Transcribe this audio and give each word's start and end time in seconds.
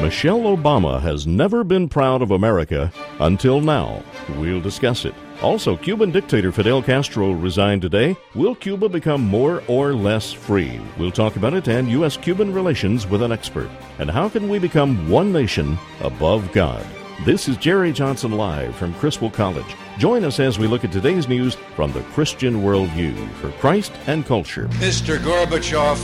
Michelle 0.00 0.42
Obama 0.42 1.00
has 1.02 1.26
never 1.26 1.64
been 1.64 1.88
proud 1.88 2.22
of 2.22 2.30
America 2.30 2.92
until 3.18 3.60
now. 3.60 4.00
We'll 4.36 4.60
discuss 4.60 5.04
it. 5.04 5.12
Also, 5.42 5.76
Cuban 5.76 6.12
dictator 6.12 6.52
Fidel 6.52 6.80
Castro 6.80 7.32
resigned 7.32 7.82
today. 7.82 8.16
Will 8.36 8.54
Cuba 8.54 8.88
become 8.88 9.20
more 9.20 9.60
or 9.66 9.92
less 9.94 10.32
free? 10.32 10.80
We'll 10.98 11.10
talk 11.10 11.34
about 11.34 11.54
it 11.54 11.66
and 11.66 11.90
U.S. 11.90 12.16
Cuban 12.16 12.54
relations 12.54 13.08
with 13.08 13.22
an 13.22 13.32
expert. 13.32 13.68
And 13.98 14.08
how 14.08 14.28
can 14.28 14.48
we 14.48 14.60
become 14.60 15.10
one 15.10 15.32
nation 15.32 15.76
above 16.00 16.52
God? 16.52 16.86
This 17.24 17.48
is 17.48 17.56
Jerry 17.56 17.92
Johnson 17.92 18.30
Live 18.30 18.76
from 18.76 18.94
Criswell 18.94 19.32
College. 19.32 19.74
Join 19.98 20.24
us 20.24 20.38
as 20.38 20.60
we 20.60 20.68
look 20.68 20.84
at 20.84 20.92
today's 20.92 21.28
news 21.28 21.56
from 21.74 21.90
the 21.92 22.02
Christian 22.12 22.62
worldview 22.62 23.28
for 23.34 23.50
Christ 23.58 23.90
and 24.06 24.24
culture. 24.24 24.68
Mr. 24.74 25.18
Gorbachev, 25.18 25.98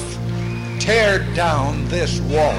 tear 0.80 1.20
down 1.34 1.86
this 1.86 2.20
wall. 2.22 2.58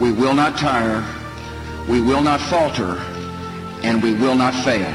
We 0.00 0.10
will 0.10 0.34
not 0.34 0.58
tire, 0.58 1.04
we 1.88 2.00
will 2.00 2.20
not 2.20 2.40
falter, 2.40 2.98
and 3.84 4.02
we 4.02 4.12
will 4.12 4.34
not 4.34 4.52
fail. 4.64 4.92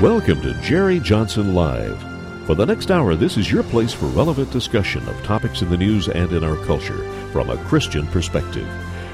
Welcome 0.00 0.40
to 0.40 0.58
Jerry 0.62 0.98
Johnson 0.98 1.54
Live. 1.54 2.02
For 2.46 2.54
the 2.54 2.64
next 2.64 2.90
hour, 2.90 3.14
this 3.14 3.36
is 3.36 3.52
your 3.52 3.62
place 3.64 3.92
for 3.92 4.06
relevant 4.06 4.50
discussion 4.50 5.06
of 5.06 5.22
topics 5.24 5.60
in 5.60 5.68
the 5.68 5.76
news 5.76 6.08
and 6.08 6.32
in 6.32 6.42
our 6.42 6.56
culture 6.64 7.06
from 7.32 7.50
a 7.50 7.62
Christian 7.64 8.06
perspective. 8.06 8.66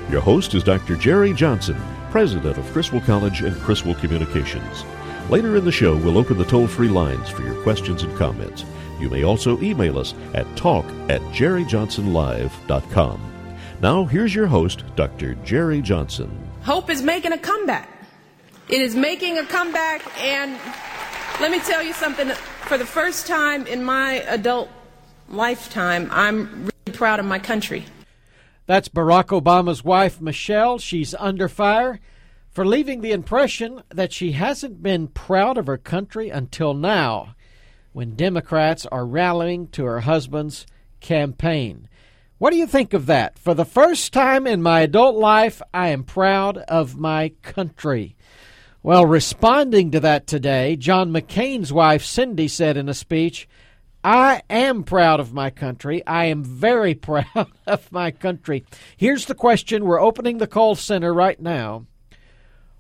Your 0.09 0.21
host 0.21 0.55
is 0.55 0.63
Dr. 0.63 0.95
Jerry 0.95 1.33
Johnson, 1.33 1.81
president 2.13 2.57
of 2.57 2.73
Criswell 2.73 3.01
College 3.01 3.43
and 3.43 3.61
Criswell 3.63 3.97
Communications. 3.97 4.85
Later 5.29 5.57
in 5.57 5.65
the 5.65 5.73
show, 5.73 5.97
we'll 5.97 6.19
open 6.19 6.39
the 6.39 6.45
toll 6.45 6.69
free 6.69 6.89
lines 6.89 7.31
for 7.31 7.43
your 7.43 7.61
questions 7.63 8.05
and 8.05 8.17
comments. 8.17 8.65
You 9.01 9.09
may 9.09 9.25
also 9.25 9.59
email 9.61 9.99
us 9.99 10.15
at 10.35 10.47
talk 10.57 10.85
at 11.09 11.21
jerryjohnsonlive.com. 11.33 13.21
Now, 13.81 14.05
here's 14.05 14.35
your 14.35 14.47
host, 14.47 14.85
Dr. 14.95 15.35
Jerry 15.37 15.81
Johnson. 15.81 16.31
Hope 16.63 16.91
is 16.91 17.03
making 17.03 17.33
a 17.33 17.39
comeback. 17.39 17.89
It 18.69 18.81
is 18.81 18.95
making 18.95 19.39
a 19.39 19.47
comeback, 19.47 20.03
and 20.23 20.59
let 21.41 21.51
me 21.51 21.61
tell 21.61 21.83
you 21.83 21.95
something. 21.95 22.29
For 22.29 22.77
the 22.77 22.87
first 22.87 23.27
time 23.27 23.67
in 23.67 23.83
my 23.83 24.23
adult 24.29 24.69
lifetime, 25.31 26.09
I'm 26.13 26.69
really 26.87 26.93
proud 26.93 27.19
of 27.19 27.27
my 27.27 27.39
country. 27.39 27.87
That's 28.67 28.89
Barack 28.89 29.29
Obama's 29.29 29.83
wife, 29.83 30.21
Michelle. 30.21 30.79
She's 30.79 31.15
under 31.15 31.49
fire 31.49 31.99
for 32.51 32.67
leaving 32.67 33.01
the 33.01 33.13
impression 33.13 33.83
that 33.89 34.13
she 34.13 34.33
hasn't 34.33 34.83
been 34.83 35.09
proud 35.09 35.57
of 35.57 35.67
her 35.67 35.79
country 35.79 36.31
until 36.31 36.75
now, 36.75 37.35
when 37.93 38.17
Democrats 38.17 38.87
are 38.87 39.07
rallying 39.07 39.69
to 39.69 39.85
her 39.85 40.01
husband's 40.01 40.67
campaign. 41.01 41.89
What 42.39 42.51
do 42.51 42.57
you 42.57 42.67
think 42.67 42.95
of 42.95 43.07
that? 43.07 43.39
For 43.39 43.53
the 43.53 43.65
first 43.65 44.13
time 44.13 44.47
in 44.47 44.63
my 44.63 44.81
adult 44.81 45.17
life, 45.17 45.61
I 45.75 45.89
am 45.89 46.05
proud 46.05 46.59
of 46.59 46.97
my 46.97 47.33
country. 47.43 48.17
Well, 48.83 49.05
responding 49.05 49.91
to 49.91 50.01
that 50.01 50.27
today, 50.27 50.77
John 50.77 51.11
McCain's 51.11 51.71
wife, 51.71 52.03
Cindy, 52.03 52.49
said 52.49 52.79
in 52.79 52.89
a 52.89 52.95
speech, 52.95 53.47
I 54.03 54.41
am 54.49 54.85
proud 54.85 55.21
of 55.21 55.35
my 55.35 55.51
country. 55.51 56.07
I 56.07 56.27
am 56.27 56.43
very 56.43 56.95
proud 57.11 57.51
of 57.67 57.93
my 57.93 58.11
country. 58.11 58.65
Here's 58.97 59.27
the 59.27 59.35
question. 59.35 59.85
We're 59.85 60.01
opening 60.01 60.39
the 60.39 60.47
call 60.47 60.77
center 60.77 61.13
right 61.13 61.39
now. 61.39 61.85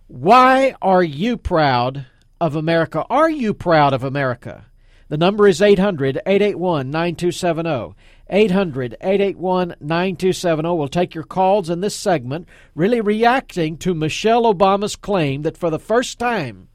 Why 0.07 0.75
are 0.81 1.03
you 1.03 1.37
proud 1.37 2.07
of 2.41 2.57
America? 2.57 3.05
Are 3.11 3.29
you 3.29 3.53
proud 3.53 3.93
of 3.93 4.03
America? 4.03 4.65
The 5.11 5.19
number 5.19 5.49
is 5.49 5.61
800 5.61 6.19
881 6.25 6.89
9270. 6.89 7.97
800 8.29 8.97
881 9.01 9.75
9270. 9.81 10.69
We'll 10.69 10.87
take 10.87 11.17
your 11.17 11.25
calls 11.25 11.69
in 11.69 11.81
this 11.81 11.97
segment, 11.97 12.47
really 12.77 13.01
reacting 13.01 13.77
to 13.79 13.93
Michelle 13.93 14.45
Obama's 14.45 14.95
claim 14.95 15.43
that 15.43 15.57
for 15.57 15.69
the 15.69 15.81
first 15.81 16.21
time 16.21 16.69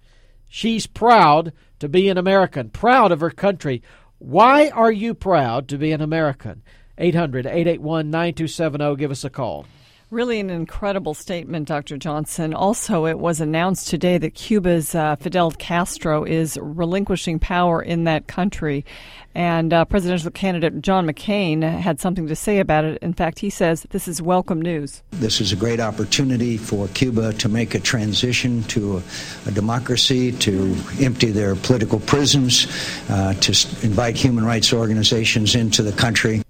she's 0.50 0.85
proud 0.85 1.53
to 1.79 1.88
be 1.88 2.09
an 2.09 2.18
American, 2.18 2.72
proud 2.72 3.13
of 3.13 3.22
her 3.22 3.31
country. 3.31 3.81
Why 4.18 4.68
are 4.68 4.91
you 4.91 5.13
proud 5.13 5.69
to 5.69 5.78
be 5.78 5.94
an 5.94 6.01
American? 6.01 6.62
800 6.97 7.45
881 7.45 8.09
9270. 8.09 8.97
Give 8.97 9.12
us 9.12 9.24
a 9.24 9.29
call. 9.29 9.66
Really, 10.15 10.39
an 10.39 10.49
incredible 10.49 11.13
statement, 11.13 11.67
Dr. 11.67 11.97
Johnson. 11.97 12.53
Also, 12.53 13.05
it 13.05 13.19
was 13.19 13.41
announced 13.41 13.89
today 13.89 14.17
that 14.17 14.33
Cuba's 14.33 14.95
uh, 14.95 15.17
Fidel 15.17 15.51
Castro 15.51 16.23
is 16.23 16.57
relinquishing 16.61 17.37
power 17.37 17.81
in 17.81 18.05
that 18.05 18.25
country. 18.25 18.85
And 19.35 19.73
uh, 19.73 19.83
presidential 19.83 20.31
candidate 20.31 20.81
John 20.81 21.05
McCain 21.05 21.69
had 21.69 21.99
something 21.99 22.27
to 22.27 22.35
say 22.37 22.59
about 22.59 22.85
it. 22.85 22.97
In 23.01 23.11
fact, 23.11 23.39
he 23.39 23.49
says 23.49 23.85
this 23.89 24.07
is 24.07 24.21
welcome 24.21 24.61
news. 24.61 25.03
This 25.11 25.41
is 25.41 25.51
a 25.51 25.57
great 25.57 25.81
opportunity 25.81 26.55
for 26.55 26.87
Cuba 26.87 27.33
to 27.33 27.49
make 27.49 27.75
a 27.75 27.81
transition 27.81 28.63
to 28.69 28.99
a, 28.99 29.49
a 29.49 29.51
democracy, 29.51 30.31
to 30.31 30.77
empty 31.01 31.31
their 31.31 31.57
political 31.57 31.99
prisons, 31.99 32.67
uh, 33.09 33.33
to 33.33 33.51
invite 33.83 34.15
human 34.15 34.45
rights 34.45 34.71
organizations 34.71 35.55
into 35.55 35.83
the 35.83 35.91
country 35.91 36.44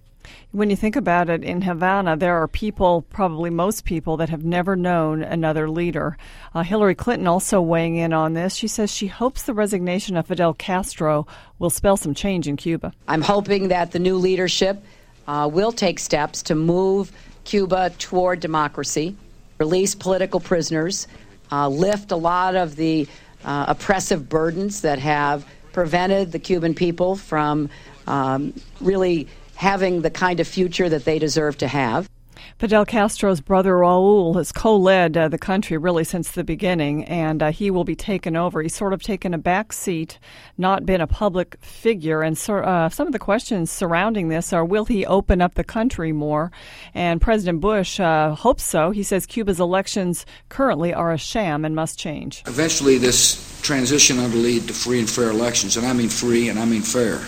when 0.56 0.70
you 0.70 0.78
think 0.78 0.96
about 0.96 1.30
it, 1.30 1.44
in 1.44 1.62
Havana, 1.62 2.16
there 2.16 2.42
are 2.42 2.48
people, 2.48 3.02
probably 3.02 3.50
most 3.50 3.84
people, 3.84 4.16
that 4.18 4.30
have 4.30 4.46
never 4.46 4.78
known 4.78 5.22
another 5.22 5.70
leader. 5.70 6.18
Uh, 6.54 6.64
Hillary 6.64 6.96
Clinton 6.96 7.28
also 7.28 7.60
weighing 7.60 7.98
in 7.98 8.14
on 8.14 8.36
this. 8.36 8.56
She 8.56 8.70
says 8.70 8.90
she 8.90 9.08
hopes 9.08 9.44
the 9.44 9.54
resignation 9.54 10.16
of 10.16 10.28
Fidel 10.28 10.54
Castro 10.54 11.28
will 11.60 11.70
spell 11.70 11.98
some 11.98 12.14
change 12.14 12.48
in 12.48 12.56
Cuba. 12.56 12.94
I'm 13.10 13.22
hoping 13.22 13.68
that 13.68 13.92
the 13.92 14.00
new 14.00 14.16
leadership 14.16 14.82
uh, 15.28 15.50
will 15.52 15.74
take 15.74 16.00
steps 16.00 16.42
to 16.44 16.56
move 16.56 17.12
Cuba 17.44 17.90
toward 18.00 18.40
democracy, 18.40 19.14
release 19.60 19.94
political 19.94 20.40
prisoners, 20.40 21.06
uh, 21.52 21.68
lift 21.68 22.14
a 22.14 22.16
lot 22.16 22.56
of 22.56 22.78
the 22.78 23.10
uh, 23.44 23.66
oppressive 23.68 24.30
burdens 24.30 24.82
that 24.82 25.00
have 25.00 25.46
prevented 25.74 26.32
the 26.32 26.40
Cuban 26.40 26.74
people 26.74 27.18
from 27.18 27.70
um, 28.08 28.54
really 28.80 29.28
having 29.56 30.02
the 30.02 30.12
kind 30.12 30.40
of 30.40 30.48
future 30.48 30.90
that 30.90 31.06
they 31.06 31.20
deserve 31.20 31.58
to 31.58 31.68
have. 31.68 32.10
Fidel 32.58 32.86
Castro's 32.86 33.42
brother 33.42 33.74
Raul 33.74 34.36
has 34.36 34.52
co 34.52 34.78
led 34.78 35.18
uh, 35.18 35.28
the 35.28 35.38
country 35.38 35.78
really 35.78 36.04
since 36.04 36.32
the 36.32 36.44
beginning, 36.44 37.04
and 37.06 37.44
uh, 37.44 37.52
he 37.52 37.70
will 37.70 37.84
be 37.84 37.96
taken 37.96 38.36
over. 38.36 38.62
He's 38.62 38.76
sort 38.76 38.94
of 38.94 39.04
taken 39.04 39.34
a 39.34 39.38
back 39.38 39.74
seat, 39.74 40.20
not 40.58 40.86
been 40.86 41.02
a 41.02 41.08
public 41.08 41.58
figure. 41.62 42.22
And 42.22 42.38
so, 42.38 42.58
uh, 42.58 42.90
some 42.90 43.08
of 43.08 43.14
the 43.14 43.20
questions 43.20 43.72
surrounding 43.72 44.30
this 44.30 44.54
are 44.54 44.64
will 44.64 44.86
he 44.86 45.06
open 45.06 45.42
up 45.42 45.56
the 45.56 45.64
country 45.64 46.12
more? 46.12 46.52
And 46.94 47.20
President 47.20 47.60
Bush 47.60 48.00
uh, 48.00 48.36
hopes 48.36 48.64
so. 48.64 48.92
He 48.92 49.04
says 49.04 49.26
Cuba's 49.26 49.60
elections 49.60 50.26
currently 50.50 50.94
are 50.94 51.12
a 51.12 51.18
sham 51.18 51.66
and 51.66 51.76
must 51.76 52.00
change. 52.00 52.44
Eventually, 52.48 52.98
this 52.98 53.62
transition 53.62 54.20
ought 54.20 54.32
to 54.32 54.38
lead 54.38 54.68
to 54.68 54.74
free 54.74 55.00
and 55.00 55.10
fair 55.10 55.30
elections, 55.30 55.76
and 55.76 55.86
I 55.86 55.94
mean 55.94 56.10
free 56.10 56.50
and 56.50 56.60
I 56.60 56.66
mean 56.66 56.84
fair 56.84 57.22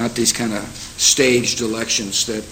not 0.00 0.14
these 0.14 0.32
kind 0.32 0.54
of 0.54 0.64
staged 0.96 1.60
elections 1.60 2.24
that 2.24 2.42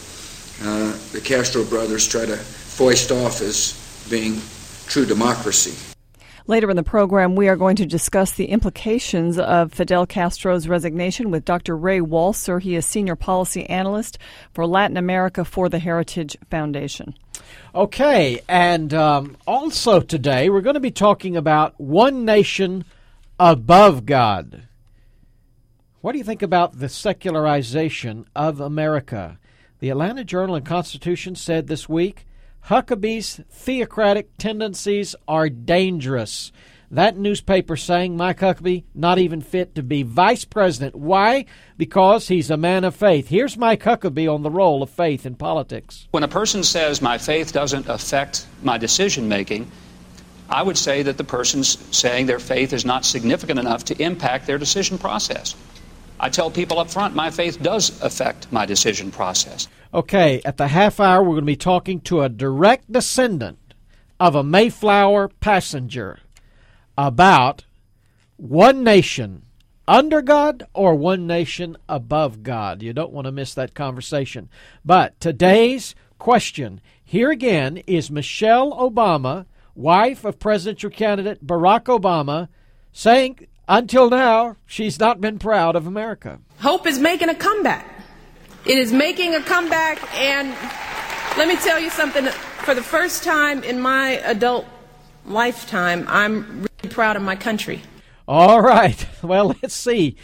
uh, 0.62 0.92
the 1.12 1.20
Castro 1.20 1.64
brothers 1.64 2.06
try 2.06 2.26
to 2.26 2.36
foist 2.36 3.10
off 3.10 3.40
as 3.40 3.72
being 4.10 4.38
true 4.86 5.06
democracy. 5.06 5.74
Later 6.46 6.68
in 6.68 6.76
the 6.76 6.82
program, 6.82 7.36
we 7.36 7.48
are 7.48 7.56
going 7.56 7.76
to 7.76 7.86
discuss 7.86 8.32
the 8.32 8.46
implications 8.46 9.38
of 9.38 9.72
Fidel 9.72 10.06
Castro's 10.06 10.68
resignation 10.68 11.30
with 11.30 11.46
Dr. 11.46 11.74
Ray 11.74 12.00
Walser. 12.00 12.60
He 12.60 12.76
is 12.76 12.84
Senior 12.84 13.16
Policy 13.16 13.64
Analyst 13.66 14.18
for 14.52 14.66
Latin 14.66 14.98
America 14.98 15.42
for 15.42 15.70
the 15.70 15.78
Heritage 15.78 16.36
Foundation. 16.50 17.14
Okay, 17.74 18.40
and 18.46 18.92
um, 18.92 19.38
also 19.46 20.00
today 20.00 20.50
we're 20.50 20.60
going 20.60 20.74
to 20.74 20.80
be 20.80 20.90
talking 20.90 21.34
about 21.34 21.80
one 21.80 22.26
nation 22.26 22.84
above 23.38 24.04
God. 24.04 24.67
What 26.00 26.12
do 26.12 26.18
you 26.18 26.24
think 26.24 26.42
about 26.42 26.78
the 26.78 26.88
secularization 26.88 28.26
of 28.36 28.60
America? 28.60 29.40
The 29.80 29.90
Atlanta 29.90 30.22
Journal 30.22 30.54
and 30.54 30.64
Constitution 30.64 31.34
said 31.34 31.66
this 31.66 31.88
week 31.88 32.24
Huckabee's 32.66 33.40
theocratic 33.50 34.36
tendencies 34.38 35.16
are 35.26 35.48
dangerous. 35.48 36.52
That 36.88 37.18
newspaper 37.18 37.76
saying 37.76 38.16
Mike 38.16 38.38
Huckabee 38.38 38.84
not 38.94 39.18
even 39.18 39.40
fit 39.40 39.74
to 39.74 39.82
be 39.82 40.04
vice 40.04 40.44
president. 40.44 40.94
Why? 40.94 41.46
Because 41.76 42.28
he's 42.28 42.48
a 42.48 42.56
man 42.56 42.84
of 42.84 42.94
faith. 42.94 43.26
Here's 43.26 43.58
Mike 43.58 43.82
Huckabee 43.82 44.32
on 44.32 44.44
the 44.44 44.52
role 44.52 44.84
of 44.84 44.90
faith 44.90 45.26
in 45.26 45.34
politics. 45.34 46.06
When 46.12 46.22
a 46.22 46.28
person 46.28 46.62
says 46.62 47.02
my 47.02 47.18
faith 47.18 47.52
doesn't 47.52 47.88
affect 47.88 48.46
my 48.62 48.78
decision 48.78 49.28
making, 49.28 49.68
I 50.48 50.62
would 50.62 50.78
say 50.78 51.02
that 51.02 51.16
the 51.16 51.24
person's 51.24 51.76
saying 51.94 52.26
their 52.26 52.38
faith 52.38 52.72
is 52.72 52.84
not 52.84 53.04
significant 53.04 53.58
enough 53.58 53.84
to 53.86 54.00
impact 54.00 54.46
their 54.46 54.58
decision 54.58 54.96
process. 54.96 55.56
I 56.20 56.28
tell 56.28 56.50
people 56.50 56.78
up 56.78 56.90
front 56.90 57.14
my 57.14 57.30
faith 57.30 57.62
does 57.62 58.00
affect 58.02 58.50
my 58.52 58.66
decision 58.66 59.10
process. 59.10 59.68
Okay, 59.94 60.42
at 60.44 60.56
the 60.56 60.68
half 60.68 61.00
hour, 61.00 61.22
we're 61.22 61.30
going 61.30 61.42
to 61.42 61.46
be 61.46 61.56
talking 61.56 62.00
to 62.02 62.22
a 62.22 62.28
direct 62.28 62.90
descendant 62.92 63.58
of 64.20 64.34
a 64.34 64.42
Mayflower 64.42 65.28
passenger 65.28 66.18
about 66.96 67.64
one 68.36 68.82
nation 68.82 69.42
under 69.86 70.20
God 70.20 70.66
or 70.74 70.94
one 70.94 71.26
nation 71.26 71.76
above 71.88 72.42
God. 72.42 72.82
You 72.82 72.92
don't 72.92 73.12
want 73.12 73.24
to 73.26 73.32
miss 73.32 73.54
that 73.54 73.74
conversation. 73.74 74.50
But 74.84 75.18
today's 75.20 75.94
question 76.18 76.80
here 77.02 77.30
again 77.30 77.78
is 77.86 78.10
Michelle 78.10 78.72
Obama, 78.72 79.46
wife 79.74 80.24
of 80.24 80.38
presidential 80.38 80.90
candidate 80.90 81.46
Barack 81.46 81.84
Obama, 81.84 82.48
saying 82.92 83.46
until 83.68 84.10
now 84.10 84.56
she's 84.66 84.98
not 84.98 85.20
been 85.20 85.38
proud 85.38 85.76
of 85.76 85.86
America. 85.86 86.40
Hope 86.60 86.86
is 86.86 86.98
making 86.98 87.28
a 87.28 87.34
comeback. 87.34 87.86
It 88.64 88.76
is 88.78 88.92
making 88.92 89.34
a 89.34 89.40
comeback, 89.40 89.98
and 90.14 90.48
let 91.38 91.48
me 91.48 91.56
tell 91.56 91.78
you 91.78 91.90
something. 91.90 92.26
For 92.26 92.74
the 92.74 92.82
first 92.82 93.22
time 93.22 93.62
in 93.62 93.80
my 93.80 94.20
adult 94.24 94.66
lifetime, 95.24 96.04
I'm 96.08 96.66
really 96.82 96.94
proud 96.94 97.16
of 97.16 97.22
my 97.22 97.36
country. 97.36 97.82
All 98.26 98.60
right. 98.60 99.06
Well, 99.22 99.56
let's 99.62 99.74
see. 99.74 100.14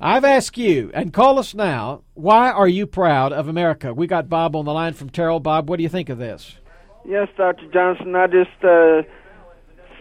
I've 0.00 0.24
asked 0.24 0.58
you, 0.58 0.90
and 0.92 1.12
call 1.12 1.38
us 1.38 1.54
now. 1.54 2.02
Why 2.14 2.50
are 2.50 2.66
you 2.66 2.86
proud 2.86 3.32
of 3.32 3.46
America? 3.46 3.94
We 3.94 4.08
got 4.08 4.28
Bob 4.28 4.56
on 4.56 4.64
the 4.64 4.72
line 4.72 4.94
from 4.94 5.10
Terrell. 5.10 5.38
Bob, 5.38 5.68
what 5.68 5.76
do 5.76 5.84
you 5.84 5.88
think 5.88 6.08
of 6.08 6.18
this? 6.18 6.56
Yes, 7.06 7.28
Dr. 7.36 7.66
Johnson. 7.72 8.16
I 8.16 8.26
just 8.26 8.64
uh, 8.64 9.02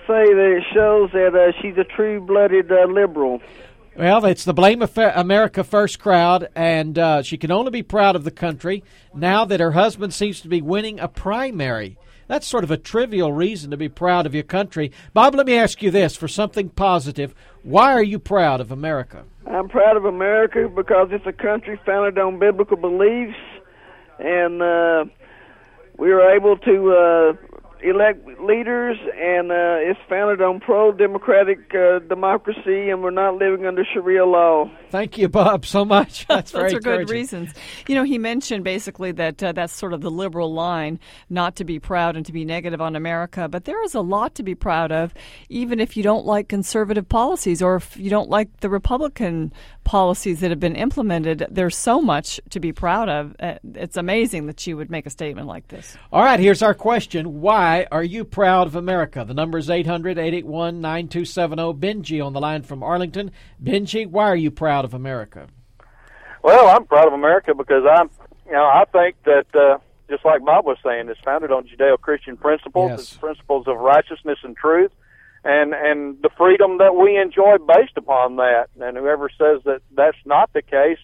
say 0.09 0.33
that 0.33 0.55
it 0.57 0.63
shows 0.73 1.11
that 1.11 1.35
uh, 1.35 1.51
she's 1.61 1.77
a 1.77 1.83
true-blooded 1.83 2.71
uh, 2.71 2.85
liberal. 2.85 3.39
Well, 3.95 4.25
it's 4.25 4.43
the 4.43 4.55
Blame 4.55 4.81
America 4.97 5.63
First 5.63 5.99
crowd, 5.99 6.49
and 6.55 6.97
uh, 6.97 7.21
she 7.21 7.37
can 7.37 7.51
only 7.51 7.69
be 7.69 7.83
proud 7.83 8.15
of 8.15 8.23
the 8.23 8.31
country 8.31 8.83
now 9.13 9.45
that 9.45 9.59
her 9.59 9.73
husband 9.73 10.15
seems 10.15 10.41
to 10.41 10.47
be 10.47 10.63
winning 10.63 10.99
a 10.99 11.07
primary. 11.07 11.99
That's 12.27 12.47
sort 12.47 12.63
of 12.63 12.71
a 12.71 12.77
trivial 12.77 13.31
reason 13.31 13.69
to 13.69 13.77
be 13.77 13.87
proud 13.87 14.25
of 14.25 14.33
your 14.33 14.43
country. 14.43 14.91
Bob, 15.13 15.35
let 15.35 15.45
me 15.45 15.55
ask 15.55 15.83
you 15.83 15.91
this 15.91 16.15
for 16.15 16.27
something 16.27 16.69
positive. 16.69 17.35
Why 17.61 17.93
are 17.93 18.03
you 18.03 18.17
proud 18.17 18.61
of 18.61 18.71
America? 18.71 19.25
I'm 19.45 19.69
proud 19.69 19.95
of 19.95 20.05
America 20.05 20.69
because 20.73 21.09
it's 21.11 21.27
a 21.27 21.33
country 21.33 21.79
founded 21.85 22.17
on 22.17 22.39
biblical 22.39 22.77
beliefs, 22.77 23.37
and 24.17 24.61
uh, 24.61 25.05
we 25.97 26.09
were 26.09 26.31
able 26.31 26.57
to 26.57 26.91
uh, 26.93 27.48
elect 27.83 28.27
leaders, 28.41 28.97
and 29.17 29.51
uh, 29.51 29.77
it's 29.79 29.99
founded 30.09 30.41
on 30.41 30.59
pro-democratic 30.59 31.73
uh, 31.73 31.99
democracy, 31.99 32.89
and 32.89 33.01
we're 33.01 33.11
not 33.11 33.35
living 33.35 33.65
under 33.65 33.85
Sharia 33.93 34.25
law. 34.25 34.69
Thank 34.89 35.17
you, 35.17 35.29
Bob, 35.29 35.65
so 35.65 35.85
much. 35.85 36.27
That's 36.29 36.51
Those 36.51 36.73
are 36.73 36.79
good 36.79 37.09
reasons. 37.09 37.53
You 37.87 37.95
know, 37.95 38.03
he 38.03 38.17
mentioned 38.17 38.63
basically 38.63 39.11
that 39.13 39.41
uh, 39.41 39.51
that's 39.51 39.73
sort 39.73 39.93
of 39.93 40.01
the 40.01 40.11
liberal 40.11 40.53
line, 40.53 40.99
not 41.29 41.55
to 41.57 41.63
be 41.63 41.79
proud 41.79 42.15
and 42.15 42.25
to 42.25 42.31
be 42.31 42.45
negative 42.45 42.81
on 42.81 42.95
America. 42.95 43.47
But 43.47 43.65
there 43.65 43.83
is 43.83 43.93
a 43.93 44.01
lot 44.01 44.35
to 44.35 44.43
be 44.43 44.55
proud 44.55 44.91
of, 44.91 45.13
even 45.49 45.79
if 45.79 45.95
you 45.95 46.03
don't 46.03 46.25
like 46.25 46.49
conservative 46.49 47.07
policies 47.07 47.61
or 47.61 47.75
if 47.75 47.97
you 47.97 48.09
don't 48.09 48.29
like 48.29 48.61
the 48.61 48.69
Republican 48.69 49.53
policies 49.89 50.39
that 50.41 50.51
have 50.51 50.59
been 50.59 50.75
implemented. 50.75 51.47
There's 51.49 51.75
so 51.75 51.99
much 51.99 52.39
to 52.51 52.59
be 52.59 52.71
proud 52.71 53.09
of. 53.09 53.35
Uh, 53.39 53.55
it's 53.73 53.97
amazing 53.97 54.45
that 54.45 54.67
you 54.67 54.77
would 54.77 54.91
make 54.91 55.07
a 55.07 55.09
statement 55.09 55.47
like 55.47 55.67
this. 55.69 55.97
All 56.13 56.23
right, 56.23 56.39
here's 56.39 56.61
our 56.61 56.75
question 56.75 57.41
Why 57.41 57.87
are 57.91 58.03
you 58.03 58.23
proud 58.23 58.67
of 58.67 58.75
America? 58.75 59.25
The 59.27 59.33
number 59.33 59.57
is 59.57 59.67
800 59.67 60.19
881 60.19 60.79
9270. 60.79 61.73
Benji 61.73 62.23
on 62.23 62.33
the 62.33 62.39
line 62.39 62.61
from 62.61 62.83
Arlington. 62.83 63.31
Benji, 63.63 64.05
why 64.05 64.25
are 64.25 64.35
you 64.35 64.51
proud 64.51 64.85
of 64.85 64.93
America? 64.93 65.47
Well, 66.43 66.67
I'm 66.67 66.85
proud 66.85 67.07
of 67.07 67.13
America 67.13 67.55
because 67.55 67.83
I'm, 67.91 68.11
you 68.45 68.51
know, 68.51 68.65
I 68.65 68.83
think 68.91 69.15
that 69.25 69.47
uh, 69.55 69.79
just 70.07 70.23
like 70.23 70.45
Bob 70.45 70.65
was 70.65 70.77
saying, 70.85 71.09
it's 71.09 71.19
founded 71.25 71.51
on 71.51 71.67
Judeo-Christian 71.67 72.37
principles, 72.37 72.91
Yes. 72.91 72.99
it's 72.99 73.13
principles 73.15 73.67
of 73.67 73.77
righteousness 73.77 74.37
and 74.43 74.55
truth, 74.55 74.91
and 75.43 75.73
and 75.73 76.21
the 76.21 76.29
freedom 76.37 76.77
that 76.79 76.95
we 76.95 77.17
enjoy 77.17 77.57
based 77.57 77.97
upon 77.97 78.37
that. 78.37 78.67
And 78.79 78.97
whoever 78.97 79.29
says 79.29 79.61
that 79.65 79.81
that's 79.95 80.17
not 80.25 80.51
the 80.53 80.61
case, 80.61 80.99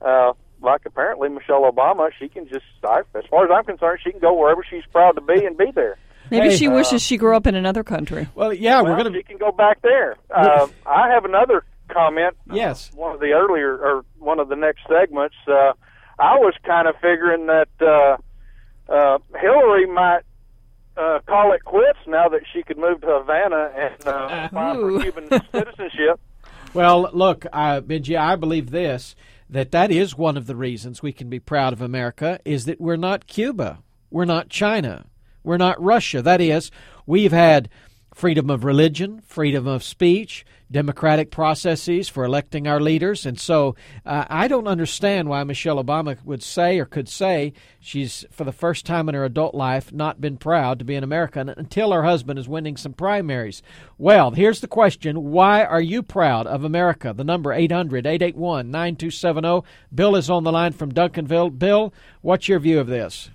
uh, 0.00 0.32
like 0.62 0.82
apparently 0.86 1.28
Michelle 1.28 1.70
Obama, 1.70 2.10
she 2.18 2.28
can 2.28 2.48
just, 2.48 2.64
I, 2.84 3.00
as 3.14 3.24
far 3.30 3.44
as 3.44 3.50
I'm 3.54 3.64
concerned, 3.64 4.00
she 4.02 4.10
can 4.10 4.20
go 4.20 4.34
wherever 4.34 4.64
she's 4.68 4.84
proud 4.92 5.12
to 5.12 5.20
be 5.20 5.44
and 5.44 5.56
be 5.56 5.70
there. 5.74 5.96
Maybe 6.30 6.48
Hey, 6.50 6.56
she 6.56 6.68
uh, 6.68 6.74
wishes 6.74 7.02
she 7.02 7.16
grew 7.16 7.36
up 7.36 7.46
in 7.46 7.54
another 7.54 7.84
country. 7.84 8.28
Well, 8.34 8.52
yeah, 8.52 8.82
we're 8.82 8.96
going 8.96 9.12
to. 9.12 9.18
She 9.18 9.22
can 9.22 9.36
go 9.36 9.52
back 9.52 9.82
there. 9.82 10.16
Uh, 10.30 10.66
I 10.86 11.10
have 11.10 11.24
another 11.24 11.64
comment. 11.88 12.36
Yes. 12.50 12.90
One 12.94 13.14
of 13.14 13.20
the 13.20 13.32
earlier 13.32 13.76
or 13.76 14.04
one 14.18 14.40
of 14.40 14.48
the 14.48 14.56
next 14.56 14.80
segments. 14.88 15.36
Uh, 15.46 15.72
I 16.18 16.36
was 16.36 16.54
kind 16.64 16.88
of 16.88 16.94
figuring 16.96 17.46
that 17.46 17.68
uh, 17.80 18.16
uh, 18.92 19.18
Hillary 19.38 19.86
might 19.86 20.22
uh, 20.96 21.18
call 21.26 21.52
it 21.52 21.64
quits 21.64 21.98
now 22.06 22.28
that 22.28 22.42
she 22.52 22.62
could 22.62 22.78
move 22.78 23.00
to 23.00 23.06
Havana 23.06 23.70
and 23.76 24.06
uh, 24.06 24.46
apply 24.46 24.74
for 24.74 25.00
Cuban 25.00 25.28
citizenship. 25.52 26.20
Well, 26.72 27.10
look, 27.12 27.46
uh, 27.52 27.80
Benji, 27.80 28.18
I 28.18 28.36
believe 28.36 28.70
this 28.70 29.14
that 29.48 29.70
that 29.72 29.90
is 29.90 30.16
one 30.16 30.36
of 30.36 30.46
the 30.46 30.56
reasons 30.56 31.02
we 31.02 31.12
can 31.12 31.28
be 31.28 31.38
proud 31.38 31.72
of 31.72 31.82
America 31.82 32.40
is 32.44 32.64
that 32.64 32.80
we're 32.80 32.96
not 32.96 33.26
Cuba, 33.26 33.80
we're 34.10 34.24
not 34.24 34.48
China, 34.48 35.06
we're 35.42 35.58
not 35.58 35.80
Russia. 35.82 36.22
That 36.22 36.40
is, 36.40 36.70
we've 37.06 37.32
had 37.32 37.68
freedom 38.14 38.48
of 38.48 38.62
religion, 38.62 39.20
freedom 39.26 39.66
of 39.66 39.82
speech, 39.82 40.46
democratic 40.70 41.32
processes 41.32 42.08
for 42.08 42.24
electing 42.24 42.66
our 42.66 42.80
leaders, 42.80 43.26
and 43.26 43.38
so 43.38 43.74
uh, 44.06 44.24
I 44.30 44.46
don't 44.46 44.68
understand 44.68 45.28
why 45.28 45.42
Michelle 45.42 45.82
Obama 45.82 46.16
would 46.24 46.42
say 46.42 46.78
or 46.78 46.84
could 46.84 47.08
say 47.08 47.52
she's 47.80 48.24
for 48.30 48.44
the 48.44 48.52
first 48.52 48.86
time 48.86 49.08
in 49.08 49.16
her 49.16 49.24
adult 49.24 49.54
life 49.54 49.92
not 49.92 50.20
been 50.20 50.36
proud 50.36 50.78
to 50.78 50.84
be 50.84 50.94
an 50.94 51.02
American 51.02 51.48
until 51.48 51.90
her 51.90 52.04
husband 52.04 52.38
is 52.38 52.48
winning 52.48 52.76
some 52.76 52.92
primaries. 52.92 53.62
Well, 53.98 54.30
here's 54.30 54.60
the 54.60 54.68
question 54.68 55.32
Why 55.32 55.64
are 55.64 55.82
you 55.82 56.02
proud 56.02 56.46
of 56.46 56.62
America? 56.62 57.12
The 57.12 57.24
number 57.24 57.52
800 57.52 58.06
881 58.06 58.70
9270. 58.70 59.66
Bill 59.92 60.14
is 60.14 60.30
on 60.30 60.44
the 60.44 60.52
line 60.52 60.72
from 60.72 60.92
Duncanville. 60.92 61.58
Bill, 61.58 61.92
what's 62.20 62.48
your 62.48 62.60
view 62.60 62.78
of 62.78 62.86
this? 62.86 63.30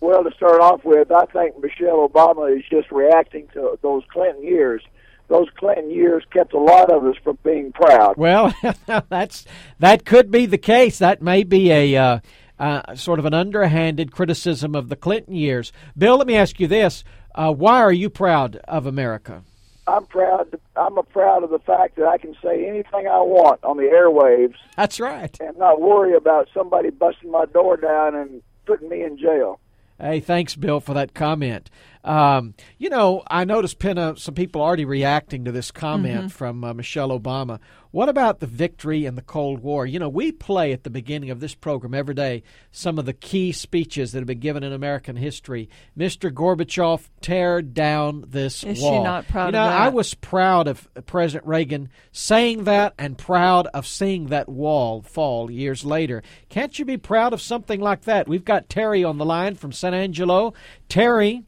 Well, 0.00 0.24
to 0.24 0.30
start 0.36 0.60
off 0.60 0.84
with, 0.84 1.10
I 1.10 1.24
think 1.26 1.58
Michelle 1.60 2.08
Obama 2.08 2.54
is 2.56 2.64
just 2.70 2.90
reacting 2.90 3.48
to 3.54 3.78
those 3.82 4.02
Clinton 4.12 4.42
years. 4.42 4.82
Those 5.28 5.48
Clinton 5.56 5.90
years 5.90 6.22
kept 6.32 6.52
a 6.52 6.58
lot 6.58 6.90
of 6.90 7.04
us 7.04 7.16
from 7.24 7.38
being 7.42 7.72
proud. 7.72 8.16
Well, 8.16 8.54
that's 9.08 9.44
that 9.80 10.04
could 10.04 10.30
be 10.30 10.46
the 10.46 10.58
case. 10.58 10.98
That 10.98 11.20
may 11.20 11.42
be 11.42 11.72
a 11.72 11.96
uh, 11.96 12.18
uh, 12.60 12.94
sort 12.94 13.18
of 13.18 13.24
an 13.24 13.34
underhanded 13.34 14.12
criticism 14.12 14.76
of 14.76 14.88
the 14.88 14.94
Clinton 14.94 15.34
years. 15.34 15.72
Bill, 15.98 16.16
let 16.16 16.28
me 16.28 16.36
ask 16.36 16.60
you 16.60 16.68
this: 16.68 17.02
uh, 17.34 17.52
Why 17.52 17.80
are 17.80 17.92
you 17.92 18.08
proud 18.08 18.56
of 18.68 18.86
America? 18.86 19.42
I'm 19.88 20.06
proud. 20.06 20.58
I'm 20.76 20.96
proud 21.06 21.42
of 21.44 21.50
the 21.50 21.58
fact 21.60 21.96
that 21.96 22.06
I 22.06 22.18
can 22.18 22.36
say 22.42 22.66
anything 22.68 23.06
I 23.06 23.20
want 23.20 23.62
on 23.64 23.76
the 23.76 23.84
airwaves 23.84 24.56
That's 24.76 24.98
right. 24.98 25.36
and 25.40 25.56
not 25.58 25.80
worry 25.80 26.14
about 26.14 26.48
somebody 26.52 26.90
busting 26.90 27.30
my 27.30 27.46
door 27.46 27.76
down 27.76 28.14
and 28.14 28.42
putting 28.64 28.88
me 28.88 29.02
in 29.02 29.16
jail. 29.16 29.60
Hey, 29.98 30.20
thanks, 30.20 30.54
Bill, 30.56 30.80
for 30.80 30.92
that 30.92 31.14
comment. 31.14 31.70
Um, 32.06 32.54
you 32.78 32.88
know, 32.88 33.24
I 33.28 33.44
noticed 33.44 33.80
Penna, 33.80 34.14
some 34.16 34.34
people 34.34 34.62
already 34.62 34.84
reacting 34.84 35.44
to 35.44 35.52
this 35.52 35.70
comment 35.72 36.30
from 36.32 36.62
uh, 36.62 36.72
Michelle 36.72 37.08
Obama. 37.10 37.58
What 37.90 38.08
about 38.08 38.40
the 38.40 38.46
victory 38.46 39.06
in 39.06 39.14
the 39.14 39.22
Cold 39.22 39.60
War? 39.60 39.86
You 39.86 39.98
know, 39.98 40.08
we 40.08 40.30
play 40.30 40.72
at 40.72 40.84
the 40.84 40.90
beginning 40.90 41.30
of 41.30 41.40
this 41.40 41.54
program 41.54 41.94
every 41.94 42.14
day 42.14 42.42
some 42.70 42.98
of 42.98 43.06
the 43.06 43.12
key 43.12 43.52
speeches 43.52 44.12
that 44.12 44.18
have 44.18 44.26
been 44.26 44.38
given 44.38 44.62
in 44.62 44.72
American 44.72 45.16
history. 45.16 45.68
Mr. 45.98 46.30
Gorbachev, 46.30 47.08
tear 47.22 47.62
down 47.62 48.24
this 48.28 48.62
Is 48.62 48.78
she 48.78 48.84
wall. 48.84 49.02
not 49.02 49.26
proud 49.26 49.54
you 49.54 49.60
of 49.60 49.70
know, 49.70 49.76
I 49.76 49.88
was 49.88 50.14
proud 50.14 50.68
of 50.68 50.86
President 51.06 51.46
Reagan 51.46 51.88
saying 52.12 52.64
that 52.64 52.94
and 52.98 53.18
proud 53.18 53.66
of 53.68 53.86
seeing 53.86 54.26
that 54.26 54.48
wall 54.48 55.02
fall 55.02 55.50
years 55.50 55.84
later. 55.84 56.22
Can't 56.50 56.78
you 56.78 56.84
be 56.84 56.98
proud 56.98 57.32
of 57.32 57.40
something 57.40 57.80
like 57.80 58.02
that? 58.02 58.28
We've 58.28 58.44
got 58.44 58.68
Terry 58.68 59.02
on 59.02 59.18
the 59.18 59.24
line 59.24 59.54
from 59.56 59.72
San 59.72 59.94
Angelo. 59.94 60.52
Terry, 60.88 61.44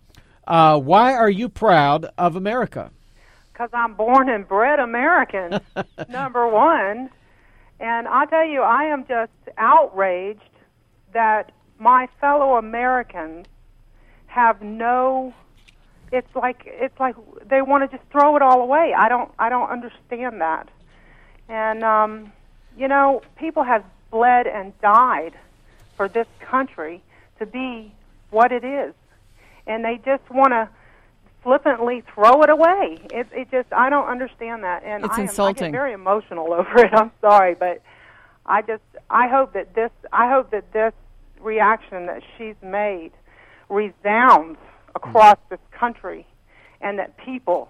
uh, 0.49 0.81
why 0.81 1.15
are 1.15 1.31
you 1.31 1.49
proud 1.49 2.11
of 2.19 2.35
America? 2.35 2.91
because 3.59 3.71
I'm 3.73 3.95
born 3.95 4.29
and 4.29 4.47
bred 4.47 4.79
American, 4.79 5.61
number 6.09 6.47
one. 6.47 7.11
And 7.81 8.07
I 8.07 8.25
tell 8.27 8.47
you, 8.47 8.63
I 8.63 8.85
am 8.85 9.05
just 9.07 9.33
outraged 9.57 10.41
that 11.13 11.51
my 11.79 12.09
fellow 12.21 12.57
Americans 12.57 13.47
have 14.27 14.63
no 14.63 15.35
it's 16.11 16.35
like 16.35 16.63
it's 16.65 16.99
like 16.99 17.17
they 17.47 17.61
want 17.61 17.89
to 17.91 17.97
just 17.97 18.09
throw 18.11 18.37
it 18.37 18.43
all 18.43 18.63
away. 18.63 18.95
I 18.97 19.09
don't 19.09 19.31
I 19.39 19.49
don't 19.49 19.69
understand 19.69 20.41
that. 20.41 20.69
And 21.49 21.83
um, 21.83 22.33
you 22.77 22.89
know, 22.89 23.23
people 23.37 23.65
have 23.65 23.85
bled 24.11 24.47
and 24.47 24.79
died 24.81 25.35
for 25.97 26.09
this 26.09 26.29
country 26.41 27.03
to 27.39 27.47
be 27.47 27.93
what 28.31 28.53
it 28.53 28.65
is, 28.65 28.95
and 29.69 29.85
they 29.85 30.01
just 30.05 30.29
want 30.31 30.51
to 30.53 30.69
flippantly 31.43 32.03
throw 32.15 32.43
it 32.43 32.51
away. 32.51 32.99
It 33.13 33.29
it 33.33 33.51
just 33.51 33.73
I 33.73 33.91
don't 33.91 34.09
understand 34.09 34.65
that, 34.65 34.83
and 34.83 35.05
It's 35.05 35.17
I, 35.17 35.23
am, 35.23 35.49
I 35.49 35.53
get 35.53 35.71
very 35.71 35.93
emotional 35.93 36.53
over 36.53 36.79
it. 36.79 36.93
I'm 36.93 37.13
sorry, 37.21 37.55
but 37.55 37.83
I 38.45 38.63
just 38.63 38.83
I 39.11 39.29
hope 39.29 39.53
that 39.53 39.75
this 39.75 39.91
I 40.13 40.29
hope 40.29 40.51
that 40.51 40.73
this 40.73 40.93
reaction 41.41 42.07
that 42.07 42.23
she's 42.37 42.57
made 42.63 43.13
resounds 43.69 44.59
across 44.95 45.39
this 45.51 45.61
country, 45.71 46.27
and 46.81 46.99
that 46.99 47.17
people 47.19 47.69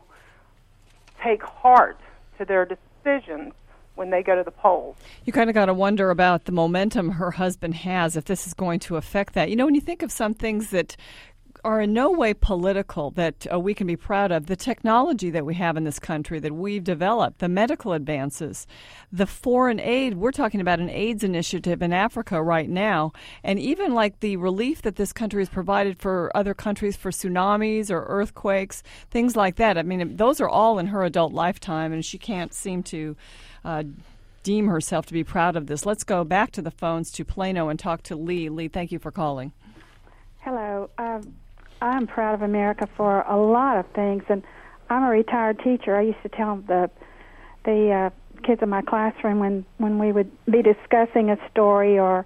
take 1.23 1.43
heart 1.43 2.01
to 2.39 2.45
their 2.45 2.65
decisions 2.65 3.53
when 3.97 4.11
they 4.11 4.23
go 4.23 4.37
to 4.37 4.45
the 4.45 4.53
polls. 4.53 4.97
You 5.25 5.33
kind 5.33 5.51
of 5.51 5.55
got 5.55 5.67
to 5.67 5.75
wonder 5.75 6.11
about 6.11 6.45
the 6.45 6.53
momentum 6.53 7.11
her 7.13 7.33
husband 7.33 7.75
has, 7.75 8.17
if 8.17 8.25
this 8.27 8.47
is 8.47 8.55
going 8.55 8.79
to 8.81 8.97
affect 8.97 9.35
that. 9.35 9.51
You 9.51 9.57
know, 9.57 9.65
when 9.65 9.75
you 9.75 9.81
think 9.81 10.03
of 10.03 10.13
some 10.13 10.35
things 10.35 10.71
that 10.71 10.97
are 11.65 11.81
in 11.81 11.93
no 11.93 12.11
way 12.11 12.35
political 12.35 13.11
that 13.13 13.47
uh, 13.53 13.59
we 13.59 13.75
can 13.75 13.87
be 13.87 13.97
proud 13.97 14.33
of, 14.33 14.47
the 14.47 14.57
technology 14.57 15.31
that 15.31 15.47
we 15.47 15.55
have 15.55 15.77
in 15.77 15.85
this 15.85 15.99
country 15.99 16.39
that 16.41 16.55
we've 16.55 16.85
developed, 16.85 17.39
the 17.39 17.49
medical 17.49 17.93
advances, 17.93 18.67
the 19.13 19.27
foreign 19.27 19.81
aid. 19.81 20.15
We're 20.15 20.33
talking 20.33 20.61
about 20.61 20.81
an 20.81 20.91
AIDS 20.91 21.25
initiative 21.25 21.83
in 21.83 21.93
Africa 21.93 22.43
right 22.43 22.69
now, 22.69 23.13
and 23.43 23.59
even 23.59 23.95
like 23.95 24.21
the 24.21 24.37
relief 24.37 24.83
that 24.83 24.97
this 24.97 25.13
country 25.13 25.41
has 25.41 25.49
provided 25.49 25.99
for 25.99 26.31
other 26.37 26.55
countries 26.55 26.97
for 26.97 27.11
tsunamis 27.11 27.91
or 27.91 28.05
earthquakes, 28.09 28.83
things 29.11 29.37
like 29.37 29.57
that. 29.57 29.79
I 29.79 29.83
mean, 29.83 30.17
those 30.17 30.41
are 30.41 30.49
all 30.49 30.79
in 30.79 30.87
her 30.87 31.05
adult 31.05 31.33
lifetime, 31.33 31.93
and 31.93 32.05
she 32.05 32.19
can't 32.19 32.53
seem 32.55 32.83
to 32.85 33.17
uh, 33.65 33.85
deem 34.43 34.69
herself 34.69 35.07
to 35.07 35.13
be 35.13 35.25
proud 35.25 35.57
of 35.57 35.67
this. 35.67 35.85
Let's 35.85 36.05
go 36.05 36.25
back 36.25 36.53
to 36.53 36.63
the 36.63 36.71
phones 36.71 37.11
to 37.13 37.25
Plano 37.25 37.69
and 37.69 37.79
talk 37.79 38.03
to 38.05 38.17
Lee. 38.17 38.49
Lee, 38.49 38.69
thank 38.69 38.93
you 38.93 38.99
for 38.99 39.11
calling. 39.11 39.53
Hello. 40.39 40.89
Um, 40.97 41.35
I'm 41.81 42.07
proud 42.07 42.35
of 42.35 42.43
America 42.43 42.89
for 42.97 43.23
a 43.23 43.37
lot 43.37 43.79
of 43.79 43.87
things, 43.93 44.25
and 44.29 44.43
I'm 44.91 45.03
a 45.05 45.11
retired 45.11 45.61
teacher. 45.63 45.97
I 45.97 46.03
used 46.03 46.23
to 46.23 46.29
tell 46.29 46.57
the 46.57 46.91
the 47.65 47.91
uh, 47.91 48.11
kids 48.43 48.63
in 48.63 48.69
my 48.69 48.83
classroom 48.83 49.39
when 49.39 49.65
when 49.79 49.99
we 49.99 50.13
would 50.13 50.31
be 50.47 50.63
discussing 50.63 51.31
a 51.31 51.39
story 51.51 51.99
or 51.99 52.25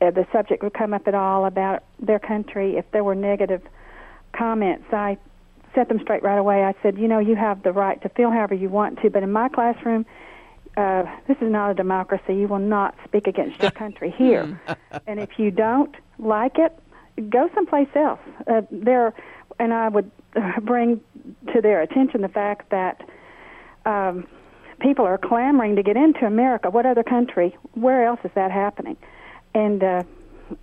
uh, 0.00 0.10
the 0.10 0.26
subject 0.32 0.62
would 0.62 0.74
come 0.74 0.94
up 0.94 1.06
at 1.06 1.14
all 1.14 1.46
about 1.46 1.82
their 2.00 2.18
country. 2.18 2.76
If 2.76 2.90
there 2.92 3.04
were 3.04 3.14
negative 3.14 3.62
comments, 4.32 4.86
I 4.92 5.18
set 5.74 5.88
them 5.88 6.00
straight 6.00 6.22
right 6.22 6.38
away. 6.38 6.64
I 6.64 6.74
said, 6.82 6.98
you 6.98 7.08
know, 7.08 7.18
you 7.18 7.36
have 7.36 7.62
the 7.62 7.72
right 7.72 8.00
to 8.02 8.08
feel 8.10 8.30
however 8.30 8.54
you 8.54 8.68
want 8.68 9.00
to, 9.02 9.10
but 9.10 9.22
in 9.22 9.32
my 9.32 9.48
classroom. 9.48 10.06
Uh, 10.76 11.04
this 11.28 11.36
is 11.40 11.52
not 11.52 11.70
a 11.70 11.74
democracy. 11.74 12.34
You 12.34 12.48
will 12.48 12.58
not 12.58 12.96
speak 13.04 13.28
against 13.28 13.62
your 13.62 13.70
country 13.82 14.10
here. 14.10 14.60
and 15.06 15.20
if 15.20 15.38
you 15.38 15.52
don't 15.52 15.94
like 16.18 16.58
it, 16.58 16.76
go 17.28 17.48
someplace 17.54 17.88
else. 17.94 18.20
Uh, 18.46 18.62
there, 18.70 19.14
and 19.58 19.72
I 19.72 19.88
would 19.88 20.10
bring 20.62 21.00
to 21.52 21.60
their 21.60 21.82
attention 21.82 22.22
the 22.22 22.28
fact 22.28 22.70
that 22.70 23.02
um, 23.86 24.26
people 24.80 25.04
are 25.04 25.18
clamoring 25.18 25.76
to 25.76 25.82
get 25.82 25.96
into 25.96 26.26
America. 26.26 26.70
What 26.70 26.86
other 26.86 27.02
country? 27.02 27.56
Where 27.74 28.06
else 28.06 28.20
is 28.24 28.30
that 28.34 28.50
happening? 28.50 28.96
And 29.54 29.82
uh, 29.82 30.02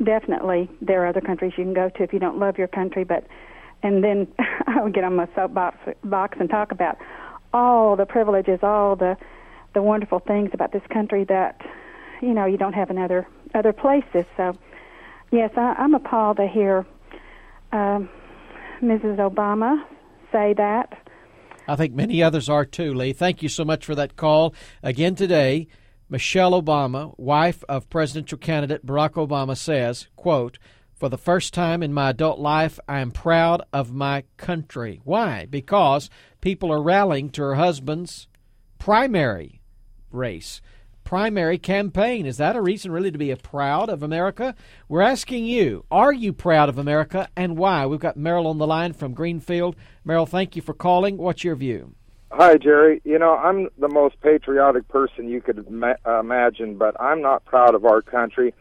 definitely, 0.03 0.70
there 0.81 1.03
are 1.03 1.08
other 1.08 1.22
countries 1.22 1.53
you 1.58 1.63
can 1.63 1.74
go 1.74 1.89
to 1.89 2.03
if 2.03 2.13
you 2.13 2.20
don't 2.20 2.39
love 2.39 2.58
your 2.58 2.67
country. 2.67 3.03
But 3.03 3.25
and 3.84 4.03
then 4.03 4.27
I 4.67 4.81
would 4.81 4.93
get 4.93 5.03
on 5.03 5.15
my 5.15 5.27
soapbox 5.36 5.77
box 6.03 6.38
and 6.39 6.50
talk 6.50 6.72
about 6.72 6.98
all 7.53 7.96
the 7.96 8.05
privileges, 8.05 8.60
all 8.63 8.96
the 8.96 9.17
the 9.74 9.81
wonderful 9.81 10.20
things 10.20 10.50
about 10.53 10.74
this 10.74 10.84
country 10.91 11.24
that 11.25 11.62
you 12.22 12.34
know 12.34 12.46
you 12.46 12.58
don't 12.58 12.74
have 12.74 12.89
in 12.89 12.98
other 12.98 13.27
other 13.53 13.74
places. 13.74 14.25
So 14.38 14.53
yes, 15.31 15.51
I, 15.55 15.75
I'm 15.77 15.93
appalled 15.93 16.38
to 16.38 16.47
hear 16.47 16.85
um, 17.71 18.09
Mrs. 18.81 19.17
Obama 19.17 19.83
say 20.31 20.53
that. 20.57 20.93
I 21.67 21.75
think 21.75 21.93
many 21.93 22.21
others 22.21 22.50
are 22.50 22.65
too, 22.65 22.93
Lee. 22.93 23.13
Thank 23.13 23.43
you 23.43 23.50
so 23.50 23.63
much 23.63 23.85
for 23.85 23.95
that 23.95 24.15
call. 24.15 24.53
Again 24.83 25.15
today, 25.15 25.67
Michelle 26.09 26.61
Obama, 26.61 27.17
wife 27.17 27.63
of 27.69 27.89
presidential 27.89 28.38
candidate 28.38 28.85
Barack 28.85 29.11
Obama, 29.11 29.55
says, 29.55 30.07
quote, 30.15 30.57
for 30.93 31.09
the 31.09 31.17
first 31.17 31.53
time 31.53 31.81
in 31.81 31.93
my 31.93 32.09
adult 32.09 32.38
life, 32.38 32.79
I 32.88 33.00
am 33.00 33.11
proud 33.11 33.63
of 33.73 33.93
my 33.93 34.25
country. 34.38 35.01
Why? 35.03 35.47
Because 35.50 36.09
people 36.41 36.71
are 36.71 36.81
rallying 36.81 37.29
to 37.31 37.41
her 37.41 37.55
husband's 37.55 38.27
primary 38.77 39.61
race, 40.11 40.61
primary 41.12 41.58
campaign. 41.58 42.25
Is 42.25 42.38
that 42.38 42.56
a 42.56 42.62
reason 42.62 42.89
really 42.89 43.12
to 43.12 43.18
be 43.18 43.36
proud 43.36 43.89
of 43.89 44.01
America? 44.01 44.56
We're 44.88 45.01
asking 45.01 45.44
you, 45.44 45.84
are 45.91 46.13
you 46.13 46.32
proud 46.32 46.70
of 46.70 46.77
America 46.77 47.27
and 47.36 47.58
why? 47.58 47.86
We've 47.86 48.00
got 48.00 48.15
Merrill 48.15 48.48
on 48.48 48.60
the 48.60 48.65
line 48.65 48.94
from 48.94 49.13
Greenfield. 49.13 49.75
Merrill, 50.06 50.25
thank 50.25 50.56
you 50.56 50.62
for 50.62 50.74
calling. 50.74 51.18
What's 51.18 51.44
your 51.44 51.56
view? 51.56 51.96
Hi, 52.32 52.56
Jerry. 52.56 53.01
You 53.03 53.20
know, 53.20 53.36
I'm 53.36 53.68
the 53.77 53.89
most 53.89 54.22
patriotic 54.22 54.88
person 54.88 55.27
you 55.27 55.41
could 55.41 55.70
ma- 55.70 55.96
imagine, 56.06 56.77
but 56.77 56.96
I'm 56.98 57.22
not 57.22 57.44
proud 57.44 57.75
of 57.75 57.84
our 57.84 58.01
country. 58.01 58.53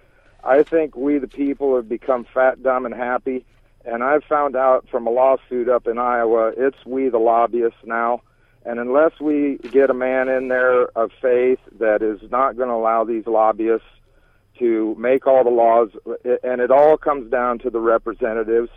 I 0.43 0.65
think 0.65 0.97
we, 0.97 1.19
the 1.19 1.29
people, 1.29 1.77
have 1.77 1.89
become 1.89 2.27
fat, 2.35 2.65
dumb, 2.65 2.85
and 2.85 2.93
happy. 2.97 3.47
And 3.85 4.03
I've 4.03 4.25
found 4.25 4.57
out 4.57 4.89
from 4.91 5.07
a 5.07 5.11
lawsuit 5.11 5.69
up 5.69 5.87
in 5.87 5.99
Iowa, 5.99 6.51
it's 6.57 6.85
we, 6.85 7.11
the 7.11 7.19
lobbyists, 7.19 7.79
now. 7.85 8.23
And 8.65 8.79
unless 8.79 9.13
we 9.21 9.59
get 9.71 9.91
a 9.91 9.95
man 9.95 10.29
in 10.29 10.49
there 10.49 10.87
of 10.97 11.11
faith 11.23 11.59
that 11.79 12.03
is 12.03 12.21
not 12.31 12.57
going 12.57 12.69
to 12.69 12.75
allow 12.75 13.05
these 13.05 13.27
lobbyists 13.27 13.87
to 14.59 14.95
make 14.99 15.27
all 15.27 15.43
the 15.45 15.51
laws, 15.51 15.89
and 16.43 16.61
it 16.61 16.71
all 16.71 16.99
comes 16.99 17.31
down 17.31 17.59
to 17.61 17.71
the 17.71 17.81
representatives. 17.81 18.69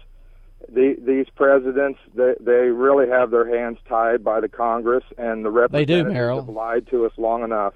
The, 0.70 0.96
these 0.98 1.26
presidents, 1.36 2.00
they, 2.16 2.36
they 2.40 2.70
really 2.70 3.10
have 3.10 3.32
their 3.32 3.46
hands 3.46 3.78
tied 3.90 4.24
by 4.24 4.40
the 4.40 4.48
Congress, 4.48 5.04
and 5.18 5.44
the 5.44 5.52
representatives 5.52 6.04
They 6.06 6.10
do, 6.10 6.14
Merrill. 6.14 6.40
have 6.40 6.50
lied 6.50 6.88
to 6.92 7.06
us 7.06 7.12
long 7.18 7.44
enough. 7.44 7.74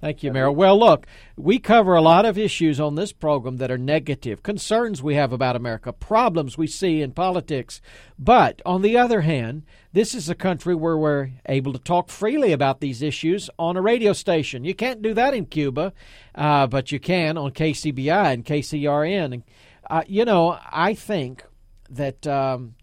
Thank 0.00 0.22
you, 0.22 0.32
Merrill. 0.32 0.54
Well, 0.54 0.78
look, 0.78 1.06
we 1.36 1.58
cover 1.58 1.94
a 1.94 2.00
lot 2.00 2.24
of 2.24 2.38
issues 2.38 2.80
on 2.80 2.94
this 2.94 3.12
program 3.12 3.58
that 3.58 3.70
are 3.70 3.76
negative, 3.76 4.42
concerns 4.42 5.02
we 5.02 5.14
have 5.14 5.30
about 5.30 5.56
America, 5.56 5.92
problems 5.92 6.56
we 6.56 6.66
see 6.66 7.02
in 7.02 7.12
politics. 7.12 7.82
But 8.18 8.62
on 8.64 8.80
the 8.80 8.96
other 8.96 9.20
hand, 9.20 9.64
this 9.92 10.14
is 10.14 10.30
a 10.30 10.34
country 10.34 10.74
where 10.74 10.96
we're 10.96 11.32
able 11.44 11.74
to 11.74 11.78
talk 11.78 12.08
freely 12.08 12.52
about 12.52 12.80
these 12.80 13.02
issues 13.02 13.50
on 13.58 13.76
a 13.76 13.82
radio 13.82 14.14
station. 14.14 14.64
You 14.64 14.74
can't 14.74 15.02
do 15.02 15.12
that 15.12 15.34
in 15.34 15.44
Cuba, 15.44 15.92
uh, 16.34 16.66
but 16.66 16.90
you 16.90 16.98
can 16.98 17.36
on 17.36 17.50
KCBI 17.50 18.32
and 18.32 18.44
KCRN. 18.44 19.34
And, 19.34 19.42
uh, 19.90 20.02
you 20.06 20.24
know, 20.24 20.58
I 20.72 20.94
think 20.94 21.44
that 21.90 22.26
um, 22.26 22.74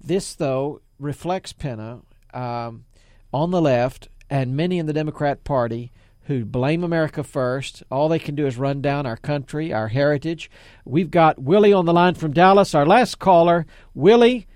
this, 0.00 0.34
though, 0.34 0.80
reflects, 0.98 1.52
Penna, 1.52 2.00
um, 2.32 2.86
on 3.34 3.50
the 3.50 3.60
left 3.60 4.08
and 4.30 4.56
many 4.56 4.78
in 4.78 4.86
the 4.86 4.94
Democrat 4.94 5.44
Party 5.44 5.92
who 6.26 6.44
blame 6.44 6.82
America 6.84 7.22
first. 7.22 7.82
All 7.90 8.08
they 8.08 8.18
can 8.18 8.34
do 8.34 8.46
is 8.46 8.56
run 8.56 8.80
down 8.80 9.06
our 9.06 9.16
country, 9.16 9.72
our 9.72 9.88
heritage. 9.88 10.50
We've 10.84 11.10
got 11.10 11.38
Willie 11.38 11.72
on 11.72 11.84
the 11.84 11.92
line 11.92 12.14
from 12.14 12.32
Dallas, 12.32 12.74
our 12.74 12.86
last 12.86 13.18
caller. 13.18 13.66
Willie, 13.94 14.46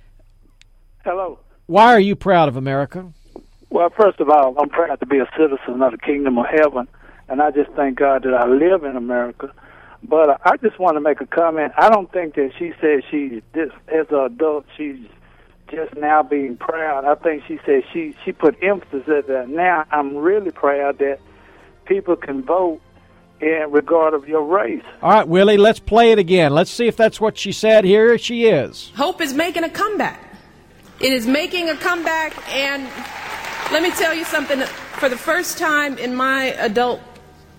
Hello. 1.04 1.38
why 1.66 1.92
are 1.94 2.00
you 2.00 2.16
proud 2.16 2.48
of 2.48 2.56
America? 2.56 3.12
Well, 3.70 3.90
first 3.90 4.18
of 4.20 4.30
all, 4.30 4.54
I'm 4.58 4.70
proud 4.70 4.98
to 5.00 5.06
be 5.06 5.18
a 5.18 5.28
citizen 5.36 5.82
of 5.82 5.92
the 5.92 5.98
kingdom 5.98 6.38
of 6.38 6.46
heaven, 6.46 6.88
and 7.28 7.42
I 7.42 7.50
just 7.50 7.70
thank 7.72 7.98
God 7.98 8.22
that 8.22 8.34
I 8.34 8.46
live 8.48 8.84
in 8.84 8.96
America. 8.96 9.52
But 10.02 10.30
uh, 10.30 10.36
I 10.44 10.56
just 10.56 10.78
want 10.78 10.96
to 10.96 11.00
make 11.00 11.20
a 11.20 11.26
comment. 11.26 11.72
I 11.76 11.90
don't 11.90 12.10
think 12.12 12.34
that 12.36 12.52
she 12.58 12.72
said 12.80 13.02
she, 13.10 13.42
this, 13.52 13.70
as 13.88 14.06
an 14.10 14.18
adult, 14.20 14.64
she's 14.76 14.98
just 15.70 15.94
now 15.96 16.22
being 16.22 16.56
proud. 16.56 17.04
I 17.04 17.14
think 17.16 17.42
she 17.46 17.58
said 17.66 17.82
she 17.92 18.14
she 18.24 18.32
put 18.32 18.56
emphasis 18.62 19.02
at 19.08 19.26
that. 19.26 19.48
Now 19.48 19.84
I'm 19.90 20.16
really 20.16 20.50
proud 20.50 20.98
that 20.98 21.18
people 21.88 22.14
can 22.16 22.42
vote 22.42 22.80
in 23.40 23.66
regard 23.70 24.14
of 24.14 24.28
your 24.28 24.42
race. 24.44 24.82
All 25.02 25.10
right, 25.10 25.26
Willie, 25.26 25.56
let's 25.56 25.78
play 25.80 26.12
it 26.12 26.18
again. 26.18 26.52
Let's 26.52 26.70
see 26.70 26.86
if 26.86 26.96
that's 26.96 27.20
what 27.20 27.38
she 27.38 27.52
said. 27.52 27.84
Here 27.84 28.18
she 28.18 28.46
is. 28.46 28.92
Hope 28.96 29.20
is 29.20 29.32
making 29.32 29.64
a 29.64 29.70
comeback. 29.70 30.20
It 31.00 31.12
is 31.12 31.26
making 31.26 31.68
a 31.70 31.76
comeback, 31.76 32.36
and 32.52 32.82
let 33.72 33.82
me 33.82 33.90
tell 33.92 34.12
you 34.14 34.24
something. 34.24 34.60
For 34.98 35.08
the 35.08 35.16
first 35.16 35.58
time 35.58 35.96
in 35.98 36.14
my 36.16 36.46
adult 36.58 37.00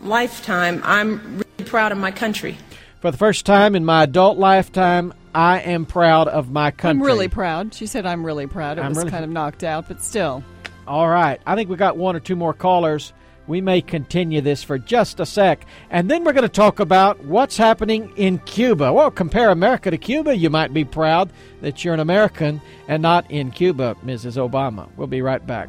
lifetime, 0.01 0.81
I'm 0.83 1.37
really 1.57 1.69
proud 1.69 1.91
of 1.93 1.97
my 1.97 2.11
country. 2.11 2.57
For 2.99 3.11
the 3.11 3.17
first 3.17 3.45
time 3.45 3.75
in 3.75 3.85
my 3.85 4.03
adult 4.03 4.37
lifetime, 4.37 5.13
I 5.33 5.61
am 5.61 5.85
proud 5.85 6.27
of 6.27 6.51
my 6.51 6.71
country. 6.71 6.99
I'm 7.01 7.07
really 7.07 7.29
proud. 7.29 7.73
She 7.73 7.85
said, 7.85 8.05
I'm 8.05 8.25
really 8.25 8.47
proud. 8.47 8.77
It 8.77 8.81
I'm 8.81 8.89
was 8.89 8.97
really- 8.97 9.11
kind 9.11 9.23
of 9.23 9.29
knocked 9.29 9.63
out, 9.63 9.87
but 9.87 10.03
still. 10.03 10.43
All 10.85 11.07
right. 11.07 11.39
I 11.45 11.55
think 11.55 11.69
we 11.69 11.77
got 11.77 11.95
one 11.95 12.17
or 12.17 12.19
two 12.19 12.35
more 12.35 12.53
callers. 12.53 13.13
We 13.49 13.61
may 13.61 13.81
continue 13.81 14.41
this 14.41 14.61
for 14.61 14.77
just 14.77 15.19
a 15.19 15.25
sec. 15.25 15.65
And 15.89 16.09
then 16.09 16.23
we're 16.23 16.33
going 16.33 16.43
to 16.43 16.49
talk 16.49 16.79
about 16.79 17.25
what's 17.25 17.57
happening 17.57 18.13
in 18.15 18.37
Cuba. 18.45 18.93
Well, 18.93 19.09
compare 19.09 19.49
America 19.49 19.89
to 19.89 19.97
Cuba. 19.97 20.37
You 20.37 20.51
might 20.51 20.71
be 20.71 20.85
proud 20.85 21.33
that 21.61 21.83
you're 21.83 21.95
an 21.95 21.99
American 21.99 22.61
and 22.87 23.01
not 23.01 23.29
in 23.31 23.49
Cuba, 23.49 23.97
Mrs. 24.05 24.37
Obama. 24.37 24.87
We'll 24.97 25.07
be 25.07 25.23
right 25.23 25.45
back. 25.47 25.67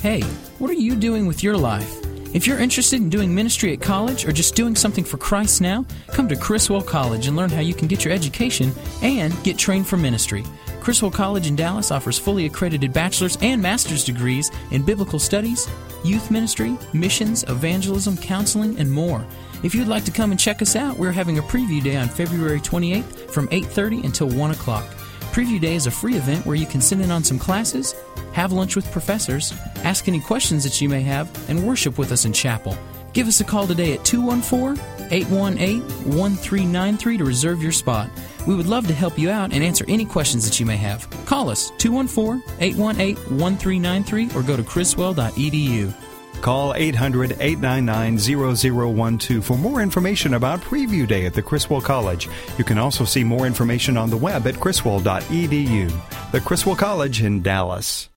Hey, 0.00 0.22
what 0.60 0.70
are 0.70 0.74
you 0.74 0.94
doing 0.94 1.26
with 1.26 1.42
your 1.42 1.56
life? 1.56 1.92
If 2.32 2.46
you're 2.46 2.60
interested 2.60 3.00
in 3.00 3.10
doing 3.10 3.34
ministry 3.34 3.72
at 3.72 3.80
college 3.80 4.24
or 4.24 4.30
just 4.30 4.54
doing 4.54 4.76
something 4.76 5.02
for 5.02 5.16
Christ 5.16 5.60
now, 5.60 5.84
come 6.12 6.28
to 6.28 6.36
Criswell 6.36 6.82
College 6.82 7.26
and 7.26 7.34
learn 7.34 7.50
how 7.50 7.60
you 7.60 7.74
can 7.74 7.88
get 7.88 8.04
your 8.04 8.14
education 8.14 8.72
and 9.02 9.34
get 9.42 9.58
trained 9.58 9.88
for 9.88 9.96
ministry. 9.96 10.44
Criswell 10.88 11.10
College 11.10 11.46
in 11.46 11.54
Dallas 11.54 11.90
offers 11.90 12.18
fully 12.18 12.46
accredited 12.46 12.94
bachelor's 12.94 13.36
and 13.42 13.60
master's 13.60 14.04
degrees 14.04 14.50
in 14.70 14.82
biblical 14.82 15.18
studies, 15.18 15.68
youth 16.02 16.30
ministry, 16.30 16.78
missions, 16.94 17.44
evangelism, 17.46 18.16
counseling, 18.16 18.78
and 18.78 18.90
more. 18.90 19.22
If 19.62 19.74
you'd 19.74 19.86
like 19.86 20.06
to 20.06 20.10
come 20.10 20.30
and 20.30 20.40
check 20.40 20.62
us 20.62 20.76
out, 20.76 20.96
we're 20.96 21.12
having 21.12 21.36
a 21.36 21.42
preview 21.42 21.84
day 21.84 21.96
on 21.96 22.08
February 22.08 22.58
28th 22.58 23.30
from 23.30 23.48
8:30 23.48 24.02
until 24.06 24.30
1 24.30 24.52
o'clock. 24.52 24.86
Preview 25.30 25.60
Day 25.60 25.74
is 25.74 25.86
a 25.86 25.90
free 25.90 26.14
event 26.14 26.46
where 26.46 26.56
you 26.56 26.64
can 26.64 26.80
sit 26.80 27.00
in 27.00 27.10
on 27.10 27.22
some 27.22 27.38
classes, 27.38 27.94
have 28.32 28.52
lunch 28.52 28.74
with 28.74 28.90
professors, 28.90 29.52
ask 29.84 30.08
any 30.08 30.20
questions 30.20 30.64
that 30.64 30.80
you 30.80 30.88
may 30.88 31.02
have, 31.02 31.28
and 31.50 31.66
worship 31.66 31.98
with 31.98 32.12
us 32.12 32.24
in 32.24 32.32
chapel. 32.32 32.74
Give 33.12 33.28
us 33.28 33.42
a 33.42 33.44
call 33.44 33.66
today 33.66 33.92
at 33.92 34.06
214 34.06 34.82
818 35.10 35.82
1393 36.16 37.18
to 37.18 37.24
reserve 37.26 37.62
your 37.62 37.72
spot. 37.72 38.08
We 38.48 38.54
would 38.54 38.66
love 38.66 38.86
to 38.86 38.94
help 38.94 39.18
you 39.18 39.28
out 39.28 39.52
and 39.52 39.62
answer 39.62 39.84
any 39.88 40.06
questions 40.06 40.48
that 40.48 40.58
you 40.58 40.64
may 40.64 40.78
have. 40.78 41.06
Call 41.26 41.50
us 41.50 41.70
214 41.76 42.42
818 42.60 43.38
1393 43.38 44.30
or 44.34 44.42
go 44.42 44.56
to 44.56 44.62
criswell.edu. 44.62 45.92
Call 46.40 46.72
800 46.74 47.32
899 47.40 49.18
0012 49.18 49.44
for 49.44 49.58
more 49.58 49.82
information 49.82 50.32
about 50.32 50.62
Preview 50.62 51.06
Day 51.06 51.26
at 51.26 51.34
the 51.34 51.42
Criswell 51.42 51.82
College. 51.82 52.26
You 52.56 52.64
can 52.64 52.78
also 52.78 53.04
see 53.04 53.22
more 53.22 53.46
information 53.46 53.98
on 53.98 54.08
the 54.08 54.16
web 54.16 54.46
at 54.46 54.54
criswell.edu. 54.54 56.32
The 56.32 56.40
Criswell 56.40 56.76
College 56.76 57.22
in 57.22 57.42
Dallas. 57.42 58.08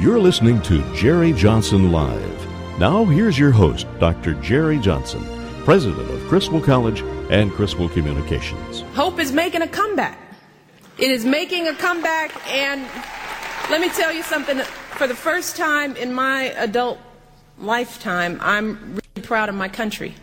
You're 0.00 0.18
listening 0.18 0.62
to 0.62 0.82
Jerry 0.94 1.34
Johnson 1.34 1.92
Live. 1.92 2.37
Now, 2.78 3.04
here's 3.04 3.36
your 3.36 3.50
host, 3.50 3.88
Dr. 3.98 4.34
Jerry 4.34 4.78
Johnson, 4.78 5.26
president 5.64 6.08
of 6.12 6.22
Criswell 6.28 6.60
College 6.60 7.00
and 7.28 7.50
Criswell 7.50 7.88
Communications. 7.88 8.82
Hope 8.94 9.18
is 9.18 9.32
making 9.32 9.62
a 9.62 9.66
comeback. 9.66 10.16
It 10.96 11.10
is 11.10 11.24
making 11.24 11.66
a 11.66 11.74
comeback, 11.74 12.30
and 12.46 12.82
let 13.68 13.80
me 13.80 13.88
tell 13.88 14.12
you 14.12 14.22
something. 14.22 14.58
For 14.58 15.08
the 15.08 15.14
first 15.16 15.56
time 15.56 15.96
in 15.96 16.12
my 16.12 16.52
adult 16.56 17.00
lifetime, 17.58 18.38
I'm 18.40 18.78
really 18.90 19.26
proud 19.26 19.48
of 19.48 19.56
my 19.56 19.68
country. 19.68 20.14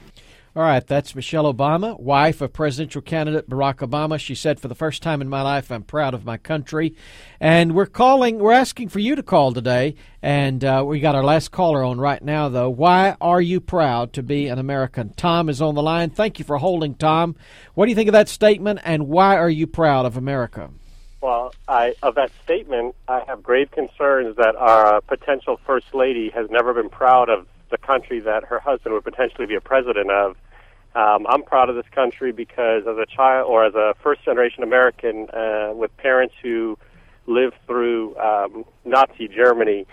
All 0.58 0.64
right, 0.64 0.88
that's 0.88 1.14
Michelle 1.14 1.54
Obama, 1.54 2.00
wife 2.00 2.40
of 2.40 2.54
presidential 2.54 3.02
candidate 3.02 3.50
Barack 3.50 3.86
Obama. 3.86 4.18
She 4.18 4.36
said, 4.36 4.58
"For 4.58 4.70
the 4.70 4.74
first 4.74 5.04
time 5.04 5.20
in 5.20 5.28
my 5.28 5.42
life, 5.42 5.70
I'm 5.70 5.84
proud 5.84 6.14
of 6.14 6.24
my 6.24 6.38
country." 6.38 6.96
And 7.42 7.76
we're 7.76 7.86
calling, 7.86 8.40
we're 8.40 8.54
asking 8.54 8.88
for 8.88 9.00
you 9.00 9.18
to 9.18 9.22
call 9.22 9.52
today. 9.52 9.96
And 10.22 10.64
uh, 10.64 10.86
we 10.88 11.02
got 11.02 11.14
our 11.14 11.26
last 11.26 11.52
caller 11.52 11.84
on 11.84 12.00
right 12.00 12.24
now, 12.24 12.48
though. 12.48 12.70
Why 12.70 13.18
are 13.20 13.42
you 13.42 13.60
proud 13.60 14.14
to 14.14 14.24
be 14.24 14.48
an 14.48 14.58
American? 14.58 15.10
Tom 15.18 15.50
is 15.50 15.62
on 15.62 15.76
the 15.76 15.84
line. 15.84 16.10
Thank 16.10 16.40
you 16.40 16.46
for 16.46 16.58
holding, 16.58 16.96
Tom. 16.96 17.36
What 17.74 17.88
do 17.88 17.90
you 17.90 17.96
think 17.96 18.08
of 18.08 18.14
that 18.14 18.30
statement, 18.30 18.80
and 18.86 19.10
why 19.10 19.36
are 19.36 19.50
you 19.50 19.68
proud 19.68 20.06
of 20.06 20.16
America? 20.16 20.70
Well, 21.20 21.54
I, 21.68 21.96
of 22.02 22.16
that 22.16 22.32
statement, 22.46 22.96
I 23.10 23.26
have 23.28 23.44
grave 23.44 23.72
concerns 23.72 24.38
that 24.38 24.56
our 24.56 25.02
potential 25.02 25.60
first 25.66 25.94
lady 25.94 26.30
has 26.30 26.50
never 26.50 26.74
been 26.74 26.90
proud 26.90 27.28
of 27.28 27.46
the 27.76 27.86
country 27.86 28.20
that 28.22 28.44
her 28.46 28.60
husband 28.60 28.94
would 28.94 29.04
potentially 29.04 29.46
be 29.46 29.56
a 29.56 29.62
president 29.62 30.10
of. 30.12 30.38
Um, 30.96 31.28
I'm 31.28 31.44
proud 31.44 31.70
of 31.70 31.76
this 31.76 31.86
country 31.94 32.32
because 32.32 32.84
as 32.88 32.98
a 32.98 33.06
child 33.06 33.50
or 33.50 33.66
as 33.66 33.76
a 33.76 33.94
first 34.02 34.24
generation 34.24 34.64
American 34.64 35.30
uh, 35.30 35.72
with 35.74 35.96
parents 35.98 36.34
who 36.42 36.78
lived 37.28 37.56
through 37.68 38.16
um, 38.18 38.64
Nazi 38.86 39.28
Germany, 39.28 39.86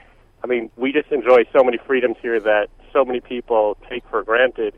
I 0.45 0.47
mean, 0.47 0.71
we 0.77 0.93
just 0.93 1.11
enjoy 1.11 1.45
so 1.53 1.65
many 1.65 1.79
freedoms 1.87 2.17
here 2.23 2.39
that 2.41 2.69
so 2.93 3.05
many 3.05 3.21
people 3.21 3.77
take 3.89 4.05
for 4.11 4.23
granted. 4.23 4.75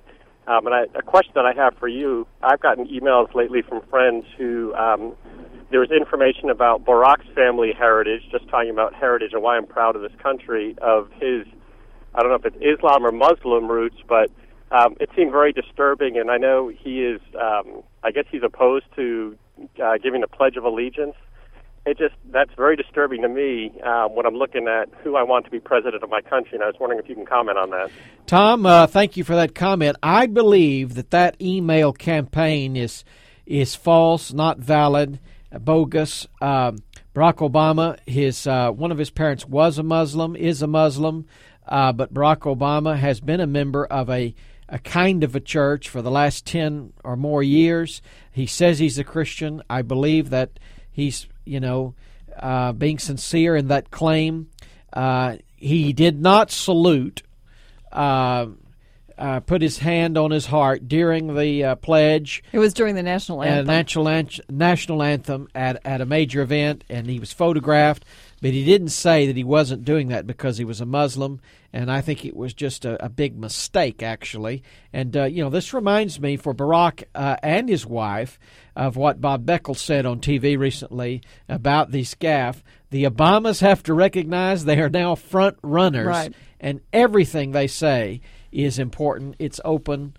Um, 0.47 0.67
and 0.67 0.75
I, 0.75 0.83
a 0.95 1.03
question 1.03 1.33
that 1.35 1.47
I 1.47 1.53
have 1.53 1.77
for 1.79 1.89
you, 1.89 2.27
I've 2.43 2.61
gotten 2.61 2.87
emails 2.87 3.35
lately 3.35 3.63
from 3.63 3.83
friends 3.89 4.25
who 4.39 4.75
um, 4.75 5.15
there 5.71 5.81
was 5.81 5.91
information 5.91 6.49
about 6.49 6.85
Barack's 6.85 7.29
family 7.35 7.73
heritage, 7.77 8.23
just 8.31 8.49
talking 8.49 8.71
about 8.71 8.95
heritage 8.95 9.33
and 9.33 9.43
why 9.43 9.57
I'm 9.57 9.67
proud 9.67 9.97
of 9.97 10.03
this 10.03 10.13
country, 10.23 10.77
of 10.81 11.11
his 11.21 11.47
I 12.15 12.23
don't 12.23 12.31
know 12.31 12.37
if 12.37 12.45
it's 12.45 12.57
Islam 12.57 13.05
or 13.05 13.13
Muslim 13.13 13.69
roots, 13.69 13.97
but 14.09 14.31
um, 14.71 14.97
it 15.01 15.11
seemed 15.17 15.33
very 15.33 15.53
disturbing. 15.53 16.17
And 16.19 16.31
I 16.31 16.37
know 16.37 16.69
he 16.69 17.03
is, 17.03 17.21
um, 17.41 17.83
I 18.03 18.11
guess 18.11 18.25
he's 18.31 18.43
opposed 18.43 18.87
to 18.97 19.37
uh, 19.83 19.99
giving 20.03 20.21
the 20.21 20.29
Pledge 20.29 20.57
of 20.57 20.65
Allegiance. 20.65 21.15
It 21.87 21.99
just, 21.99 22.15
that's 22.31 22.51
very 22.57 22.77
disturbing 22.77 23.23
to 23.23 23.29
me 23.29 23.79
uh, 23.85 24.09
when 24.09 24.25
I'm 24.25 24.37
looking 24.37 24.69
at 24.69 24.89
who 25.03 25.17
I 25.17 25.23
want 25.23 25.45
to 25.45 25.51
be 25.51 25.61
president 25.61 26.03
of 26.03 26.09
my 26.09 26.23
country. 26.23 26.53
And 26.55 26.63
I 26.63 26.67
was 26.67 26.77
wondering 26.81 26.99
if 26.99 27.09
you 27.11 27.15
can 27.15 27.27
comment 27.27 27.59
on 27.59 27.71
that. 27.71 27.91
Tom, 28.27 28.65
uh, 28.65 28.87
thank 28.87 29.19
you 29.19 29.25
for 29.25 29.35
that 29.35 29.55
comment. 29.55 29.97
I 30.03 30.27
believe 30.27 30.95
that 30.95 31.11
that 31.11 31.37
email 31.43 31.93
campaign 31.93 32.75
is 32.77 33.05
is 33.47 33.75
false, 33.75 34.33
not 34.33 34.59
valid, 34.59 35.21
bogus. 35.61 36.27
Um, 36.41 36.79
Barack 37.15 37.49
Obama, 37.49 37.99
his 38.07 38.47
uh, 38.47 38.71
one 38.71 38.91
of 38.91 38.99
his 38.99 39.11
parents 39.11 39.47
was 39.47 39.79
a 39.79 39.83
Muslim, 39.83 40.35
is 40.35 40.63
a 40.63 40.67
Muslim. 40.67 41.27
Uh, 41.67 41.93
but 41.93 42.13
Barack 42.13 42.41
Obama 42.41 42.99
has 42.99 43.21
been 43.21 43.41
a 43.41 43.47
member 43.47 43.87
of 43.87 44.11
a, 44.11 44.35
a 44.69 44.79
kind 44.79 45.25
of 45.25 45.35
a 45.35 45.41
church 45.41 45.89
for 45.89 46.03
the 46.03 46.11
last 46.11 46.47
10 46.47 46.93
or 47.03 47.17
more 47.17 47.43
years. 47.43 48.03
He 48.31 48.47
says 48.47 48.79
he's 48.79 48.99
a 48.99 49.05
Christian. 49.05 49.63
I 49.71 49.83
believe 49.83 50.31
that 50.31 50.59
he's, 50.91 51.27
you 51.45 51.61
know, 51.61 51.95
uh, 52.39 52.73
being 52.73 52.99
sincere 52.99 53.57
in 53.57 53.69
that 53.69 53.91
claim. 53.91 54.49
Uh, 54.93 55.37
he 55.57 55.93
did 55.93 56.21
not 56.21 56.51
salute, 56.51 57.23
uh, 57.93 58.47
uh, 59.17 59.41
put 59.41 59.63
his 59.63 59.79
hand 59.79 60.19
on 60.19 60.31
his 60.31 60.47
heart 60.47 60.89
during 60.89 61.35
the 61.35 61.65
uh, 61.65 61.75
pledge. 61.77 62.43
It 62.53 62.59
was 62.59 62.75
during 62.75 62.95
the 62.95 63.03
national 63.03 63.43
anthem. 63.43 63.67
national, 63.67 64.27
national 64.51 65.03
anthem 65.03 65.49
at, 65.55 65.81
at 65.85 66.01
a 66.01 66.07
major 66.07 66.43
event, 66.43 66.85
and 66.89 67.07
he 67.07 67.19
was 67.19 67.33
photographed 67.33 68.05
but 68.45 68.53
he 68.53 68.63
didn't 68.63 68.91
say 68.91 69.27
that 69.27 69.39
he 69.39 69.43
wasn't 69.43 69.87
doing 69.87 70.09
that 70.09 70.27
because 70.27 70.59
he 70.59 70.67
was 70.67 70.79
a 70.79 70.85
Muslim, 70.85 71.41
and 71.73 71.91
I 71.91 72.03
think 72.03 72.27
it 72.27 72.37
was 72.37 72.53
just 72.53 72.85
a, 72.85 73.03
a 73.03 73.09
big 73.09 73.39
mistake, 73.39 74.03
actually. 74.03 74.63
And, 74.93 75.17
uh, 75.17 75.25
you 75.25 75.43
know, 75.43 75.49
this 75.49 75.73
reminds 75.73 76.21
me 76.21 76.37
for 76.37 76.55
Barack 76.55 77.05
uh, 77.15 77.37
and 77.43 77.71
his 77.71 77.87
wife 77.87 78.39
of 78.77 78.99
what 78.99 79.23
Bob 79.23 79.47
Beckel 79.47 79.75
said 79.75 80.05
on 80.05 80.21
TV 80.21 80.59
recently 80.59 81.23
about 81.49 81.91
the 81.91 82.03
SCAF. 82.03 82.61
The 82.91 83.05
Obamas 83.05 83.63
have 83.63 83.83
to 83.85 83.95
recognize 83.95 84.67
they 84.67 84.79
are 84.79 84.91
now 84.91 85.15
front 85.15 85.57
runners, 85.63 86.07
right. 86.07 86.35
and 86.61 86.83
everything 86.93 87.53
they 87.53 87.67
say 87.67 88.21
is 88.53 88.79
important. 88.79 89.37
It's 89.39 89.59
open 89.65 90.19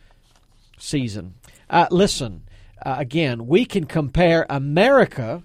season. 0.79 1.35
Uh, 1.69 1.85
listen, 1.91 2.41
uh, 2.83 2.95
again, 2.97 3.45
we 3.45 3.65
can 3.65 3.85
compare 3.85 4.47
America 4.49 5.43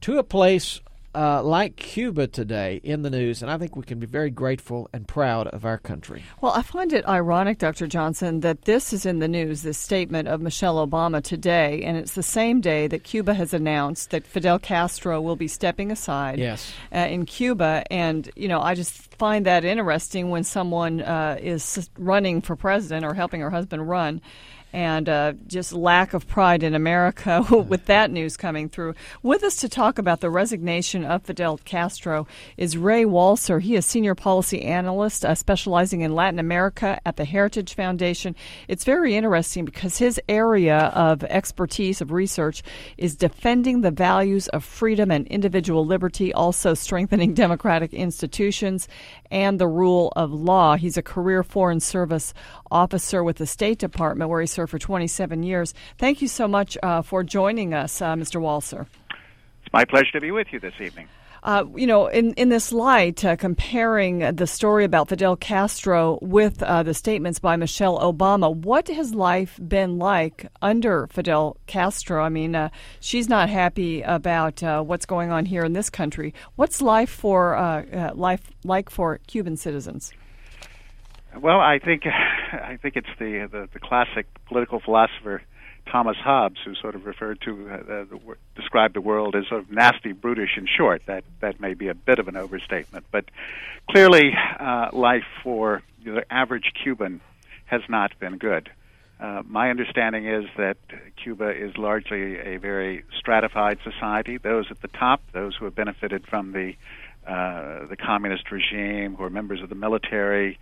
to 0.00 0.16
a 0.16 0.24
place 0.24 0.80
uh, 1.14 1.42
like 1.42 1.76
Cuba 1.76 2.26
today 2.26 2.80
in 2.82 3.02
the 3.02 3.10
news, 3.10 3.42
and 3.42 3.50
I 3.50 3.58
think 3.58 3.76
we 3.76 3.82
can 3.82 3.98
be 3.98 4.06
very 4.06 4.30
grateful 4.30 4.88
and 4.92 5.06
proud 5.06 5.46
of 5.48 5.64
our 5.64 5.78
country. 5.78 6.22
Well, 6.40 6.52
I 6.52 6.62
find 6.62 6.92
it 6.92 7.06
ironic, 7.06 7.58
Dr. 7.58 7.86
Johnson, 7.86 8.40
that 8.40 8.62
this 8.62 8.92
is 8.92 9.06
in 9.06 9.18
the 9.18 9.28
news, 9.28 9.62
this 9.62 9.78
statement 9.78 10.28
of 10.28 10.40
Michelle 10.40 10.86
Obama 10.86 11.22
today, 11.22 11.82
and 11.82 11.96
it's 11.96 12.14
the 12.14 12.22
same 12.22 12.60
day 12.60 12.86
that 12.86 13.04
Cuba 13.04 13.34
has 13.34 13.54
announced 13.54 14.10
that 14.10 14.26
Fidel 14.26 14.58
Castro 14.58 15.20
will 15.20 15.36
be 15.36 15.48
stepping 15.48 15.90
aside 15.90 16.38
yes. 16.38 16.72
uh, 16.94 16.98
in 16.98 17.26
Cuba. 17.26 17.84
And, 17.90 18.30
you 18.36 18.48
know, 18.48 18.60
I 18.60 18.74
just 18.74 19.14
find 19.16 19.46
that 19.46 19.64
interesting 19.64 20.30
when 20.30 20.44
someone 20.44 21.00
uh, 21.00 21.38
is 21.40 21.88
running 21.98 22.40
for 22.40 22.56
president 22.56 23.04
or 23.04 23.14
helping 23.14 23.40
her 23.40 23.50
husband 23.50 23.88
run 23.88 24.20
and 24.74 25.08
uh, 25.08 25.32
just 25.46 25.72
lack 25.72 26.14
of 26.14 26.26
pride 26.26 26.64
in 26.64 26.74
America 26.74 27.46
with 27.68 27.86
that 27.86 28.10
news 28.10 28.36
coming 28.36 28.68
through. 28.68 28.92
With 29.22 29.44
us 29.44 29.54
to 29.58 29.68
talk 29.68 29.98
about 29.98 30.20
the 30.20 30.28
resignation 30.28 31.04
of 31.04 31.22
Fidel 31.22 31.58
Castro 31.58 32.26
is 32.56 32.76
Ray 32.76 33.04
Walser. 33.04 33.62
He 33.62 33.76
is 33.76 33.86
senior 33.86 34.16
policy 34.16 34.62
analyst 34.62 35.24
uh, 35.24 35.36
specializing 35.36 36.00
in 36.00 36.16
Latin 36.16 36.40
America 36.40 37.00
at 37.06 37.16
the 37.16 37.24
Heritage 37.24 37.74
Foundation. 37.74 38.34
It's 38.66 38.82
very 38.82 39.14
interesting 39.14 39.64
because 39.64 39.98
his 39.98 40.20
area 40.28 40.76
of 40.76 41.22
expertise 41.22 42.00
of 42.00 42.10
research 42.10 42.64
is 42.98 43.14
defending 43.14 43.82
the 43.82 43.92
values 43.92 44.48
of 44.48 44.64
freedom 44.64 45.12
and 45.12 45.24
individual 45.28 45.86
liberty, 45.86 46.32
also 46.32 46.74
strengthening 46.74 47.32
democratic 47.44 47.94
institutions 47.94 48.88
and 49.34 49.58
the 49.58 49.66
rule 49.66 50.12
of 50.14 50.32
law. 50.32 50.76
He's 50.76 50.96
a 50.96 51.02
career 51.02 51.42
Foreign 51.42 51.80
Service 51.80 52.32
officer 52.70 53.24
with 53.24 53.36
the 53.36 53.46
State 53.46 53.80
Department, 53.80 54.30
where 54.30 54.40
he 54.40 54.46
served 54.46 54.70
for 54.70 54.78
27 54.78 55.42
years. 55.42 55.74
Thank 55.98 56.22
you 56.22 56.28
so 56.28 56.46
much 56.46 56.78
uh, 56.84 57.02
for 57.02 57.24
joining 57.24 57.74
us, 57.74 58.00
uh, 58.00 58.14
Mr. 58.14 58.40
Walser. 58.40 58.86
It's 59.64 59.72
my 59.72 59.84
pleasure 59.84 60.12
to 60.12 60.20
be 60.20 60.30
with 60.30 60.46
you 60.52 60.60
this 60.60 60.74
evening. 60.80 61.08
Uh, 61.44 61.66
you 61.76 61.86
know, 61.86 62.06
in, 62.06 62.32
in 62.34 62.48
this 62.48 62.72
light, 62.72 63.22
uh, 63.22 63.36
comparing 63.36 64.20
the 64.20 64.46
story 64.46 64.82
about 64.82 65.10
Fidel 65.10 65.36
Castro 65.36 66.18
with 66.22 66.62
uh, 66.62 66.82
the 66.82 66.94
statements 66.94 67.38
by 67.38 67.54
Michelle 67.54 67.98
Obama, 67.98 68.54
what 68.54 68.88
has 68.88 69.14
life 69.14 69.60
been 69.68 69.98
like 69.98 70.46
under 70.62 71.06
Fidel 71.08 71.58
Castro? 71.66 72.22
I 72.22 72.30
mean, 72.30 72.54
uh, 72.54 72.70
she's 73.00 73.28
not 73.28 73.50
happy 73.50 74.00
about 74.00 74.62
uh, 74.62 74.80
what's 74.82 75.04
going 75.04 75.30
on 75.30 75.44
here 75.44 75.64
in 75.64 75.74
this 75.74 75.90
country. 75.90 76.32
What's 76.56 76.80
life 76.80 77.10
for 77.10 77.84
life 78.14 78.40
like 78.64 78.88
for 78.88 79.18
Cuban 79.26 79.58
citizens? 79.58 80.12
Well, 81.38 81.60
I 81.60 81.78
think 81.78 82.04
I 82.52 82.78
think 82.80 82.96
it's 82.96 83.08
the 83.18 83.48
the, 83.52 83.68
the 83.70 83.80
classic 83.80 84.26
political 84.46 84.80
philosopher 84.80 85.42
Thomas 85.90 86.16
Hobbes, 86.16 86.58
who 86.64 86.74
sort 86.74 86.94
of 86.94 87.06
referred 87.06 87.40
to 87.42 87.68
uh, 87.70 87.76
the, 88.04 88.20
described 88.56 88.94
the 88.94 89.00
world 89.00 89.36
as 89.36 89.46
sort 89.48 89.60
of 89.62 89.70
nasty, 89.70 90.12
brutish, 90.12 90.56
and 90.56 90.68
short. 90.68 91.02
That 91.06 91.24
that 91.40 91.60
may 91.60 91.74
be 91.74 91.88
a 91.88 91.94
bit 91.94 92.18
of 92.18 92.28
an 92.28 92.36
overstatement, 92.36 93.06
but 93.10 93.26
clearly, 93.90 94.32
uh, 94.58 94.88
life 94.92 95.24
for 95.42 95.82
the 96.04 96.24
average 96.32 96.72
Cuban 96.82 97.20
has 97.66 97.82
not 97.88 98.18
been 98.18 98.38
good. 98.38 98.70
Uh, 99.20 99.42
my 99.46 99.70
understanding 99.70 100.26
is 100.26 100.44
that 100.56 100.76
Cuba 101.22 101.50
is 101.50 101.76
largely 101.78 102.38
a 102.38 102.56
very 102.56 103.04
stratified 103.16 103.78
society. 103.84 104.38
Those 104.38 104.66
at 104.70 104.82
the 104.82 104.88
top, 104.88 105.22
those 105.32 105.54
who 105.56 105.64
have 105.66 105.74
benefited 105.74 106.26
from 106.26 106.52
the 106.52 106.74
uh, 107.26 107.86
the 107.86 107.96
communist 107.96 108.50
regime, 108.50 109.14
who 109.14 109.24
are 109.24 109.30
members 109.30 109.62
of 109.62 109.70
the 109.70 109.74
military, 109.74 110.58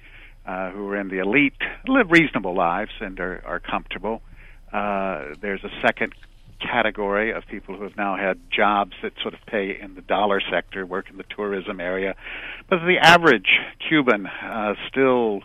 uh, 0.47 0.71
who 0.71 0.89
are 0.89 0.97
in 0.97 1.09
the 1.09 1.19
elite, 1.19 1.61
live 1.89 2.11
reasonable 2.11 2.55
lives 2.55 2.93
and 3.01 3.19
are, 3.19 3.43
are 3.45 3.59
comfortable. 3.59 4.23
Uh, 4.73 5.35
there's 5.41 5.63
a 5.65 5.71
second 5.81 6.15
category 6.61 7.33
of 7.33 7.45
people 7.47 7.77
who 7.77 7.83
have 7.83 7.97
now 7.97 8.17
had 8.17 8.39
jobs 8.51 8.93
that 9.03 9.13
sort 9.21 9.35
of 9.35 9.41
pay 9.47 9.79
in 9.79 9.95
the 9.95 10.01
dollar 10.01 10.41
sector, 10.51 10.87
work 10.87 11.11
in 11.11 11.17
the 11.17 11.25
tourism 11.25 11.81
area. 11.81 12.15
But 12.69 12.81
the 12.87 12.99
average 12.99 13.49
Cuban 13.89 14.27
uh, 14.27 14.75
still 14.89 15.43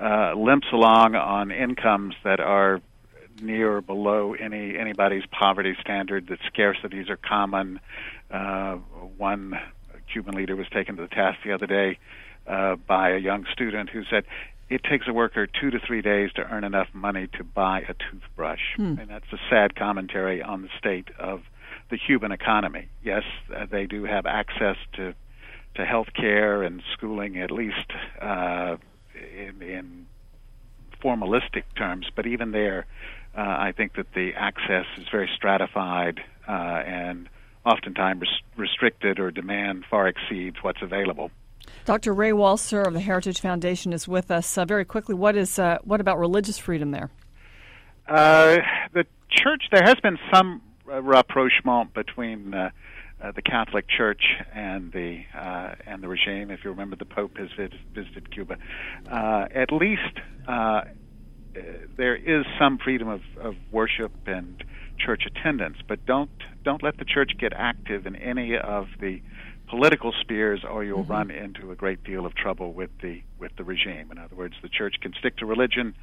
uh, 0.00 0.34
limps 0.34 0.66
along 0.72 1.14
on 1.14 1.50
incomes 1.50 2.14
that 2.24 2.40
are 2.40 2.80
near 3.40 3.76
or 3.76 3.80
below 3.80 4.34
any 4.34 4.78
anybody's 4.78 5.24
poverty 5.26 5.76
standard. 5.80 6.28
That 6.28 6.38
scarcities 6.52 7.10
are 7.10 7.16
common. 7.16 7.80
Uh, 8.30 8.76
one 9.18 9.54
Cuban 10.12 10.34
leader 10.34 10.56
was 10.56 10.66
taken 10.72 10.96
to 10.96 11.02
the 11.02 11.08
task 11.08 11.38
the 11.44 11.52
other 11.52 11.66
day 11.66 11.98
uh, 12.46 12.76
by 12.76 13.10
a 13.10 13.18
young 13.18 13.46
student 13.52 13.90
who 13.90 14.04
said, 14.10 14.24
it 14.74 14.82
takes 14.82 15.06
a 15.06 15.12
worker 15.12 15.46
two 15.46 15.70
to 15.70 15.78
three 15.78 16.02
days 16.02 16.32
to 16.32 16.42
earn 16.42 16.64
enough 16.64 16.88
money 16.92 17.28
to 17.38 17.44
buy 17.44 17.80
a 17.88 17.94
toothbrush. 17.94 18.74
Hmm. 18.76 18.98
And 18.98 19.08
that's 19.08 19.32
a 19.32 19.38
sad 19.48 19.76
commentary 19.76 20.42
on 20.42 20.62
the 20.62 20.68
state 20.76 21.08
of 21.16 21.42
the 21.90 21.98
Cuban 21.98 22.32
economy. 22.32 22.88
Yes, 23.04 23.22
uh, 23.54 23.66
they 23.70 23.86
do 23.86 24.04
have 24.04 24.26
access 24.26 24.76
to 24.94 25.14
to 25.76 25.84
health 25.84 26.08
care 26.14 26.62
and 26.62 26.82
schooling, 26.92 27.40
at 27.40 27.50
least 27.50 27.90
uh, 28.22 28.76
in, 29.36 29.60
in 29.60 30.06
formalistic 31.02 31.64
terms. 31.76 32.06
But 32.14 32.28
even 32.28 32.52
there, 32.52 32.86
uh, 33.36 33.40
I 33.40 33.72
think 33.76 33.96
that 33.96 34.06
the 34.14 34.34
access 34.36 34.86
is 34.98 35.06
very 35.10 35.28
stratified 35.34 36.20
uh, 36.48 36.52
and 36.52 37.28
oftentimes 37.66 38.20
res- 38.20 38.40
restricted 38.56 39.18
or 39.18 39.32
demand 39.32 39.84
far 39.90 40.06
exceeds 40.06 40.58
what's 40.62 40.80
available. 40.80 41.32
Dr. 41.84 42.14
Ray 42.14 42.30
Walser 42.30 42.86
of 42.86 42.94
the 42.94 43.00
Heritage 43.00 43.40
Foundation 43.40 43.92
is 43.92 44.08
with 44.08 44.30
us. 44.30 44.56
Uh, 44.56 44.64
very 44.64 44.86
quickly, 44.86 45.14
what 45.14 45.36
is 45.36 45.58
uh, 45.58 45.78
what 45.84 46.00
about 46.00 46.18
religious 46.18 46.56
freedom 46.56 46.92
there? 46.92 47.10
Uh, 48.08 48.56
the 48.94 49.04
church 49.30 49.64
there 49.70 49.82
has 49.84 49.96
been 50.02 50.18
some 50.32 50.62
uh, 50.90 51.02
rapprochement 51.02 51.92
between 51.92 52.54
uh, 52.54 52.70
uh, 53.22 53.32
the 53.32 53.42
Catholic 53.42 53.86
Church 53.86 54.22
and 54.54 54.92
the 54.92 55.24
and 55.86 56.02
the 56.02 56.08
regime. 56.08 56.50
If 56.50 56.64
you 56.64 56.70
remember, 56.70 56.96
the 56.96 57.04
Pope 57.04 57.36
has 57.36 57.48
visited 57.94 58.30
Cuba. 58.30 58.56
at 59.10 59.70
least 59.70 60.20
there 61.96 62.16
is 62.16 62.46
some 62.58 62.78
freedom 62.78 63.08
of, 63.08 63.20
of 63.38 63.56
worship 63.70 64.12
and 64.26 64.64
church 64.98 65.24
attendance, 65.26 65.76
but 65.86 66.06
don't 66.06 66.30
don't 66.64 66.82
let 66.82 66.96
the 66.96 67.04
church 67.04 67.32
get 67.38 67.52
active 67.54 68.06
in 68.06 68.16
any 68.16 68.56
of 68.56 68.86
the 69.00 69.20
political 69.74 70.12
spheres, 70.20 70.60
or 70.62 70.84
you'll 70.84 71.02
mm-hmm. 71.02 71.10
run 71.10 71.30
into 71.32 71.72
a 71.72 71.74
great 71.74 72.04
deal 72.04 72.26
of 72.26 72.34
trouble 72.36 72.72
with 72.72 72.90
the 73.02 73.20
with 73.40 73.50
the 73.56 73.64
regime. 73.64 74.12
In 74.12 74.18
other 74.18 74.36
words, 74.36 74.54
the 74.62 74.68
church 74.68 74.94
can 75.00 75.12
stick 75.18 75.36
to 75.38 75.46
religion, 75.46 75.96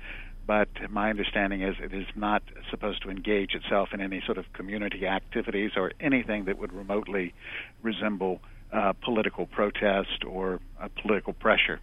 but 0.45 0.67
my 0.89 1.09
understanding 1.09 1.61
is 1.61 1.77
it 1.81 1.93
is 1.93 2.05
not 2.13 2.43
supposed 2.69 3.01
to 3.03 3.09
engage 3.09 3.55
itself 3.55 3.93
in 3.93 4.01
any 4.01 4.21
sort 4.25 4.37
of 4.37 4.51
community 4.51 5.07
activities 5.07 5.71
or 5.77 5.93
anything 6.01 6.45
that 6.45 6.59
would 6.59 6.73
remotely 6.73 7.33
resemble 7.81 8.41
uh, 8.73 8.91
political 9.01 9.45
protest 9.45 10.25
or 10.27 10.59
uh, 10.81 10.89
political 11.01 11.31
pressure. 11.31 11.79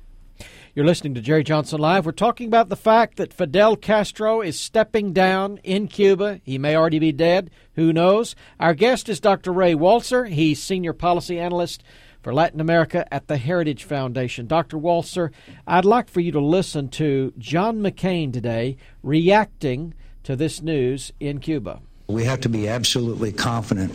You're 0.74 0.86
listening 0.86 1.14
to 1.14 1.20
Jerry 1.20 1.42
Johnson 1.42 1.80
Live. 1.80 2.06
We're 2.06 2.12
talking 2.12 2.46
about 2.46 2.68
the 2.68 2.76
fact 2.76 3.16
that 3.16 3.32
Fidel 3.32 3.74
Castro 3.76 4.40
is 4.40 4.60
stepping 4.60 5.12
down 5.12 5.58
in 5.64 5.88
Cuba. 5.88 6.40
He 6.44 6.58
may 6.58 6.76
already 6.76 6.98
be 6.98 7.12
dead. 7.12 7.50
Who 7.74 7.92
knows? 7.92 8.36
Our 8.60 8.74
guest 8.74 9.08
is 9.08 9.18
Dr. 9.18 9.52
Ray 9.52 9.74
Walser. 9.74 10.28
He's 10.28 10.62
Senior 10.62 10.92
Policy 10.92 11.38
Analyst 11.38 11.82
for 12.22 12.34
Latin 12.34 12.60
America 12.60 13.12
at 13.12 13.26
the 13.26 13.38
Heritage 13.38 13.84
Foundation. 13.84 14.46
Dr. 14.46 14.76
Walser, 14.76 15.32
I'd 15.66 15.84
like 15.84 16.08
for 16.08 16.20
you 16.20 16.32
to 16.32 16.40
listen 16.40 16.88
to 16.90 17.32
John 17.38 17.78
McCain 17.78 18.32
today 18.32 18.76
reacting 19.02 19.94
to 20.24 20.36
this 20.36 20.60
news 20.60 21.12
in 21.18 21.38
Cuba. 21.40 21.80
We 22.08 22.24
have 22.24 22.40
to 22.40 22.48
be 22.48 22.68
absolutely 22.68 23.32
confident 23.32 23.92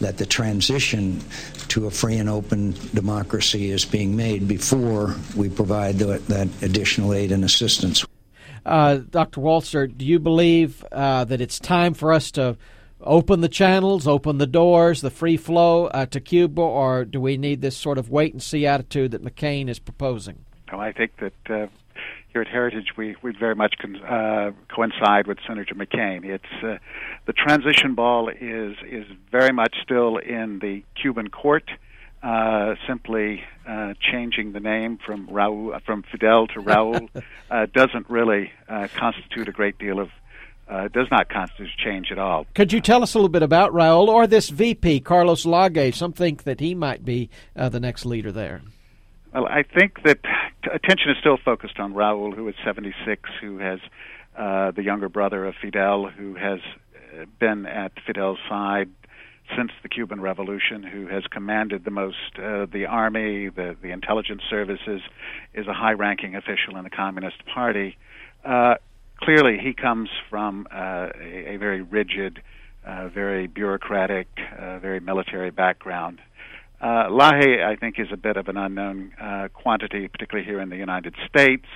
that 0.00 0.18
the 0.18 0.26
transition 0.26 1.20
to 1.68 1.86
a 1.86 1.92
free 1.92 2.16
and 2.16 2.28
open 2.28 2.72
democracy 2.92 3.70
is 3.70 3.84
being 3.84 4.16
made 4.16 4.48
before 4.48 5.14
we 5.36 5.48
provide 5.48 5.98
the, 5.98 6.18
that 6.26 6.48
additional 6.60 7.14
aid 7.14 7.30
and 7.30 7.44
assistance. 7.44 8.04
Uh, 8.66 8.96
Dr. 8.96 9.40
Walser, 9.40 9.96
do 9.96 10.04
you 10.04 10.18
believe 10.18 10.84
uh, 10.90 11.24
that 11.24 11.40
it's 11.40 11.60
time 11.60 11.94
for 11.94 12.12
us 12.12 12.32
to 12.32 12.56
open 13.00 13.42
the 13.42 13.48
channels, 13.48 14.08
open 14.08 14.38
the 14.38 14.46
doors, 14.48 15.00
the 15.00 15.10
free 15.10 15.36
flow 15.36 15.86
uh, 15.86 16.06
to 16.06 16.18
Cuba, 16.18 16.60
or 16.60 17.04
do 17.04 17.20
we 17.20 17.36
need 17.36 17.60
this 17.60 17.76
sort 17.76 17.96
of 17.96 18.10
wait 18.10 18.32
and 18.32 18.42
see 18.42 18.66
attitude 18.66 19.12
that 19.12 19.22
McCain 19.22 19.68
is 19.68 19.78
proposing? 19.78 20.44
Well, 20.72 20.80
I 20.80 20.90
think 20.90 21.12
that 21.18 21.50
uh, 21.50 21.66
here 22.32 22.42
at 22.42 22.48
Heritage, 22.48 22.96
we, 22.96 23.16
we 23.22 23.32
very 23.32 23.54
much 23.54 23.74
con, 23.80 23.96
uh, 23.96 24.52
coincide 24.74 25.26
with 25.26 25.38
Senator 25.46 25.74
McCain. 25.74 26.24
It's 26.24 26.44
uh, 26.62 26.78
the 27.26 27.32
transition 27.32 27.94
ball 27.94 28.28
is 28.28 28.76
is 28.88 29.06
very 29.30 29.52
much 29.52 29.74
still 29.82 30.16
in 30.16 30.58
the 30.60 30.82
Cuban 31.00 31.28
court. 31.28 31.70
Uh, 32.22 32.76
simply 32.86 33.42
uh, 33.66 33.94
changing 34.00 34.52
the 34.52 34.60
name 34.60 34.96
from 35.04 35.26
Raul 35.26 35.82
from 35.84 36.04
Fidel 36.04 36.46
to 36.48 36.60
Raul 36.60 37.08
uh, 37.50 37.66
doesn't 37.74 38.08
really 38.08 38.52
uh, 38.68 38.86
constitute 38.94 39.48
a 39.48 39.52
great 39.52 39.76
deal 39.76 39.98
of 39.98 40.08
uh, 40.68 40.88
does 40.88 41.08
not 41.10 41.28
constitute 41.28 41.70
change 41.76 42.12
at 42.12 42.18
all. 42.18 42.46
Could 42.54 42.72
you 42.72 42.80
tell 42.80 43.02
us 43.02 43.14
a 43.14 43.18
little 43.18 43.28
bit 43.28 43.42
about 43.42 43.72
Raul 43.72 44.08
or 44.08 44.26
this 44.26 44.48
VP, 44.50 45.00
Carlos 45.00 45.44
Lage? 45.44 45.96
Some 45.96 46.12
think 46.12 46.44
that 46.44 46.60
he 46.60 46.74
might 46.74 47.04
be 47.04 47.28
uh, 47.56 47.68
the 47.68 47.80
next 47.80 48.06
leader 48.06 48.30
there. 48.30 48.62
Well, 49.34 49.46
I 49.46 49.62
think 49.62 50.02
that 50.04 50.20
attention 50.64 51.10
is 51.10 51.16
still 51.18 51.38
focused 51.44 51.78
on 51.78 51.94
Raul, 51.94 52.34
who 52.34 52.48
is 52.48 52.54
76, 52.64 53.30
who 53.40 53.58
has 53.58 53.80
uh, 54.36 54.70
the 54.70 54.82
younger 54.82 55.08
brother 55.08 55.44
of 55.46 55.54
Fidel, 55.60 56.08
who 56.08 56.34
has 56.34 56.60
uh, 56.96 57.24
been 57.38 57.66
at 57.66 57.92
Fidel's 58.06 58.38
side 58.48 58.90
since 59.56 59.70
the 59.82 59.88
Cuban 59.88 60.20
Revolution, 60.20 60.82
who 60.82 61.06
has 61.08 61.24
commanded 61.30 61.84
the 61.84 61.90
most, 61.90 62.38
uh, 62.38 62.66
the 62.72 62.86
army, 62.88 63.48
the, 63.48 63.76
the 63.82 63.90
intelligence 63.90 64.42
services, 64.48 65.00
is 65.54 65.66
a 65.66 65.74
high 65.74 65.92
ranking 65.92 66.34
official 66.34 66.76
in 66.76 66.84
the 66.84 66.90
Communist 66.90 67.44
Party. 67.52 67.96
Uh, 68.44 68.76
clearly, 69.20 69.58
he 69.58 69.74
comes 69.74 70.08
from 70.30 70.66
uh, 70.72 71.08
a, 71.20 71.54
a 71.54 71.56
very 71.58 71.82
rigid, 71.82 72.40
uh, 72.86 73.08
very 73.08 73.46
bureaucratic, 73.46 74.28
uh, 74.58 74.78
very 74.78 75.00
military 75.00 75.50
background. 75.50 76.20
Uh, 76.82 77.06
I 77.16 77.76
think, 77.78 78.00
is 78.00 78.08
a 78.12 78.16
bit 78.16 78.36
of 78.36 78.48
an 78.48 78.56
unknown 78.56 79.12
uh, 79.20 79.48
quantity, 79.52 80.08
particularly 80.08 80.44
here 80.44 80.60
in 80.60 80.68
the 80.68 80.76
United 80.76 81.14
States. 81.28 81.66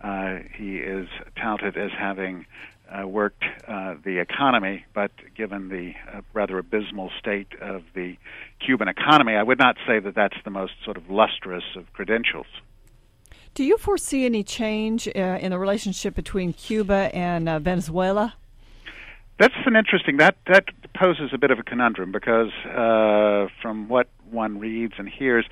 Uh, 0.00 0.38
he 0.56 0.76
is 0.76 1.08
touted 1.36 1.76
as 1.76 1.90
having 1.98 2.46
uh, 2.90 3.06
worked 3.06 3.44
uh, 3.68 3.96
the 4.04 4.18
economy, 4.18 4.84
but 4.94 5.10
given 5.34 5.68
the 5.68 5.92
uh, 6.10 6.22
rather 6.32 6.58
abysmal 6.58 7.10
state 7.18 7.48
of 7.60 7.82
the 7.94 8.16
Cuban 8.64 8.88
economy, 8.88 9.34
I 9.34 9.42
would 9.42 9.58
not 9.58 9.76
say 9.86 9.98
that 9.98 10.14
that's 10.14 10.36
the 10.44 10.50
most 10.50 10.72
sort 10.84 10.96
of 10.96 11.10
lustrous 11.10 11.64
of 11.76 11.92
credentials. 11.92 12.46
Do 13.54 13.64
you 13.64 13.76
foresee 13.78 14.24
any 14.24 14.42
change 14.42 15.08
uh, 15.08 15.38
in 15.40 15.50
the 15.50 15.58
relationship 15.58 16.14
between 16.14 16.52
Cuba 16.52 17.10
and 17.14 17.48
uh, 17.48 17.58
Venezuela? 17.58 18.34
That's 19.38 19.54
an 19.66 19.76
interesting 19.76 20.16
that 20.18 20.36
that 20.46 20.64
poses 20.98 21.30
a 21.32 21.38
bit 21.38 21.50
of 21.50 21.58
a 21.58 21.62
conundrum 21.62 22.12
because 22.12 22.50
uh, 22.66 23.48
from 23.62 23.88
what 23.88 24.08
one 24.30 24.58
reads 24.58 24.94
and 24.98 25.08
hears, 25.08 25.44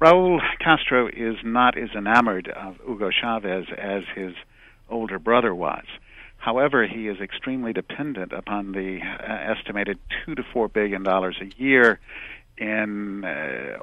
Raul 0.00 0.40
Castro 0.58 1.08
is 1.08 1.36
not 1.44 1.78
as 1.78 1.90
enamored 1.96 2.48
of 2.48 2.76
Hugo 2.86 3.10
Chavez 3.10 3.66
as 3.76 4.02
his 4.14 4.34
older 4.90 5.18
brother 5.18 5.54
was. 5.54 5.84
However, 6.38 6.86
he 6.86 7.08
is 7.08 7.20
extremely 7.20 7.72
dependent 7.72 8.32
upon 8.32 8.72
the 8.72 9.00
uh, 9.02 9.52
estimated 9.56 9.98
two 10.24 10.34
to 10.34 10.42
four 10.52 10.68
billion 10.68 11.02
dollars 11.02 11.36
a 11.40 11.50
year 11.60 11.98
in 12.58 13.24
uh, 13.24 13.78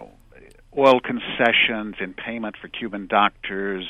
oil 0.77 0.99
concessions, 0.99 1.95
in 1.99 2.13
payment 2.13 2.55
for 2.61 2.67
Cuban 2.67 3.07
doctors 3.07 3.85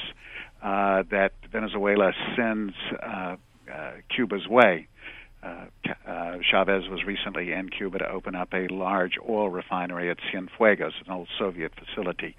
uh, 0.61 1.03
that 1.11 1.33
Venezuela 1.51 2.13
sends 2.35 2.73
uh, 3.01 3.35
uh, 3.71 3.91
Cuba's 4.13 4.47
way. 4.47 4.87
Uh, 5.43 5.65
uh, 6.07 6.37
Chavez 6.49 6.83
was 6.89 7.03
recently 7.05 7.51
in 7.51 7.69
Cuba 7.69 7.99
to 7.99 8.09
open 8.09 8.35
up 8.35 8.53
a 8.53 8.67
large 8.67 9.13
oil 9.27 9.49
refinery 9.49 10.09
at 10.09 10.17
Cienfuegos, 10.31 10.93
an 11.05 11.11
old 11.11 11.27
Soviet 11.37 11.73
facility. 11.75 12.35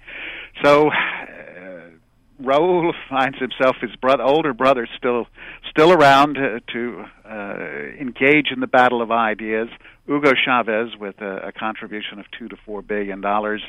So 0.63 0.89
uh, 0.89 1.89
Raul 2.41 2.91
finds 3.09 3.37
himself 3.37 3.77
his 3.81 3.95
brother, 3.95 4.23
older 4.23 4.53
brother 4.53 4.87
still 4.97 5.27
still 5.69 5.91
around 5.91 6.37
uh, 6.37 6.59
to 6.73 7.05
uh, 7.29 7.57
engage 7.99 8.47
in 8.51 8.59
the 8.59 8.67
battle 8.67 9.01
of 9.01 9.11
ideas. 9.11 9.67
Hugo 10.05 10.31
Chavez 10.33 10.95
with 10.99 11.19
a, 11.21 11.47
a 11.47 11.51
contribution 11.51 12.19
of 12.19 12.25
two 12.37 12.47
to 12.47 12.55
four 12.65 12.81
billion 12.81 13.21
dollars 13.21 13.61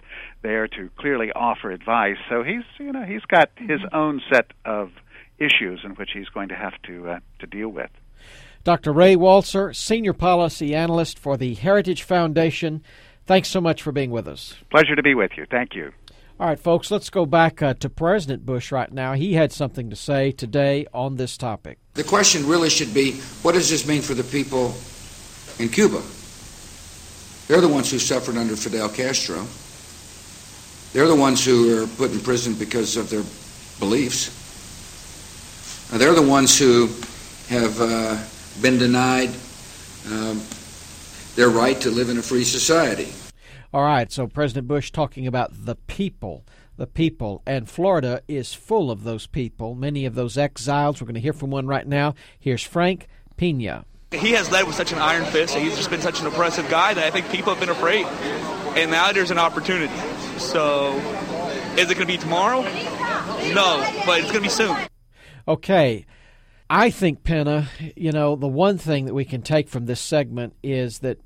there 0.42 0.68
to 0.68 0.90
clearly 0.98 1.30
offer 1.32 1.70
advice. 1.70 2.16
So 2.28 2.42
he's 2.42 2.64
you 2.78 2.92
know 2.92 3.04
he's 3.04 3.22
got 3.22 3.50
his 3.56 3.80
own 3.92 4.20
set 4.32 4.52
of 4.64 4.90
issues 5.38 5.80
in 5.84 5.92
which 5.92 6.10
he's 6.14 6.28
going 6.28 6.48
to 6.48 6.56
have 6.56 6.74
to 6.86 7.10
uh, 7.10 7.18
to 7.40 7.46
deal 7.46 7.68
with. 7.68 7.90
Dr. 8.66 8.92
Ray 8.92 9.14
Walser, 9.14 9.72
Senior 9.72 10.12
Policy 10.12 10.74
Analyst 10.74 11.20
for 11.20 11.36
the 11.36 11.54
Heritage 11.54 12.02
Foundation. 12.02 12.82
Thanks 13.24 13.48
so 13.48 13.60
much 13.60 13.80
for 13.80 13.92
being 13.92 14.10
with 14.10 14.26
us. 14.26 14.56
Pleasure 14.70 14.96
to 14.96 15.04
be 15.04 15.14
with 15.14 15.30
you. 15.36 15.46
Thank 15.48 15.76
you. 15.76 15.92
All 16.40 16.48
right, 16.48 16.58
folks, 16.58 16.90
let's 16.90 17.08
go 17.08 17.26
back 17.26 17.62
uh, 17.62 17.74
to 17.74 17.88
President 17.88 18.44
Bush 18.44 18.72
right 18.72 18.90
now. 18.90 19.12
He 19.12 19.34
had 19.34 19.52
something 19.52 19.88
to 19.90 19.94
say 19.94 20.32
today 20.32 20.84
on 20.92 21.14
this 21.14 21.36
topic. 21.36 21.78
The 21.94 22.02
question 22.02 22.44
really 22.48 22.68
should 22.68 22.92
be 22.92 23.12
what 23.42 23.52
does 23.52 23.70
this 23.70 23.86
mean 23.86 24.02
for 24.02 24.14
the 24.14 24.24
people 24.24 24.74
in 25.60 25.68
Cuba? 25.68 26.02
They're 27.46 27.60
the 27.60 27.72
ones 27.72 27.88
who 27.92 28.00
suffered 28.00 28.36
under 28.36 28.56
Fidel 28.56 28.88
Castro. 28.88 29.46
They're 30.92 31.06
the 31.06 31.14
ones 31.14 31.44
who 31.44 31.84
are 31.84 31.86
put 31.86 32.10
in 32.10 32.18
prison 32.18 32.54
because 32.54 32.96
of 32.96 33.10
their 33.10 33.22
beliefs. 33.78 34.32
They're 35.96 36.14
the 36.14 36.28
ones 36.28 36.58
who 36.58 36.88
have 37.48 37.80
uh, 37.80 38.18
been 38.62 38.78
denied 38.78 39.30
um, 40.10 40.42
their 41.34 41.48
right 41.48 41.80
to 41.80 41.90
live 41.90 42.08
in 42.08 42.18
a 42.18 42.22
free 42.22 42.44
society. 42.44 43.12
All 43.72 43.82
right, 43.82 44.10
so 44.10 44.26
President 44.26 44.68
Bush 44.68 44.90
talking 44.90 45.26
about 45.26 45.50
the 45.52 45.74
people, 45.74 46.44
the 46.76 46.86
people, 46.86 47.42
and 47.46 47.68
Florida 47.68 48.22
is 48.28 48.54
full 48.54 48.90
of 48.90 49.04
those 49.04 49.26
people, 49.26 49.74
many 49.74 50.06
of 50.06 50.14
those 50.14 50.38
exiles. 50.38 51.00
We're 51.00 51.06
going 51.06 51.16
to 51.16 51.20
hear 51.20 51.32
from 51.32 51.50
one 51.50 51.66
right 51.66 51.86
now. 51.86 52.14
Here's 52.38 52.62
Frank 52.62 53.06
Pena. 53.36 53.84
He 54.12 54.32
has 54.32 54.50
led 54.50 54.66
with 54.66 54.76
such 54.76 54.92
an 54.92 54.98
iron 54.98 55.24
fist. 55.24 55.56
And 55.56 55.64
he's 55.64 55.76
just 55.76 55.90
been 55.90 56.00
such 56.00 56.20
an 56.20 56.26
oppressive 56.26 56.68
guy 56.70 56.94
that 56.94 57.04
I 57.04 57.10
think 57.10 57.28
people 57.30 57.52
have 57.52 57.60
been 57.60 57.68
afraid. 57.68 58.06
And 58.76 58.90
now 58.90 59.12
there's 59.12 59.30
an 59.30 59.38
opportunity. 59.38 59.92
So, 60.38 60.94
is 61.76 61.90
it 61.90 61.94
going 61.94 62.06
to 62.06 62.06
be 62.06 62.16
tomorrow? 62.16 62.62
No, 63.52 63.84
but 64.06 64.20
it's 64.20 64.30
going 64.30 64.36
to 64.36 64.40
be 64.42 64.48
soon. 64.48 64.76
Okay. 65.48 66.06
I 66.68 66.90
think, 66.90 67.22
Penna, 67.22 67.68
you 67.94 68.10
know, 68.12 68.34
the 68.34 68.48
one 68.48 68.78
thing 68.78 69.04
that 69.06 69.14
we 69.14 69.24
can 69.24 69.42
take 69.42 69.68
from 69.68 69.86
this 69.86 70.00
segment 70.00 70.54
is 70.62 71.00
that 71.00 71.18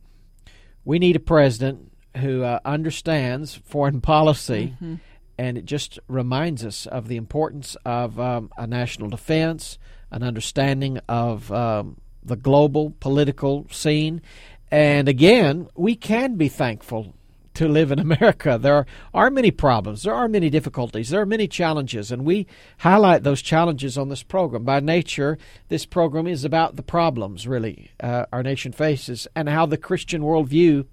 we 0.84 0.98
need 0.98 1.16
a 1.16 1.20
president 1.20 1.92
who 2.18 2.42
uh, 2.42 2.60
understands 2.64 3.54
foreign 3.54 4.00
policy, 4.02 4.74
mm-hmm. 4.74 4.96
and 5.38 5.56
it 5.56 5.64
just 5.64 5.98
reminds 6.08 6.64
us 6.64 6.86
of 6.86 7.08
the 7.08 7.16
importance 7.16 7.76
of 7.84 8.20
um, 8.20 8.50
a 8.58 8.66
national 8.66 9.08
defense, 9.08 9.78
an 10.10 10.22
understanding 10.22 10.98
of 11.08 11.50
um, 11.52 11.96
the 12.22 12.36
global 12.36 12.94
political 13.00 13.66
scene. 13.70 14.20
And 14.70 15.08
again, 15.08 15.68
we 15.74 15.96
can 15.96 16.36
be 16.36 16.48
thankful 16.48 17.14
to 17.60 17.68
live 17.68 17.92
in 17.92 17.98
America. 17.98 18.58
There 18.58 18.86
are, 19.12 19.30
many 19.30 19.50
problems, 19.50 20.02
there 20.02 20.14
are 20.14 20.28
many 20.28 20.48
difficulties, 20.48 21.10
there 21.10 21.20
are 21.20 21.26
many 21.26 21.46
challenges, 21.46 22.10
and 22.10 22.24
we 22.24 22.46
highlight 22.78 23.22
those 23.22 23.42
challenges 23.42 23.98
on 23.98 24.08
this 24.08 24.22
program. 24.22 24.64
By 24.64 24.80
nature, 24.80 25.36
this 25.68 25.84
program 25.84 26.26
is 26.26 26.42
about 26.42 26.76
the 26.76 26.82
problems, 26.82 27.46
really, 27.46 27.90
uh, 28.02 28.24
our 28.32 28.42
nation 28.42 28.72
faces 28.72 29.28
and 29.36 29.46
how 29.46 29.66
the 29.66 29.76
Christian 29.76 30.22
worldview 30.22 30.86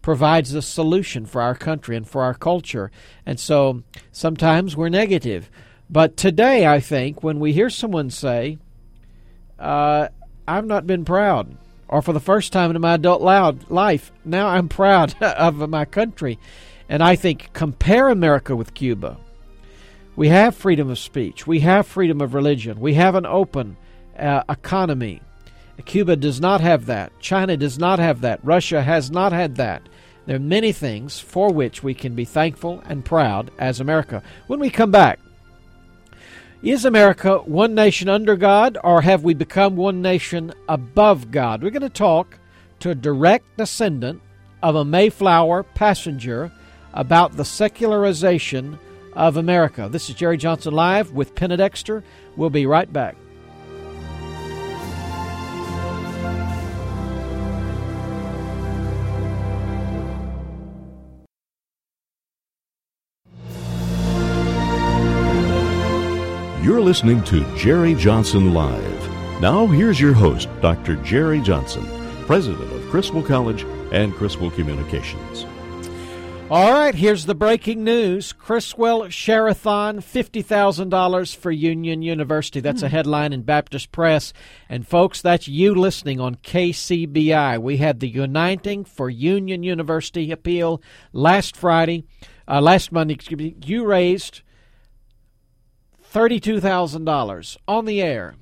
provides 0.00 0.54
a 0.54 0.62
solution 0.62 1.26
for 1.26 1.42
our 1.42 1.54
country 1.54 1.94
and 1.94 2.08
for 2.08 2.22
our 2.22 2.32
culture. 2.32 2.90
And 3.26 3.38
so 3.38 3.82
sometimes 4.10 4.78
we're 4.78 4.88
negative. 4.88 5.50
But 5.90 6.16
today, 6.16 6.66
I 6.66 6.80
think, 6.80 7.22
when 7.22 7.38
we 7.38 7.52
hear 7.52 7.68
someone 7.68 8.08
say, 8.08 8.56
uh, 9.58 10.08
I've 10.46 10.64
not 10.64 10.86
been 10.86 11.04
proud, 11.04 11.58
or 11.88 12.02
for 12.02 12.12
the 12.12 12.20
first 12.20 12.52
time 12.52 12.70
in 12.70 12.80
my 12.80 12.94
adult 12.94 13.22
loud 13.22 13.70
life, 13.70 14.12
now 14.24 14.48
I'm 14.48 14.68
proud 14.68 15.14
of 15.22 15.68
my 15.68 15.84
country. 15.84 16.38
And 16.88 17.02
I 17.02 17.16
think 17.16 17.50
compare 17.52 18.08
America 18.08 18.54
with 18.56 18.74
Cuba. 18.74 19.18
We 20.16 20.28
have 20.28 20.56
freedom 20.56 20.90
of 20.90 20.98
speech. 20.98 21.46
We 21.46 21.60
have 21.60 21.86
freedom 21.86 22.20
of 22.20 22.34
religion. 22.34 22.80
We 22.80 22.94
have 22.94 23.14
an 23.14 23.26
open 23.26 23.76
uh, 24.18 24.42
economy. 24.48 25.20
Cuba 25.84 26.16
does 26.16 26.40
not 26.40 26.60
have 26.60 26.86
that. 26.86 27.12
China 27.20 27.56
does 27.56 27.78
not 27.78 27.98
have 27.98 28.22
that. 28.22 28.40
Russia 28.42 28.82
has 28.82 29.10
not 29.10 29.32
had 29.32 29.56
that. 29.56 29.82
There 30.26 30.36
are 30.36 30.40
many 30.40 30.72
things 30.72 31.20
for 31.20 31.52
which 31.52 31.82
we 31.82 31.94
can 31.94 32.14
be 32.14 32.24
thankful 32.24 32.82
and 32.86 33.04
proud 33.04 33.50
as 33.58 33.80
America. 33.80 34.22
When 34.46 34.60
we 34.60 34.70
come 34.70 34.90
back, 34.90 35.20
is 36.62 36.84
America 36.84 37.38
one 37.38 37.74
nation 37.74 38.08
under 38.08 38.36
God, 38.36 38.78
or 38.82 39.02
have 39.02 39.22
we 39.22 39.34
become 39.34 39.76
one 39.76 40.02
nation 40.02 40.52
above 40.68 41.30
God? 41.30 41.62
We're 41.62 41.70
going 41.70 41.82
to 41.82 41.88
talk 41.88 42.38
to 42.80 42.90
a 42.90 42.94
direct 42.94 43.56
descendant 43.56 44.20
of 44.62 44.74
a 44.74 44.84
Mayflower 44.84 45.62
passenger 45.62 46.50
about 46.92 47.36
the 47.36 47.44
secularization 47.44 48.78
of 49.12 49.36
America. 49.36 49.88
This 49.90 50.08
is 50.08 50.16
Jerry 50.16 50.36
Johnson 50.36 50.74
Live 50.74 51.12
with 51.12 51.34
Penna 51.34 51.56
Dexter. 51.56 52.02
We'll 52.36 52.50
be 52.50 52.66
right 52.66 52.92
back. 52.92 53.16
You're 66.68 66.82
listening 66.82 67.24
to 67.24 67.56
Jerry 67.56 67.94
Johnson 67.94 68.52
Live. 68.52 69.40
Now, 69.40 69.66
here's 69.66 69.98
your 69.98 70.12
host, 70.12 70.50
Dr. 70.60 70.96
Jerry 70.96 71.40
Johnson, 71.40 71.86
president 72.26 72.70
of 72.70 72.86
Criswell 72.90 73.22
College 73.22 73.62
and 73.90 74.12
Criswell 74.12 74.50
Communications. 74.50 75.46
All 76.50 76.70
right, 76.70 76.94
here's 76.94 77.24
the 77.24 77.34
breaking 77.34 77.84
news. 77.84 78.34
Criswell 78.34 79.08
Share-a-thon, 79.08 80.00
$50,000 80.00 81.36
for 81.36 81.50
Union 81.50 82.02
University. 82.02 82.60
That's 82.60 82.82
a 82.82 82.88
hmm. 82.88 82.96
headline 82.96 83.32
in 83.32 83.44
Baptist 83.44 83.90
Press. 83.90 84.34
And 84.68 84.86
folks, 84.86 85.22
that's 85.22 85.48
you 85.48 85.74
listening 85.74 86.20
on 86.20 86.34
KCBI. 86.34 87.62
We 87.62 87.78
had 87.78 88.00
the 88.00 88.10
Uniting 88.10 88.84
for 88.84 89.08
Union 89.08 89.62
University 89.62 90.30
appeal 90.30 90.82
last 91.14 91.56
Friday, 91.56 92.04
uh, 92.46 92.60
last 92.60 92.92
Monday, 92.92 93.14
excuse 93.14 93.38
me. 93.38 93.56
You 93.64 93.86
raised 93.86 94.42
$32,000 96.12 97.56
on 97.66 97.84
the 97.84 98.02
air. 98.02 98.34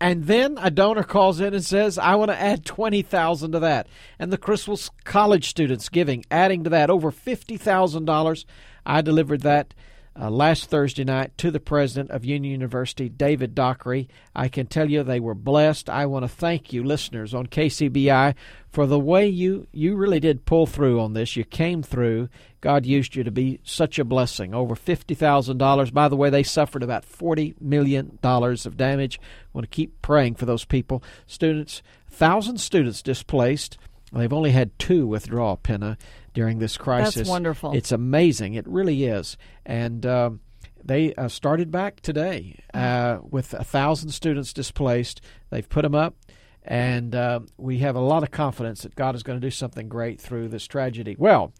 And 0.00 0.24
then 0.24 0.56
a 0.60 0.70
donor 0.70 1.02
calls 1.02 1.40
in 1.40 1.52
and 1.52 1.64
says, 1.64 1.98
I 1.98 2.14
want 2.14 2.30
to 2.30 2.40
add 2.40 2.64
20000 2.64 3.52
to 3.52 3.58
that. 3.58 3.86
And 4.18 4.32
the 4.32 4.38
Criswell 4.38 4.78
College 5.04 5.48
students 5.48 5.90
giving, 5.90 6.24
adding 6.30 6.64
to 6.64 6.70
that 6.70 6.88
over 6.88 7.12
$50,000. 7.12 8.44
I 8.86 9.02
delivered 9.02 9.42
that 9.42 9.74
uh, 10.20 10.28
last 10.28 10.68
Thursday 10.68 11.02
night 11.02 11.36
to 11.38 11.50
the 11.50 11.58
president 11.58 12.10
of 12.10 12.26
Union 12.26 12.52
University, 12.52 13.08
David 13.08 13.54
Dockery. 13.54 14.06
I 14.34 14.48
can 14.48 14.66
tell 14.66 14.90
you 14.90 15.02
they 15.02 15.18
were 15.18 15.34
blessed. 15.34 15.88
I 15.88 16.04
want 16.04 16.24
to 16.24 16.28
thank 16.28 16.74
you, 16.74 16.84
listeners 16.84 17.32
on 17.32 17.46
KCBI, 17.46 18.34
for 18.68 18.86
the 18.86 18.98
way 18.98 19.26
you, 19.26 19.66
you 19.72 19.96
really 19.96 20.20
did 20.20 20.44
pull 20.44 20.66
through 20.66 21.00
on 21.00 21.14
this. 21.14 21.36
You 21.36 21.44
came 21.44 21.82
through. 21.82 22.28
God 22.60 22.84
used 22.84 23.16
you 23.16 23.24
to 23.24 23.30
be 23.30 23.60
such 23.64 23.98
a 23.98 24.04
blessing. 24.04 24.54
Over 24.54 24.74
$50,000. 24.74 25.94
By 25.94 26.08
the 26.08 26.16
way, 26.16 26.28
they 26.28 26.42
suffered 26.42 26.82
about 26.82 27.06
$40 27.06 27.58
million 27.58 28.18
of 28.22 28.76
damage. 28.76 29.18
I 29.22 29.48
want 29.54 29.64
to 29.64 29.74
keep 29.74 30.02
praying 30.02 30.34
for 30.34 30.44
those 30.44 30.66
people. 30.66 31.02
Students, 31.26 31.82
1,000 32.08 32.58
students 32.58 33.00
displaced. 33.00 33.78
They've 34.12 34.32
only 34.32 34.50
had 34.50 34.78
two 34.78 35.06
withdraw, 35.06 35.56
Penna 35.56 35.96
during 36.34 36.58
this 36.58 36.76
crisis. 36.76 37.14
That's 37.14 37.28
wonderful. 37.28 37.72
It's 37.72 37.92
amazing. 37.92 38.54
It 38.54 38.66
really 38.68 39.04
is. 39.04 39.36
And 39.66 40.04
um, 40.06 40.40
they 40.84 41.14
uh, 41.14 41.28
started 41.28 41.70
back 41.70 42.00
today 42.00 42.60
uh, 42.74 43.18
with 43.22 43.54
a 43.54 43.64
thousand 43.64 44.10
students 44.10 44.52
displaced. 44.52 45.20
They've 45.50 45.68
put 45.68 45.82
them 45.82 45.94
up. 45.94 46.14
And 46.62 47.14
uh, 47.14 47.40
we 47.56 47.78
have 47.78 47.96
a 47.96 48.00
lot 48.00 48.22
of 48.22 48.30
confidence 48.30 48.82
that 48.82 48.94
God 48.94 49.14
is 49.14 49.22
going 49.22 49.40
to 49.40 49.44
do 49.44 49.50
something 49.50 49.88
great 49.88 50.20
through 50.20 50.48
this 50.48 50.66
tragedy. 50.66 51.16
Well, 51.18 51.54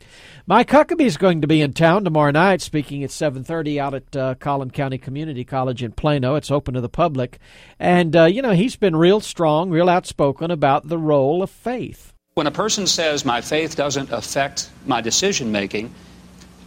Mike 0.46 0.68
Huckabee 0.68 1.06
is 1.06 1.16
going 1.16 1.40
to 1.40 1.46
be 1.46 1.62
in 1.62 1.72
town 1.72 2.04
tomorrow 2.04 2.30
night, 2.30 2.60
speaking 2.60 3.02
at 3.02 3.08
7:30 3.08 3.80
out 3.80 3.94
at 3.94 4.14
uh, 4.14 4.34
Collin 4.34 4.70
County 4.70 4.98
Community 4.98 5.42
College 5.42 5.82
in 5.82 5.92
Plano. 5.92 6.34
It's 6.34 6.50
open 6.50 6.74
to 6.74 6.82
the 6.82 6.90
public, 6.90 7.38
and 7.78 8.14
uh, 8.14 8.26
you 8.26 8.42
know 8.42 8.52
he's 8.52 8.76
been 8.76 8.94
real 8.94 9.20
strong, 9.20 9.70
real 9.70 9.88
outspoken 9.88 10.50
about 10.50 10.88
the 10.88 10.98
role 10.98 11.42
of 11.42 11.48
faith 11.48 12.12
When 12.34 12.46
a 12.46 12.52
person 12.52 12.86
says 12.86 13.24
my 13.24 13.40
faith 13.40 13.76
doesn't 13.76 14.12
affect 14.12 14.70
my 14.86 15.00
decision 15.00 15.50
making, 15.50 15.92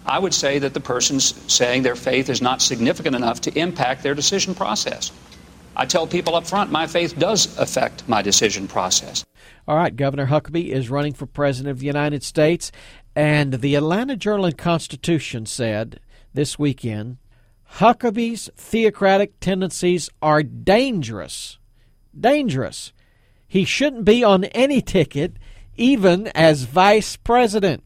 I 0.05 0.19
would 0.19 0.33
say 0.33 0.59
that 0.59 0.73
the 0.73 0.81
person's 0.81 1.33
saying 1.51 1.83
their 1.83 1.95
faith 1.95 2.29
is 2.29 2.41
not 2.41 2.61
significant 2.61 3.15
enough 3.15 3.39
to 3.41 3.57
impact 3.57 4.03
their 4.03 4.13
decision 4.13 4.53
process. 4.55 5.11
I 5.75 5.85
tell 5.85 6.05
people 6.05 6.35
up 6.35 6.45
front 6.45 6.69
my 6.69 6.85
faith 6.85 7.17
does 7.17 7.57
affect 7.57 8.07
my 8.09 8.21
decision 8.21 8.67
process. 8.67 9.23
All 9.65 9.77
right, 9.77 9.95
Governor 9.95 10.27
Huckabee 10.27 10.69
is 10.69 10.89
running 10.89 11.13
for 11.13 11.25
President 11.25 11.71
of 11.71 11.79
the 11.79 11.85
United 11.85 12.23
States, 12.23 12.71
and 13.15 13.53
the 13.53 13.75
Atlanta 13.75 14.17
Journal 14.17 14.45
and 14.45 14.57
Constitution 14.57 15.45
said 15.45 16.01
this 16.33 16.59
weekend 16.59 17.17
Huckabee's 17.75 18.49
theocratic 18.57 19.39
tendencies 19.39 20.09
are 20.21 20.43
dangerous. 20.43 21.57
Dangerous. 22.19 22.91
He 23.47 23.65
shouldn't 23.65 24.05
be 24.05 24.23
on 24.23 24.43
any 24.45 24.81
ticket, 24.81 25.37
even 25.77 26.27
as 26.27 26.63
vice 26.63 27.15
president. 27.15 27.83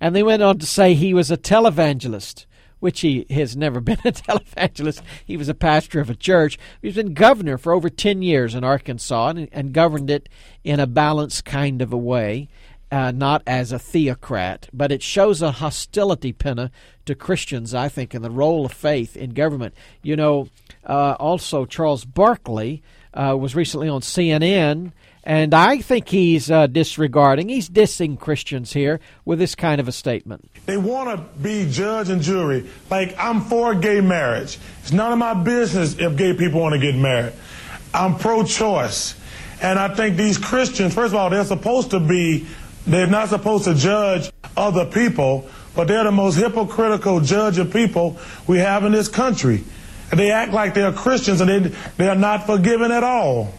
And 0.00 0.14
they 0.14 0.22
went 0.22 0.42
on 0.42 0.58
to 0.58 0.66
say 0.66 0.94
he 0.94 1.14
was 1.14 1.30
a 1.30 1.36
televangelist, 1.36 2.46
which 2.80 3.00
he 3.00 3.26
has 3.30 3.56
never 3.56 3.80
been 3.80 3.98
a 4.04 4.12
televangelist. 4.12 5.02
He 5.24 5.36
was 5.36 5.48
a 5.48 5.54
pastor 5.54 6.00
of 6.00 6.10
a 6.10 6.14
church. 6.14 6.58
He's 6.82 6.96
been 6.96 7.14
governor 7.14 7.58
for 7.58 7.72
over 7.72 7.88
10 7.88 8.22
years 8.22 8.54
in 8.54 8.64
Arkansas 8.64 9.28
and, 9.28 9.48
and 9.52 9.72
governed 9.72 10.10
it 10.10 10.28
in 10.62 10.80
a 10.80 10.86
balanced 10.86 11.44
kind 11.44 11.80
of 11.80 11.92
a 11.92 11.98
way. 11.98 12.48
Uh, 12.92 13.10
not 13.10 13.42
as 13.44 13.72
a 13.72 13.78
theocrat, 13.78 14.68
but 14.72 14.92
it 14.92 15.02
shows 15.02 15.42
a 15.42 15.50
hostility, 15.50 16.32
Penna, 16.32 16.70
to 17.06 17.14
Christians, 17.16 17.74
I 17.74 17.88
think, 17.88 18.14
in 18.14 18.22
the 18.22 18.30
role 18.30 18.66
of 18.66 18.72
faith 18.72 19.16
in 19.16 19.30
government. 19.30 19.74
You 20.02 20.14
know, 20.14 20.48
uh, 20.86 21.16
also 21.18 21.64
Charles 21.64 22.04
Barkley 22.04 22.84
uh, 23.12 23.36
was 23.36 23.56
recently 23.56 23.88
on 23.88 24.00
CNN 24.00 24.92
and 25.24 25.54
I 25.54 25.78
think 25.78 26.08
he's 26.08 26.50
uh, 26.50 26.66
disregarding, 26.66 27.48
he's 27.48 27.68
dissing 27.68 28.18
Christians 28.18 28.74
here 28.74 29.00
with 29.24 29.38
this 29.38 29.54
kind 29.54 29.80
of 29.80 29.88
a 29.88 29.92
statement. 29.92 30.50
They 30.66 30.76
want 30.76 31.10
to 31.10 31.38
be 31.40 31.70
judge 31.70 32.10
and 32.10 32.22
jury. 32.22 32.68
Like, 32.90 33.16
I'm 33.18 33.40
for 33.40 33.74
gay 33.74 34.00
marriage. 34.00 34.58
It's 34.82 34.92
none 34.92 35.12
of 35.12 35.18
my 35.18 35.34
business 35.34 35.96
if 35.98 36.16
gay 36.16 36.34
people 36.34 36.60
want 36.60 36.74
to 36.74 36.78
get 36.78 36.94
married. 36.94 37.32
I'm 37.92 38.18
pro 38.18 38.44
choice. 38.44 39.14
And 39.62 39.78
I 39.78 39.94
think 39.94 40.16
these 40.16 40.36
Christians, 40.36 40.94
first 40.94 41.14
of 41.14 41.20
all, 41.20 41.30
they're 41.30 41.44
supposed 41.44 41.90
to 41.92 42.00
be, 42.00 42.46
they're 42.86 43.06
not 43.06 43.30
supposed 43.30 43.64
to 43.64 43.74
judge 43.74 44.30
other 44.56 44.84
people, 44.84 45.48
but 45.74 45.88
they're 45.88 46.04
the 46.04 46.12
most 46.12 46.36
hypocritical 46.36 47.20
judge 47.20 47.58
of 47.58 47.72
people 47.72 48.18
we 48.46 48.58
have 48.58 48.84
in 48.84 48.92
this 48.92 49.08
country. 49.08 49.64
They 50.12 50.30
act 50.30 50.52
like 50.52 50.74
they're 50.74 50.92
Christians 50.92 51.40
and 51.40 51.48
they, 51.48 51.74
they're 51.96 52.14
not 52.14 52.46
forgiven 52.46 52.92
at 52.92 53.02
all. 53.02 53.54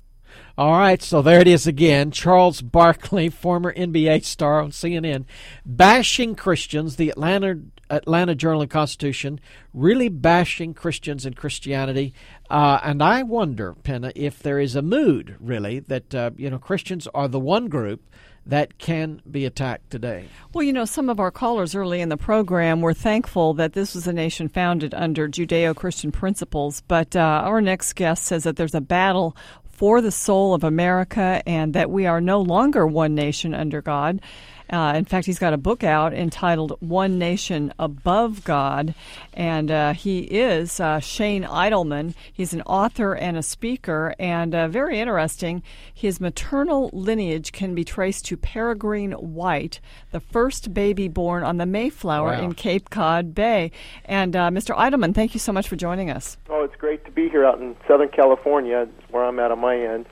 All 0.57 0.71
right, 0.71 1.01
so 1.01 1.21
there 1.21 1.41
it 1.41 1.49
is 1.49 1.67
again. 1.67 2.11
Charles 2.11 2.61
Barkley, 2.61 3.27
former 3.27 3.73
NBA 3.73 4.23
star 4.23 4.61
on 4.61 4.71
CNN, 4.71 5.25
bashing 5.65 6.33
Christians, 6.35 6.95
the 6.95 7.09
Atlanta 7.09 7.59
Atlanta 7.89 8.33
Journal 8.35 8.61
and 8.61 8.71
Constitution, 8.71 9.41
really 9.73 10.07
bashing 10.07 10.73
Christians 10.73 11.25
and 11.25 11.35
Christianity. 11.35 12.13
Uh, 12.49 12.79
and 12.83 13.03
I 13.03 13.23
wonder, 13.23 13.73
Penna, 13.73 14.13
if 14.15 14.39
there 14.39 14.59
is 14.59 14.77
a 14.77 14.81
mood, 14.81 15.35
really, 15.41 15.79
that 15.81 16.15
uh, 16.15 16.31
you 16.37 16.49
know 16.49 16.57
Christians 16.57 17.05
are 17.13 17.27
the 17.27 17.39
one 17.39 17.67
group 17.67 18.01
that 18.45 18.77
can 18.77 19.21
be 19.29 19.45
attacked 19.45 19.89
today. 19.89 20.27
Well, 20.53 20.63
you 20.63 20.71
know, 20.71 20.85
some 20.85 21.09
of 21.09 21.19
our 21.19 21.31
callers 21.31 21.73
early 21.73 21.99
in 21.99 22.09
the 22.09 22.17
program 22.17 22.79
were 22.79 22.93
thankful 22.93 23.55
that 23.55 23.73
this 23.73 23.95
was 23.95 24.07
a 24.07 24.13
nation 24.13 24.49
founded 24.49 24.93
under 24.93 25.27
Judeo 25.27 25.75
Christian 25.75 26.11
principles. 26.11 26.81
But 26.87 27.15
uh, 27.15 27.19
our 27.19 27.59
next 27.59 27.93
guest 27.93 28.23
says 28.23 28.43
that 28.43 28.55
there's 28.55 28.75
a 28.75 28.81
battle 28.81 29.35
for 29.75 30.01
the 30.01 30.11
soul 30.11 30.53
of 30.53 30.63
America 30.63 31.43
and 31.45 31.73
that 31.73 31.91
we 31.91 32.05
are 32.05 32.21
no 32.21 32.41
longer 32.41 32.87
one 32.87 33.13
nation 33.13 33.53
under 33.53 33.81
God. 33.81 34.21
Uh, 34.69 34.93
in 34.95 35.05
fact, 35.05 35.25
he's 35.25 35.39
got 35.39 35.53
a 35.53 35.57
book 35.57 35.83
out 35.83 36.13
entitled 36.13 36.77
One 36.79 37.17
Nation 37.17 37.73
Above 37.79 38.43
God. 38.43 38.95
And 39.33 39.71
uh, 39.71 39.93
he 39.93 40.21
is 40.21 40.79
uh, 40.79 40.99
Shane 40.99 41.43
Idleman. 41.43 42.15
He's 42.31 42.53
an 42.53 42.61
author 42.63 43.15
and 43.15 43.37
a 43.37 43.43
speaker. 43.43 44.15
And 44.19 44.55
uh, 44.55 44.67
very 44.67 44.99
interesting, 44.99 45.63
his 45.93 46.19
maternal 46.19 46.89
lineage 46.93 47.51
can 47.51 47.75
be 47.75 47.83
traced 47.83 48.25
to 48.25 48.37
Peregrine 48.37 49.11
White, 49.13 49.79
the 50.11 50.19
first 50.19 50.73
baby 50.73 51.07
born 51.07 51.43
on 51.43 51.57
the 51.57 51.65
Mayflower 51.65 52.31
wow. 52.31 52.41
in 52.41 52.53
Cape 52.53 52.89
Cod 52.89 53.35
Bay. 53.35 53.71
And 54.05 54.35
uh, 54.35 54.49
Mr. 54.49 54.75
Idleman, 54.75 55.13
thank 55.13 55.33
you 55.33 55.39
so 55.39 55.51
much 55.51 55.67
for 55.67 55.75
joining 55.75 56.09
us. 56.09 56.37
Oh, 56.49 56.63
it's 56.63 56.75
great 56.75 57.05
to 57.05 57.11
be 57.11 57.29
here 57.29 57.45
out 57.45 57.59
in 57.59 57.75
Southern 57.87 58.09
California, 58.09 58.87
where 59.11 59.23
I'm 59.23 59.39
at 59.39 59.51
on 59.51 59.59
my 59.59 59.77
end. 59.77 60.05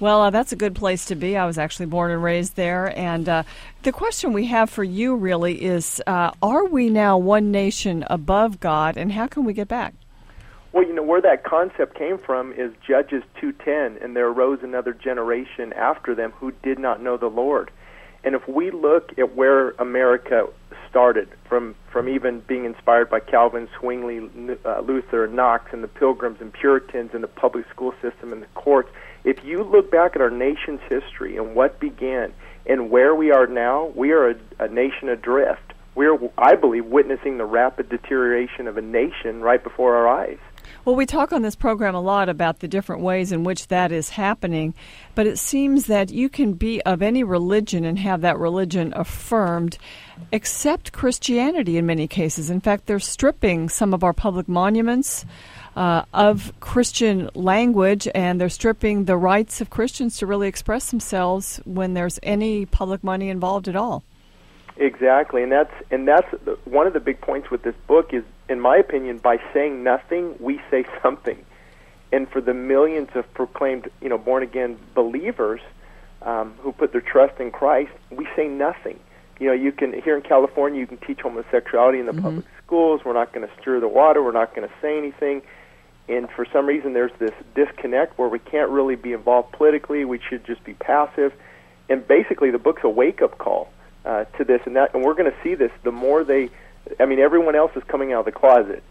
Well, 0.00 0.22
uh, 0.22 0.30
that's 0.30 0.52
a 0.52 0.56
good 0.56 0.76
place 0.76 1.06
to 1.06 1.16
be. 1.16 1.36
I 1.36 1.44
was 1.44 1.58
actually 1.58 1.86
born 1.86 2.12
and 2.12 2.22
raised 2.22 2.54
there. 2.54 2.96
And 2.96 3.28
uh, 3.28 3.42
the 3.82 3.90
question 3.90 4.32
we 4.32 4.46
have 4.46 4.70
for 4.70 4.84
you 4.84 5.16
really 5.16 5.62
is 5.64 6.00
uh, 6.06 6.30
Are 6.40 6.64
we 6.66 6.88
now 6.88 7.18
one 7.18 7.50
nation 7.50 8.04
above 8.08 8.60
God, 8.60 8.96
and 8.96 9.10
how 9.10 9.26
can 9.26 9.44
we 9.44 9.52
get 9.52 9.66
back? 9.66 9.94
Well, 10.72 10.86
you 10.86 10.94
know, 10.94 11.02
where 11.02 11.22
that 11.22 11.42
concept 11.42 11.96
came 11.96 12.18
from 12.18 12.52
is 12.52 12.72
Judges 12.86 13.24
2:10, 13.40 14.02
and 14.02 14.14
there 14.14 14.28
arose 14.28 14.60
another 14.62 14.92
generation 14.92 15.72
after 15.72 16.14
them 16.14 16.32
who 16.32 16.52
did 16.62 16.78
not 16.78 17.02
know 17.02 17.16
the 17.16 17.26
Lord. 17.26 17.72
And 18.22 18.34
if 18.36 18.46
we 18.46 18.70
look 18.70 19.18
at 19.18 19.34
where 19.34 19.70
America 19.80 20.46
started, 20.88 21.28
from 21.48 21.74
from 21.90 22.08
even 22.08 22.40
being 22.40 22.64
inspired 22.64 23.10
by 23.10 23.18
Calvin, 23.18 23.68
Zwingli, 23.80 24.30
uh, 24.64 24.80
Luther, 24.80 25.26
Knox, 25.26 25.72
and 25.72 25.82
the 25.82 25.88
Pilgrims 25.88 26.40
and 26.40 26.52
Puritans, 26.52 27.10
and 27.14 27.24
the 27.24 27.28
public 27.28 27.68
school 27.70 27.94
system 28.00 28.32
and 28.32 28.42
the 28.42 28.46
courts, 28.54 28.90
if 29.28 29.44
you 29.44 29.62
look 29.62 29.90
back 29.90 30.16
at 30.16 30.22
our 30.22 30.30
nation's 30.30 30.80
history 30.88 31.36
and 31.36 31.54
what 31.54 31.78
began 31.78 32.32
and 32.64 32.90
where 32.90 33.14
we 33.14 33.30
are 33.30 33.46
now, 33.46 33.92
we 33.94 34.10
are 34.12 34.30
a, 34.30 34.34
a 34.58 34.68
nation 34.68 35.10
adrift. 35.10 35.74
We're, 35.94 36.18
I 36.38 36.54
believe, 36.54 36.86
witnessing 36.86 37.36
the 37.36 37.44
rapid 37.44 37.90
deterioration 37.90 38.66
of 38.66 38.78
a 38.78 38.80
nation 38.80 39.42
right 39.42 39.62
before 39.62 39.96
our 39.96 40.08
eyes. 40.08 40.38
Well, 40.86 40.96
we 40.96 41.04
talk 41.04 41.32
on 41.32 41.42
this 41.42 41.56
program 41.56 41.94
a 41.94 42.00
lot 42.00 42.30
about 42.30 42.60
the 42.60 42.68
different 42.68 43.02
ways 43.02 43.30
in 43.30 43.44
which 43.44 43.66
that 43.66 43.92
is 43.92 44.10
happening, 44.10 44.72
but 45.14 45.26
it 45.26 45.38
seems 45.38 45.86
that 45.86 46.10
you 46.10 46.30
can 46.30 46.54
be 46.54 46.80
of 46.82 47.02
any 47.02 47.22
religion 47.22 47.84
and 47.84 47.98
have 47.98 48.22
that 48.22 48.38
religion 48.38 48.94
affirmed, 48.96 49.76
except 50.32 50.92
Christianity 50.92 51.76
in 51.76 51.84
many 51.84 52.08
cases. 52.08 52.48
In 52.48 52.60
fact, 52.60 52.86
they're 52.86 52.98
stripping 52.98 53.68
some 53.68 53.92
of 53.92 54.02
our 54.02 54.14
public 54.14 54.48
monuments 54.48 55.26
uh, 55.78 56.04
of 56.12 56.52
Christian 56.58 57.30
language, 57.36 58.08
and 58.12 58.40
they're 58.40 58.48
stripping 58.48 59.04
the 59.04 59.16
rights 59.16 59.60
of 59.60 59.70
Christians 59.70 60.16
to 60.16 60.26
really 60.26 60.48
express 60.48 60.90
themselves 60.90 61.60
when 61.64 61.94
there's 61.94 62.18
any 62.20 62.66
public 62.66 63.04
money 63.04 63.28
involved 63.28 63.68
at 63.68 63.76
all. 63.76 64.02
Exactly, 64.76 65.40
and 65.44 65.52
that's 65.52 65.72
and 65.92 66.08
that's 66.08 66.28
one 66.64 66.88
of 66.88 66.94
the 66.94 67.00
big 67.00 67.20
points 67.20 67.48
with 67.52 67.62
this 67.62 67.76
book 67.86 68.12
is, 68.12 68.24
in 68.48 68.60
my 68.60 68.76
opinion, 68.76 69.18
by 69.18 69.40
saying 69.54 69.84
nothing, 69.84 70.34
we 70.40 70.60
say 70.68 70.84
something. 71.02 71.44
And 72.10 72.28
for 72.28 72.40
the 72.40 72.54
millions 72.54 73.10
of 73.14 73.32
proclaimed, 73.34 73.88
you 74.02 74.08
know, 74.08 74.18
born 74.18 74.42
again 74.42 74.78
believers 74.96 75.60
um, 76.22 76.54
who 76.58 76.72
put 76.72 76.90
their 76.90 77.02
trust 77.02 77.38
in 77.38 77.52
Christ, 77.52 77.92
we 78.10 78.26
say 78.34 78.48
nothing. 78.48 78.98
You 79.38 79.46
know, 79.48 79.52
you 79.52 79.70
can 79.70 79.92
here 80.02 80.16
in 80.16 80.22
California, 80.22 80.80
you 80.80 80.88
can 80.88 80.98
teach 80.98 81.20
homosexuality 81.20 82.00
in 82.00 82.06
the 82.06 82.12
mm-hmm. 82.12 82.22
public 82.22 82.46
schools. 82.64 83.02
We're 83.04 83.12
not 83.12 83.32
going 83.32 83.46
to 83.46 83.54
stir 83.60 83.78
the 83.78 83.86
water. 83.86 84.24
We're 84.24 84.32
not 84.32 84.56
going 84.56 84.66
to 84.66 84.74
say 84.82 84.98
anything 84.98 85.42
and 86.08 86.28
for 86.30 86.46
some 86.52 86.66
reason 86.66 86.92
there's 86.92 87.12
this 87.18 87.34
disconnect 87.54 88.18
where 88.18 88.28
we 88.28 88.38
can't 88.38 88.70
really 88.70 88.96
be 88.96 89.12
involved 89.12 89.52
politically. 89.52 90.04
We 90.04 90.20
should 90.28 90.44
just 90.44 90.64
be 90.64 90.74
passive. 90.74 91.32
And 91.88 92.06
basically, 92.06 92.50
the 92.50 92.58
book's 92.58 92.84
a 92.84 92.88
wake-up 92.88 93.38
call 93.38 93.70
uh, 94.04 94.24
to 94.36 94.44
this 94.44 94.60
and 94.66 94.76
that. 94.76 94.94
And 94.94 95.02
we're 95.02 95.14
going 95.14 95.30
to 95.30 95.36
see 95.42 95.54
this. 95.54 95.70
The 95.82 95.92
more 95.92 96.24
they, 96.24 96.50
I 97.00 97.06
mean, 97.06 97.18
everyone 97.18 97.54
else 97.54 97.72
is 97.76 97.82
coming 97.84 98.12
out 98.12 98.20
of 98.20 98.24
the 98.26 98.32
closet. 98.32 98.82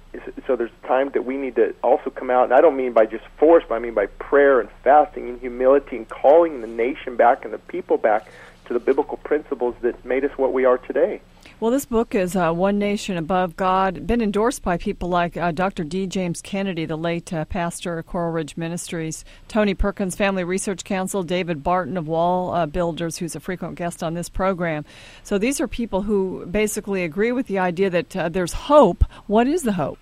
So 0.47 0.56
there's 0.56 0.71
time 0.88 1.10
that 1.13 1.23
we 1.23 1.38
need 1.38 1.56
to 1.58 1.75
also 1.84 2.10
come 2.10 2.32
out. 2.32 2.45
And 2.45 2.53
I 2.53 2.62
don't 2.62 2.75
mean 2.75 2.93
by 2.93 3.06
just 3.06 3.25
force, 3.38 3.63
but 3.67 3.75
I 3.75 3.80
mean 3.80 3.93
by 3.93 4.08
prayer 4.08 4.60
and 4.60 4.69
fasting 4.84 5.30
and 5.30 5.39
humility 5.39 5.97
and 5.97 6.10
calling 6.10 6.62
the 6.62 6.67
nation 6.67 7.17
back 7.17 7.45
and 7.45 7.53
the 7.53 7.60
people 7.60 7.97
back 7.97 8.27
to 8.65 8.73
the 8.73 8.80
biblical 8.80 9.17
principles 9.17 9.75
that 9.82 10.03
made 10.03 10.25
us 10.25 10.32
what 10.38 10.53
we 10.53 10.65
are 10.65 10.77
today. 10.77 11.21
Well, 11.59 11.71
this 11.71 11.87
book 11.87 12.13
is 12.13 12.35
uh, 12.35 12.53
One 12.53 12.77
Nation 12.77 13.17
Above 13.17 13.57
God, 13.57 14.05
been 14.05 14.21
endorsed 14.21 14.61
by 14.61 14.77
people 14.77 15.09
like 15.09 15.35
uh, 15.35 15.51
Dr. 15.51 15.83
D. 15.83 16.05
James 16.05 16.39
Kennedy, 16.39 16.85
the 16.85 16.95
late 16.95 17.33
uh, 17.33 17.45
pastor 17.45 17.97
of 17.97 18.05
Coral 18.05 18.31
Ridge 18.31 18.55
Ministries, 18.57 19.25
Tony 19.47 19.73
Perkins, 19.73 20.15
Family 20.15 20.43
Research 20.43 20.83
Council, 20.83 21.23
David 21.23 21.63
Barton 21.63 21.97
of 21.97 22.08
Wall 22.08 22.53
uh, 22.53 22.67
Builders, 22.67 23.17
who's 23.17 23.35
a 23.35 23.39
frequent 23.39 23.73
guest 23.73 24.03
on 24.03 24.13
this 24.13 24.29
program. 24.29 24.85
So 25.23 25.39
these 25.39 25.60
are 25.60 25.67
people 25.67 26.03
who 26.03 26.45
basically 26.45 27.03
agree 27.03 27.31
with 27.31 27.47
the 27.47 27.58
idea 27.58 27.89
that 27.89 28.15
uh, 28.15 28.29
there's 28.29 28.53
hope. 28.53 29.03
What 29.25 29.47
is 29.47 29.63
the 29.63 29.73
hope? 29.73 29.97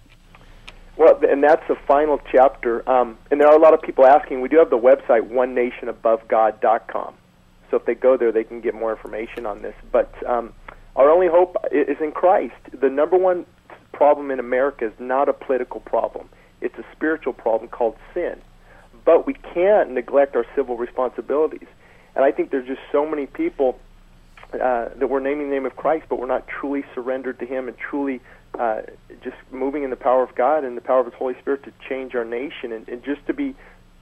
Well, 0.98 1.18
and 1.24 1.42
that's 1.42 1.66
the 1.70 1.78
final 1.88 2.20
chapter. 2.34 2.88
Um, 2.90 3.18
and 3.32 3.40
there 3.40 3.48
are 3.48 3.56
a 3.56 3.62
lot 3.62 3.74
of 3.74 3.82
people 3.82 4.06
asking. 4.06 4.42
We 4.42 4.50
do 4.50 4.58
have 4.58 4.72
the 4.72 4.78
website, 4.78 5.32
onenationabovegod.com. 5.32 7.14
So 7.72 7.78
if 7.78 7.86
they 7.86 7.96
go 7.96 8.18
there, 8.18 8.34
they 8.34 8.44
can 8.44 8.60
get 8.60 8.76
more 8.76 8.92
information 8.92 9.46
on 9.46 9.62
this. 9.62 9.76
But 9.94 10.14
um, 10.28 10.54
our 10.96 11.10
only 11.10 11.28
hope 11.28 11.56
is 11.72 11.98
in 12.00 12.12
Christ. 12.12 12.56
The 12.72 12.90
number 12.90 13.18
one 13.18 13.46
problem 13.92 14.32
in 14.32 14.40
America 14.40 14.86
is 14.86 14.94
not 15.00 15.30
a 15.30 15.34
political 15.34 15.80
problem, 15.80 16.30
it's 16.62 16.78
a 16.78 16.86
spiritual 16.96 17.34
problem 17.34 17.70
called 17.70 17.96
sin. 18.14 18.42
But 19.04 19.28
we 19.28 19.34
can't 19.34 19.92
neglect 19.92 20.36
our 20.36 20.46
civil 20.56 20.78
responsibilities. 20.78 21.68
And 22.16 22.26
I 22.26 22.32
think 22.32 22.50
there's 22.50 22.68
just 22.68 22.82
so 22.92 23.06
many 23.06 23.28
people 23.28 23.78
uh, 24.54 24.90
that 24.96 25.10
we're 25.10 25.20
naming 25.20 25.50
the 25.50 25.56
name 25.56 25.66
of 25.66 25.76
Christ, 25.76 26.06
but 26.10 26.20
we're 26.20 26.28
not 26.28 26.48
truly 26.48 26.84
surrendered 26.94 27.40
to 27.40 27.46
Him 27.46 27.68
and 27.68 27.78
truly 27.78 28.22
uh, 28.58 28.82
just 29.24 29.36
moving 29.52 29.84
in 29.84 29.90
the 29.90 29.96
power 29.96 30.24
of 30.24 30.34
God 30.36 30.64
and 30.64 30.78
the 30.78 30.82
power 30.82 31.02
of 31.02 31.06
His 31.06 31.16
Holy 31.16 31.36
Spirit 31.40 31.64
to 31.64 31.74
change 31.88 32.16
our 32.16 32.26
nation 32.26 32.72
and, 32.72 32.88
and 32.88 33.04
just 33.04 33.26
to 33.28 33.34
be 33.34 33.56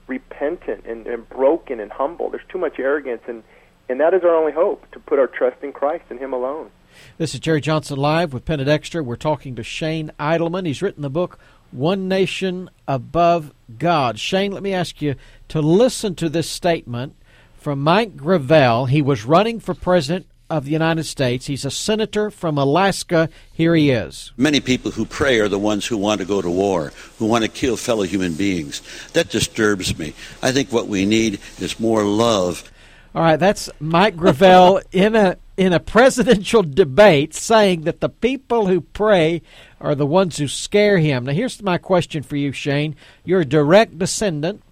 repentant 0.06 0.84
and, 0.86 1.06
and 1.06 1.28
broken 1.28 1.80
and 1.80 1.90
humble. 1.90 2.30
There's 2.30 2.46
too 2.48 2.58
much 2.58 2.78
arrogance, 2.78 3.22
and, 3.26 3.42
and 3.88 4.00
that 4.00 4.14
is 4.14 4.22
our 4.22 4.34
only 4.34 4.52
hope 4.52 4.90
to 4.92 5.00
put 5.00 5.18
our 5.18 5.26
trust 5.26 5.62
in 5.62 5.72
Christ 5.72 6.04
and 6.08 6.18
Him 6.18 6.32
alone. 6.32 6.70
This 7.18 7.34
is 7.34 7.40
Jerry 7.40 7.60
Johnson 7.60 7.98
Live 7.98 8.32
with 8.32 8.44
Penna 8.44 8.64
Dexter. 8.64 9.02
We're 9.02 9.16
talking 9.16 9.54
to 9.56 9.62
Shane 9.62 10.10
Idleman. 10.18 10.66
He's 10.66 10.82
written 10.82 11.02
the 11.02 11.10
book 11.10 11.38
One 11.70 12.08
Nation 12.08 12.70
Above 12.88 13.52
God. 13.78 14.18
Shane, 14.18 14.52
let 14.52 14.62
me 14.62 14.72
ask 14.74 15.00
you 15.02 15.14
to 15.48 15.60
listen 15.60 16.14
to 16.16 16.28
this 16.28 16.48
statement 16.48 17.14
from 17.56 17.82
Mike 17.82 18.16
Gravel. 18.16 18.86
He 18.86 19.00
was 19.00 19.24
running 19.24 19.60
for 19.60 19.74
president 19.74 20.26
of 20.50 20.66
the 20.66 20.70
United 20.70 21.04
States. 21.04 21.46
He's 21.46 21.64
a 21.64 21.70
senator 21.70 22.30
from 22.30 22.58
Alaska. 22.58 23.28
Here 23.52 23.74
he 23.74 23.90
is. 23.90 24.32
Many 24.36 24.60
people 24.60 24.90
who 24.90 25.06
pray 25.06 25.40
are 25.40 25.48
the 25.48 25.58
ones 25.58 25.86
who 25.86 25.96
want 25.96 26.20
to 26.20 26.26
go 26.26 26.42
to 26.42 26.50
war, 26.50 26.92
who 27.18 27.26
want 27.26 27.44
to 27.44 27.50
kill 27.50 27.76
fellow 27.76 28.02
human 28.02 28.34
beings. 28.34 28.82
That 29.14 29.30
disturbs 29.30 29.98
me. 29.98 30.14
I 30.42 30.52
think 30.52 30.70
what 30.70 30.88
we 30.88 31.06
need 31.06 31.40
is 31.58 31.80
more 31.80 32.04
love. 32.04 32.70
All 33.14 33.22
right, 33.22 33.36
that's 33.36 33.70
Mike 33.78 34.16
Gravel 34.16 34.80
in 34.92 35.14
a 35.14 35.36
in 35.56 35.72
a 35.72 35.78
presidential 35.78 36.64
debate 36.64 37.32
saying 37.32 37.82
that 37.82 38.00
the 38.00 38.08
people 38.08 38.66
who 38.66 38.80
pray 38.80 39.40
are 39.80 39.94
the 39.94 40.06
ones 40.06 40.38
who 40.38 40.48
scare 40.48 40.98
him. 40.98 41.26
Now 41.26 41.32
here's 41.32 41.62
my 41.62 41.78
question 41.78 42.24
for 42.24 42.34
you, 42.34 42.50
Shane. 42.50 42.96
You're 43.24 43.42
a 43.42 43.44
direct 43.44 43.96
descendant 43.96 44.62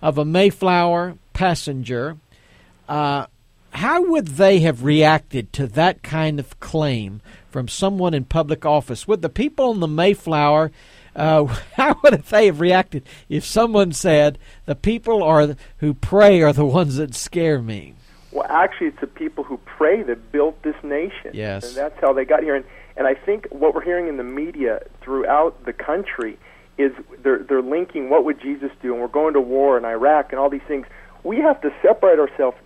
of 0.00 0.18
a 0.18 0.24
Mayflower 0.24 1.16
passenger. 1.32 2.18
Uh, 2.88 3.26
how 3.72 4.02
would 4.04 4.28
they 4.28 4.60
have 4.60 4.84
reacted 4.84 5.52
to 5.54 5.66
that 5.68 6.02
kind 6.04 6.38
of 6.38 6.60
claim 6.60 7.20
from 7.50 7.66
someone 7.66 8.14
in 8.14 8.24
public 8.24 8.64
office? 8.64 9.08
Would 9.08 9.22
the 9.22 9.28
people 9.28 9.70
on 9.70 9.80
the 9.80 9.88
Mayflower, 9.88 10.70
uh, 11.16 11.44
how 11.74 11.98
would 12.02 12.14
they 12.14 12.46
have 12.46 12.60
reacted 12.60 13.04
if 13.28 13.44
someone 13.44 13.92
said, 13.92 14.38
the 14.66 14.74
people 14.74 15.22
are 15.22 15.56
who 15.78 15.94
pray 15.94 16.42
are 16.42 16.52
the 16.52 16.64
ones 16.64 16.96
that 16.96 17.14
scare 17.14 17.60
me? 17.60 17.94
Well, 18.32 18.46
actually, 18.48 18.88
it's 18.88 19.00
the 19.00 19.06
people 19.08 19.42
who 19.42 19.58
pray 19.58 20.02
that 20.04 20.30
built 20.30 20.62
this 20.62 20.76
nation. 20.82 21.30
Yes. 21.32 21.66
And 21.66 21.76
that's 21.76 22.00
how 22.00 22.12
they 22.12 22.24
got 22.24 22.42
here. 22.42 22.54
And, 22.54 22.64
and 22.96 23.06
I 23.06 23.14
think 23.14 23.46
what 23.50 23.74
we're 23.74 23.82
hearing 23.82 24.08
in 24.08 24.18
the 24.18 24.24
media 24.24 24.82
throughout 25.00 25.64
the 25.64 25.72
country 25.72 26.38
is 26.78 26.92
they're, 27.22 27.40
they're 27.40 27.62
linking 27.62 28.08
what 28.08 28.24
would 28.24 28.40
Jesus 28.40 28.70
do, 28.82 28.92
and 28.92 29.02
we're 29.02 29.08
going 29.08 29.34
to 29.34 29.40
war 29.40 29.76
in 29.76 29.84
Iraq 29.84 30.30
and 30.30 30.38
all 30.38 30.48
these 30.48 30.62
things. 30.66 30.86
We 31.24 31.38
have 31.38 31.60
to 31.62 31.72
separate 31.82 32.18
ourselves 32.18 32.56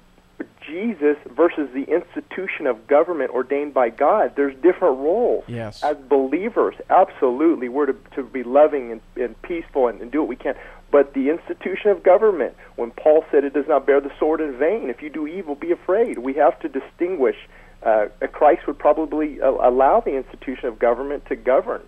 Jesus 0.66 1.16
versus 1.30 1.68
the 1.74 1.85
institution 1.85 2.66
of 2.66 2.87
government 2.87 3.30
ordained 3.30 3.74
by 3.74 3.91
God. 3.91 4.32
There's 4.37 4.55
different 4.57 4.99
roles. 4.99 5.45
Yes. 5.47 5.82
As 5.82 5.97
believers, 6.09 6.74
absolutely, 6.91 7.68
we're 7.68 7.87
to, 7.87 7.97
to 8.16 8.22
be 8.22 8.43
loving 8.43 8.93
and, 8.93 9.01
and 9.16 9.41
peaceful 9.43 9.89
and, 9.89 10.01
and 10.01 10.11
do 10.11 10.20
what 10.20 10.28
we 10.28 10.37
can. 10.37 10.55
But 10.91 11.12
the 11.12 11.28
institution 11.28 11.91
of 11.91 12.03
government, 12.03 12.57
when 12.76 12.93
Paul 12.93 13.24
said 13.30 13.45
it 13.45 13.53
does 13.53 13.68
not 13.68 13.87
bear 13.87 14.01
the 14.01 14.12
sword 14.18 14.41
in 14.41 14.57
vain, 14.57 14.91
if 14.91 15.03
you 15.03 15.11
do 15.11 15.26
evil, 15.26 15.55
be 15.55 15.70
afraid. 15.70 16.18
We 16.18 16.35
have 16.35 16.59
to 16.61 16.68
distinguish. 16.68 17.37
Uh, 17.82 18.07
Christ 18.32 18.66
would 18.66 18.78
probably 18.78 19.41
uh, 19.43 19.51
allow 19.51 20.01
the 20.01 20.16
institution 20.16 20.68
of 20.68 20.78
government 20.78 21.26
to 21.26 21.37
govern. 21.37 21.82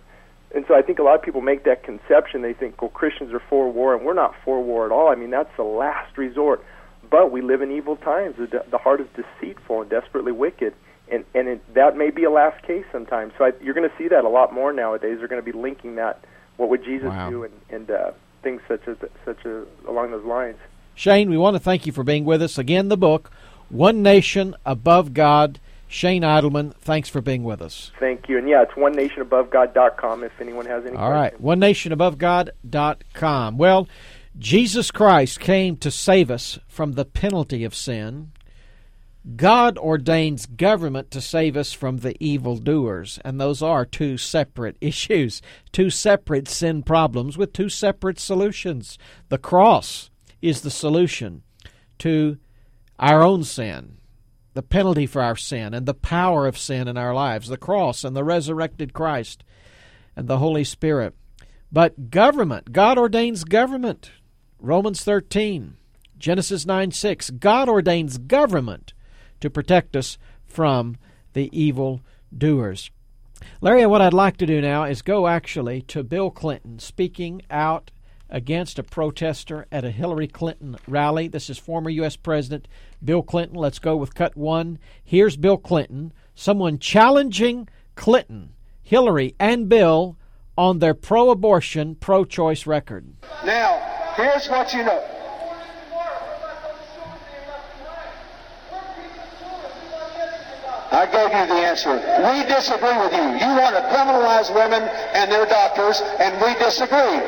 And 0.53 0.65
so 0.67 0.75
I 0.75 0.81
think 0.81 0.99
a 0.99 1.03
lot 1.03 1.15
of 1.15 1.21
people 1.21 1.41
make 1.41 1.63
that 1.65 1.83
conception. 1.83 2.41
They 2.41 2.53
think, 2.53 2.81
well, 2.81 2.91
Christians 2.91 3.33
are 3.33 3.41
for 3.49 3.71
war, 3.71 3.95
and 3.95 4.05
we're 4.05 4.13
not 4.13 4.35
for 4.45 4.61
war 4.61 4.85
at 4.85 4.91
all. 4.91 5.09
I 5.09 5.15
mean, 5.15 5.29
that's 5.29 5.55
the 5.57 5.63
last 5.63 6.17
resort 6.17 6.63
but 7.09 7.31
we 7.31 7.41
live 7.41 7.61
in 7.61 7.71
evil 7.71 7.95
times. 7.95 8.35
The, 8.37 8.63
the 8.69 8.77
heart 8.77 9.01
is 9.01 9.07
deceitful 9.15 9.81
and 9.81 9.89
desperately 9.89 10.31
wicked, 10.31 10.73
and 11.09 11.25
and 11.33 11.47
it, 11.47 11.73
that 11.73 11.97
may 11.97 12.09
be 12.09 12.23
a 12.23 12.31
last 12.31 12.63
case 12.63 12.85
sometimes. 12.91 13.33
So 13.37 13.45
I, 13.45 13.51
you're 13.61 13.73
going 13.73 13.89
to 13.89 13.95
see 13.97 14.07
that 14.07 14.23
a 14.25 14.29
lot 14.29 14.53
more 14.53 14.73
nowadays. 14.73 15.19
They're 15.19 15.27
going 15.27 15.43
to 15.43 15.51
be 15.51 15.57
linking 15.57 15.95
that. 15.95 16.23
What 16.57 16.69
would 16.69 16.83
Jesus 16.83 17.09
wow. 17.09 17.29
do, 17.29 17.43
and 17.43 17.53
and 17.69 17.91
uh, 17.91 18.11
things 18.43 18.61
such 18.67 18.87
as 18.87 18.97
such 19.25 19.45
a, 19.45 19.65
along 19.87 20.11
those 20.11 20.25
lines. 20.25 20.57
Shane, 20.95 21.29
we 21.29 21.37
want 21.37 21.55
to 21.55 21.59
thank 21.59 21.85
you 21.85 21.91
for 21.91 22.03
being 22.03 22.25
with 22.25 22.41
us 22.41 22.57
again. 22.57 22.89
The 22.89 22.97
book, 22.97 23.31
One 23.69 24.01
Nation 24.01 24.55
Above 24.65 25.13
God. 25.13 25.59
Shane 25.89 26.23
Idleman, 26.23 26.73
thanks 26.75 27.07
for 27.07 27.21
being 27.21 27.43
with 27.43 27.61
us. 27.61 27.91
Thank 27.99 28.27
you. 28.27 28.37
And 28.37 28.49
yeah, 28.49 28.63
it's 28.63 28.75
one 28.75 28.93
onenationabovegod.com 28.93 30.23
if 30.23 30.33
anyone 30.41 30.65
has 30.65 30.85
any 30.85 30.97
All 30.97 31.09
questions. 31.09 31.39
right, 31.39 31.41
one 31.41 31.61
onenationabovegod.com. 31.61 33.57
Well, 33.57 33.87
Jesus 34.39 34.91
Christ 34.91 35.39
came 35.39 35.77
to 35.77 35.89
save 35.89 36.29
us 36.29 36.59
from 36.67 36.91
the 36.91 37.05
penalty 37.05 37.63
of 37.63 37.73
sin. 37.73 38.33
God 39.35 39.79
ordains 39.79 40.45
government 40.45 41.09
to 41.11 41.21
save 41.21 41.57
us 41.57 41.73
from 41.73 41.97
the 41.97 42.15
evildoers, 42.23 43.19
and 43.25 43.41
those 43.41 43.63
are 43.63 43.83
two 43.83 44.15
separate 44.15 44.77
issues, 44.81 45.41
two 45.71 45.89
separate 45.89 46.47
sin 46.47 46.83
problems 46.83 47.35
with 47.35 47.51
two 47.51 47.67
separate 47.67 48.19
solutions. 48.19 48.99
The 49.29 49.39
cross 49.39 50.11
is 50.39 50.61
the 50.61 50.69
solution 50.69 51.41
to 51.99 52.37
our 52.99 53.23
own 53.23 53.43
sin, 53.43 53.97
the 54.53 54.61
penalty 54.61 55.07
for 55.07 55.21
our 55.21 55.35
sin, 55.35 55.73
and 55.73 55.87
the 55.87 55.95
power 55.95 56.45
of 56.45 56.59
sin 56.59 56.87
in 56.87 56.95
our 56.95 57.13
lives, 57.13 57.47
the 57.47 57.57
cross 57.57 58.03
and 58.03 58.15
the 58.15 58.23
resurrected 58.23 58.93
Christ 58.93 59.43
and 60.15 60.27
the 60.27 60.37
Holy 60.37 60.63
Spirit. 60.63 61.15
But 61.71 62.11
government, 62.11 62.71
God 62.71 62.99
ordains 62.99 63.43
government 63.43 64.11
Romans 64.59 65.03
13, 65.03 65.77
Genesis 66.17 66.65
9 66.65 66.91
6. 66.91 67.29
God 67.31 67.69
ordains 67.69 68.17
government 68.17 68.93
to 69.39 69.49
protect 69.49 69.95
us 69.95 70.17
from 70.45 70.97
the 71.33 71.49
evil 71.57 72.01
doers. 72.35 72.89
Larry, 73.61 73.85
what 73.85 74.01
I'd 74.01 74.13
like 74.13 74.37
to 74.37 74.47
do 74.47 74.59
now 74.59 74.83
is 74.83 75.01
go 75.03 75.27
actually 75.27 75.81
to 75.83 76.03
Bill 76.03 76.31
Clinton 76.31 76.79
speaking 76.79 77.43
out 77.51 77.91
against 78.29 78.79
a 78.79 78.83
protester 78.83 79.67
at 79.71 79.85
a 79.85 79.91
Hillary 79.91 80.27
Clinton 80.27 80.75
rally. 80.87 81.27
This 81.27 81.49
is 81.49 81.57
former 81.57 81.89
U.S. 81.91 82.15
President 82.15 82.67
Bill 83.03 83.21
Clinton. 83.21 83.57
Let's 83.57 83.79
go 83.79 83.95
with 83.95 84.15
cut 84.15 84.35
one. 84.35 84.79
Here's 85.03 85.37
Bill 85.37 85.57
Clinton, 85.57 86.13
someone 86.33 86.79
challenging 86.79 87.69
Clinton, 87.95 88.53
Hillary, 88.81 89.35
and 89.39 89.69
Bill 89.69 90.17
on 90.57 90.79
their 90.79 90.95
pro 90.95 91.29
abortion, 91.29 91.95
pro 91.95 92.25
choice 92.25 92.65
record. 92.65 93.13
Now, 93.45 94.06
Here's 94.17 94.49
what 94.49 94.73
you 94.73 94.81
know. 94.81 94.97
I 100.89 101.05
gave 101.05 101.29
you 101.29 101.45
the 101.45 101.61
answer. 101.61 101.93
We 102.25 102.41
disagree 102.49 102.97
with 102.97 103.13
you. 103.13 103.21
You 103.37 103.51
want 103.61 103.77
to 103.77 103.85
criminalize 103.93 104.49
women 104.49 104.81
and 105.13 105.29
their 105.29 105.45
doctors, 105.45 106.01
and 106.17 106.33
we 106.41 106.57
disagree. 106.57 107.21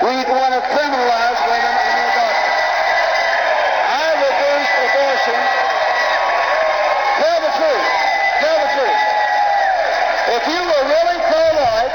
We 0.00 0.14
want 0.32 0.56
to 0.56 0.62
criminalize 0.72 1.40
women 1.44 1.74
and 1.76 1.92
their 2.00 2.12
doctors. 2.16 2.56
I 3.92 4.08
reduced 4.24 4.74
abortion. 4.80 5.40
Tell 7.20 7.38
the 7.44 7.52
truth. 7.60 7.88
Tell 8.40 8.58
the 8.64 8.70
truth. 8.80 9.00
If 10.40 10.42
you 10.48 10.60
were 10.64 10.84
really 10.88 11.18
pro-life, 11.28 11.92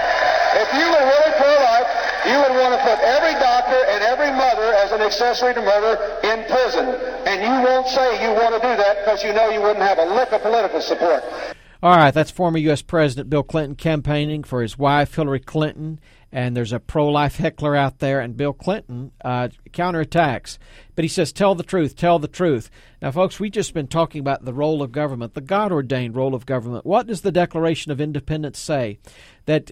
if 0.61 0.69
you 0.77 0.85
were 0.85 1.05
really 1.09 1.33
pro-life, 1.41 1.89
you 2.29 2.37
would 2.41 2.53
want 2.57 2.73
to 2.73 2.74
put 2.85 2.99
every 3.01 3.33
doctor 3.41 3.81
and 3.89 4.03
every 4.03 4.29
mother 4.29 4.73
as 4.85 4.91
an 4.91 5.01
accessory 5.01 5.53
to 5.53 5.61
murder 5.61 5.97
in 6.23 6.45
prison. 6.45 6.85
And 7.25 7.41
you 7.41 7.55
won't 7.65 7.87
say 7.87 8.21
you 8.21 8.31
want 8.37 8.53
to 8.53 8.61
do 8.61 8.75
that 8.77 9.03
because 9.03 9.23
you 9.23 9.33
know 9.33 9.49
you 9.49 9.61
wouldn't 9.61 9.81
have 9.81 9.97
a 9.97 10.05
lick 10.05 10.31
of 10.31 10.41
political 10.41 10.81
support. 10.81 11.23
All 11.81 11.95
right, 11.97 12.13
that's 12.13 12.31
former 12.31 12.57
U.S. 12.57 12.81
President 12.81 13.29
Bill 13.29 13.43
Clinton 13.43 13.75
campaigning 13.75 14.43
for 14.43 14.61
his 14.61 14.77
wife, 14.77 15.15
Hillary 15.15 15.39
Clinton. 15.39 15.99
And 16.31 16.55
there's 16.55 16.73
a 16.73 16.79
pro 16.79 17.07
life 17.07 17.37
heckler 17.37 17.75
out 17.75 17.99
there, 17.99 18.19
and 18.19 18.35
Bill 18.35 18.53
Clinton 18.53 19.11
uh, 19.23 19.49
counterattacks. 19.71 20.57
But 20.95 21.05
he 21.05 21.09
says, 21.09 21.31
Tell 21.31 21.55
the 21.55 21.63
truth, 21.63 21.95
tell 21.95 22.19
the 22.19 22.27
truth. 22.27 22.69
Now, 23.01 23.11
folks, 23.11 23.39
we've 23.39 23.51
just 23.51 23.73
been 23.73 23.87
talking 23.87 24.19
about 24.19 24.43
the 24.43 24.53
role 24.53 24.81
of 24.81 24.91
government, 24.91 25.33
the 25.33 25.41
God 25.41 25.71
ordained 25.71 26.15
role 26.15 26.35
of 26.35 26.45
government. 26.45 26.85
What 26.85 27.07
does 27.07 27.21
the 27.21 27.31
Declaration 27.31 27.91
of 27.91 28.01
Independence 28.01 28.59
say? 28.59 28.99
That 29.45 29.71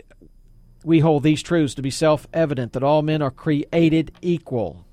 we 0.83 0.99
hold 0.99 1.23
these 1.23 1.41
truths 1.41 1.73
to 1.75 1.81
be 1.81 1.91
self 1.91 2.27
evident 2.33 2.73
that 2.73 2.83
all 2.83 3.01
men 3.01 3.21
are 3.21 3.31
created 3.31 4.11
equal. 4.21 4.85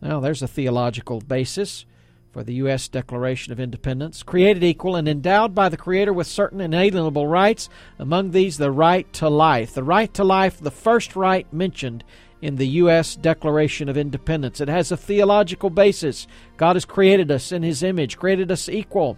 Now, 0.00 0.20
there's 0.20 0.42
a 0.42 0.48
theological 0.48 1.20
basis 1.20 1.86
for 2.32 2.44
the 2.44 2.54
U.S. 2.54 2.86
Declaration 2.88 3.52
of 3.52 3.58
Independence. 3.60 4.22
Created 4.22 4.62
equal 4.62 4.94
and 4.94 5.08
endowed 5.08 5.54
by 5.54 5.68
the 5.70 5.76
Creator 5.76 6.12
with 6.12 6.26
certain 6.26 6.60
inalienable 6.60 7.26
rights, 7.26 7.70
among 7.98 8.30
these 8.30 8.58
the 8.58 8.70
right 8.70 9.10
to 9.14 9.28
life. 9.28 9.72
The 9.72 9.82
right 9.82 10.12
to 10.14 10.22
life, 10.22 10.60
the 10.60 10.70
first 10.70 11.16
right 11.16 11.50
mentioned 11.52 12.04
in 12.42 12.56
the 12.56 12.68
U.S. 12.68 13.16
Declaration 13.16 13.88
of 13.88 13.96
Independence. 13.96 14.60
It 14.60 14.68
has 14.68 14.92
a 14.92 14.96
theological 14.96 15.70
basis. 15.70 16.26
God 16.58 16.76
has 16.76 16.84
created 16.84 17.30
us 17.30 17.52
in 17.52 17.62
His 17.62 17.82
image, 17.82 18.18
created 18.18 18.50
us 18.52 18.68
equal 18.68 19.16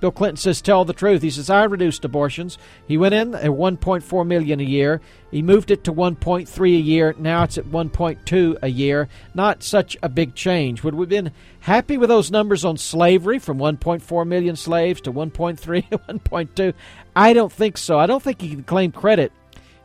Bill 0.00 0.10
Clinton 0.10 0.36
says, 0.36 0.62
"Tell 0.62 0.84
the 0.84 0.92
truth." 0.92 1.22
He 1.22 1.30
says, 1.30 1.50
"I 1.50 1.64
reduced 1.64 2.04
abortions. 2.04 2.56
He 2.88 2.96
went 2.96 3.14
in 3.14 3.34
at 3.34 3.50
1.4 3.50 4.26
million 4.26 4.58
a 4.58 4.64
year. 4.64 5.00
He 5.30 5.42
moved 5.42 5.70
it 5.70 5.84
to 5.84 5.92
1.3 5.92 6.74
a 6.74 6.80
year. 6.80 7.14
Now 7.18 7.42
it's 7.42 7.58
at 7.58 7.66
1.2 7.66 8.56
a 8.62 8.68
year. 8.68 9.08
Not 9.34 9.62
such 9.62 9.96
a 10.02 10.08
big 10.08 10.34
change. 10.34 10.82
Would 10.82 10.94
we 10.94 11.02
have 11.02 11.08
been 11.10 11.32
happy 11.60 11.98
with 11.98 12.08
those 12.08 12.30
numbers 12.30 12.64
on 12.64 12.78
slavery 12.78 13.38
from 13.38 13.58
1.4 13.58 14.26
million 14.26 14.56
slaves 14.56 15.02
to 15.02 15.12
1.3, 15.12 15.58
1.2? 15.90 16.74
I 17.14 17.32
don't 17.32 17.52
think 17.52 17.76
so. 17.76 17.98
I 17.98 18.06
don't 18.06 18.22
think 18.22 18.40
he 18.40 18.48
can 18.48 18.64
claim 18.64 18.92
credit. 18.92 19.32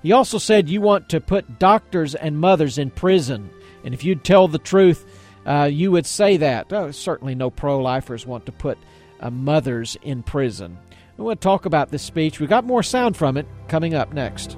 He 0.02 0.12
also 0.12 0.38
said 0.38 0.70
you 0.70 0.82
want 0.82 1.10
to 1.10 1.20
put 1.20 1.60
doctors 1.60 2.16
and 2.16 2.40
mothers 2.40 2.78
in 2.78 2.92
prison, 2.92 3.50
and 3.84 3.94
if 3.94 4.04
you'd 4.04 4.24
tell 4.24 4.48
the 4.48 4.60
truth, 4.60 5.04
uh, 5.46 5.70
you 5.72 5.92
would 5.92 6.06
say 6.06 6.38
that. 6.38 6.72
Oh, 6.72 6.92
certainly, 6.92 7.36
no 7.36 7.50
pro-lifers 7.50 8.26
want 8.26 8.46
to 8.46 8.52
put." 8.52 8.78
Uh, 9.20 9.30
mothers 9.30 9.98
in 10.02 10.24
prison. 10.24 10.78
We 11.18 11.24
to 11.34 11.36
talk 11.36 11.66
about 11.66 11.92
this 11.92 12.04
speech. 12.04 12.40
We've 12.40 12.50
got 12.50 12.66
more 12.66 12.84
sound 12.84 13.16
from 13.16 13.38
it 13.38 13.48
coming 13.68 13.94
up 13.94 14.14
next. 14.14 14.58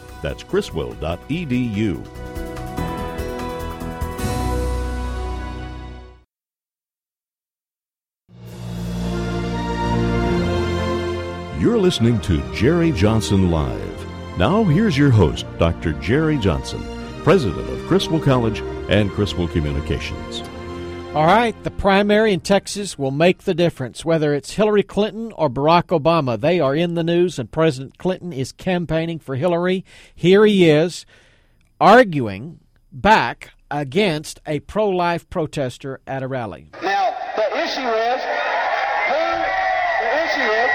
That's 0.21 0.43
criswell.edu. 0.43 2.07
You're 11.61 11.77
listening 11.77 12.19
to 12.21 12.41
Jerry 12.55 12.91
Johnson 12.91 13.51
Live. 13.51 14.07
Now, 14.37 14.63
here's 14.63 14.97
your 14.97 15.11
host, 15.11 15.45
Dr. 15.59 15.93
Jerry 15.93 16.37
Johnson, 16.39 16.81
president 17.23 17.69
of 17.69 17.85
Criswell 17.87 18.19
College 18.19 18.61
and 18.89 19.11
Criswell 19.11 19.47
Communications. 19.47 20.41
All 21.13 21.25
right, 21.25 21.61
the 21.65 21.71
primary 21.71 22.31
in 22.31 22.39
Texas 22.39 22.97
will 22.97 23.11
make 23.11 23.39
the 23.39 23.53
difference. 23.53 24.05
Whether 24.05 24.33
it's 24.33 24.53
Hillary 24.53 24.81
Clinton 24.81 25.33
or 25.33 25.49
Barack 25.49 25.87
Obama, 25.87 26.39
they 26.39 26.61
are 26.61 26.73
in 26.73 26.93
the 26.93 27.03
news, 27.03 27.37
and 27.37 27.51
President 27.51 27.97
Clinton 27.97 28.31
is 28.31 28.53
campaigning 28.53 29.19
for 29.19 29.35
Hillary. 29.35 29.83
Here 30.15 30.45
he 30.45 30.69
is 30.69 31.05
arguing 31.81 32.61
back 32.93 33.51
against 33.69 34.39
a 34.45 34.61
pro 34.61 34.87
life 34.87 35.29
protester 35.29 35.99
at 36.07 36.23
a 36.23 36.29
rally. 36.29 36.69
Now, 36.81 37.13
the 37.35 37.57
issue 37.59 37.91
is 37.91 38.21
who, 39.11 39.27
the 39.99 40.11
issue 40.15 40.47
is, 40.47 40.71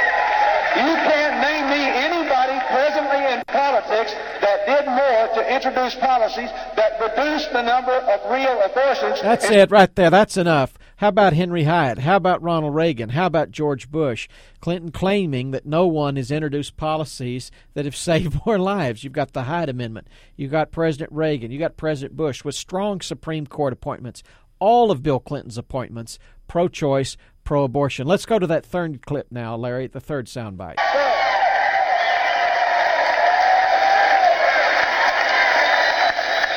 you 0.77 0.93
can't 1.09 1.41
name 1.41 1.65
me 1.73 1.81
anybody 1.81 2.61
presently 2.69 3.25
in 3.33 3.43
politics 3.49 4.13
that 4.43 4.67
did 4.67 4.85
more 4.85 5.33
to 5.33 5.51
introduce 5.67 5.95
policies 5.97 6.51
that 6.77 7.01
reduced 7.01 7.53
the 7.53 7.63
number 7.63 7.93
of 7.93 8.31
real 8.31 8.61
abortions. 8.63 9.21
That's 9.21 9.51
it 9.51 9.71
right 9.71 9.95
there. 9.95 10.11
That's 10.11 10.37
enough. 10.37 10.75
How 10.97 11.09
about 11.09 11.33
Henry 11.35 11.65
Hyde? 11.65 11.99
How 11.99 12.17
about 12.17 12.43
Ronald 12.43 12.75
Reagan? 12.75 13.11
How 13.11 13.27
about 13.27 13.51
George 13.51 13.91
Bush? 13.91 14.29
Clinton 14.61 14.91
claiming 14.91 15.51
that 15.51 15.67
no 15.67 15.87
one 15.87 16.17
has 16.17 16.31
introduced 16.31 16.77
policies 16.77 17.51
that 17.75 17.85
have 17.85 17.97
saved 18.07 18.41
more 18.47 18.59
lives. 18.59 19.05
You've 19.05 19.13
got 19.13 19.33
the 19.33 19.45
Hyde 19.45 19.69
Amendment. 19.69 20.09
You've 20.37 20.53
got 20.53 20.73
President 20.73 21.13
Reagan. 21.13 21.51
You've 21.51 21.61
got 21.61 21.77
President 21.77 22.17
Bush 22.17 22.45
with 22.45 22.55
strong 22.55 23.01
Supreme 23.01 23.47
Court 23.47 23.73
appointments. 23.73 24.23
All 24.59 24.91
of 24.91 25.03
Bill 25.03 25.21
Clinton's 25.21 25.59
appointments 25.59 26.19
pro 26.49 26.69
choice, 26.69 27.17
pro 27.45 27.65
abortion. 27.65 28.07
Let's 28.07 28.25
go 28.27 28.39
to 28.39 28.47
that 28.47 28.65
third 28.65 29.05
clip 29.05 29.27
now, 29.31 29.57
Larry, 29.57 29.89
the 29.89 30.01
third 30.01 30.27
soundbite. 30.27 30.77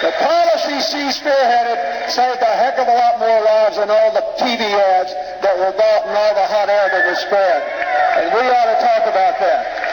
The 0.01 0.15
policy 0.15 0.79
she 0.79 1.03
spearheaded 1.11 2.09
saved 2.09 2.41
a 2.41 2.53
heck 2.55 2.79
of 2.79 2.87
a 2.87 2.95
lot 2.95 3.19
more 3.19 3.41
lives 3.43 3.75
than 3.75 3.89
all 3.89 4.11
the 4.13 4.23
TV 4.39 4.63
ads 4.63 5.11
that 5.43 5.59
were 5.59 5.75
bought 5.75 6.07
and 6.07 6.15
all 6.15 6.33
the 6.39 6.47
hot 6.47 6.69
air 6.69 6.87
that 6.87 7.03
was 7.03 7.19
spread. 7.19 7.59
And 8.23 8.31
we 8.31 8.47
ought 8.47 8.71
to 8.71 8.79
talk 8.79 9.03
about 9.11 9.35
that. 9.43 9.88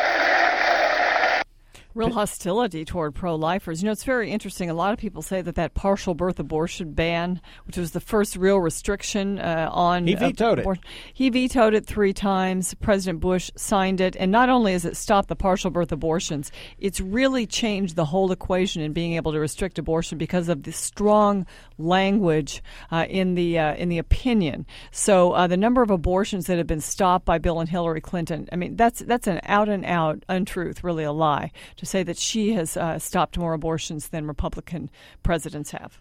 Real 1.97 2.13
hostility 2.13 2.85
toward 2.85 3.15
pro-lifers. 3.15 3.83
You 3.83 3.87
know, 3.87 3.93
it's 3.93 4.05
very 4.05 4.31
interesting. 4.31 4.69
A 4.69 4.75
lot 4.75 4.93
of 4.93 4.99
people 4.99 5.23
say 5.23 5.41
that 5.41 5.55
that 5.55 5.73
partial 5.73 6.13
birth 6.13 6.39
abortion 6.39 6.93
ban, 6.93 7.41
which 7.67 7.79
was 7.79 7.93
the 7.93 8.01
first 8.01 8.37
real 8.37 8.59
restriction 8.59 9.39
uh, 9.39 9.71
on 9.73 10.07
He 10.07 10.15
vetoed 10.15 10.59
it. 10.59 10.67
he 11.15 11.31
vetoed 11.31 11.73
it 11.73 11.87
three 11.87 12.13
times. 12.13 12.75
President 12.75 13.21
Bush 13.21 13.51
signed 13.57 14.03
it, 14.03 14.15
and 14.15 14.31
not 14.31 14.51
only 14.51 14.73
has 14.73 14.85
it 14.85 14.95
stopped 14.95 15.31
the 15.31 15.37
partial 15.37 15.71
birth 15.71 15.91
abortions, 15.91 16.53
it's 16.79 17.01
really 17.01 17.47
changed 17.47 17.97
the 17.97 18.05
whole 18.05 18.31
equation 18.31 18.83
in 18.83 18.93
being 18.93 19.15
able 19.15 19.33
to 19.33 19.41
restrict 19.41 19.79
abortion 19.79 20.19
because 20.19 20.51
of 20.51 20.65
the 20.65 20.73
strong 20.73 21.47
language 21.79 22.63
uh, 22.93 23.07
in 23.09 23.37
the 23.37 23.59
uh, 23.59 23.75
in 23.75 23.89
the 23.89 23.97
opinion. 23.97 24.67
So 24.91 25.33
uh, 25.33 25.47
the 25.47 25.57
number 25.57 25.81
of 25.81 25.91
abortions 25.91 26.45
that 26.47 26.59
have 26.59 26.67
been 26.67 26.83
stopped 26.83 27.25
by 27.25 27.39
Bill 27.39 27.59
and 27.59 27.71
Hillary 27.71 28.03
Clinton, 28.03 28.51
I 28.53 28.57
mean, 28.57 28.77
that's 28.77 29.01
that's 29.01 29.27
an 29.27 29.41
out 29.45 29.71
and 29.71 29.83
out 29.87 30.25
untruth, 30.29 30.85
really 30.85 31.05
a 31.05 31.13
lie 31.13 31.53
to 31.77 31.86
say 31.87 32.03
that 32.03 32.19
she 32.19 32.53
has 32.53 32.77
uh, 32.77 32.99
stopped 32.99 33.39
more 33.39 33.55
abortions 33.55 34.09
than 34.09 34.27
Republican 34.27 34.91
presidents 35.23 35.71
have. 35.71 35.99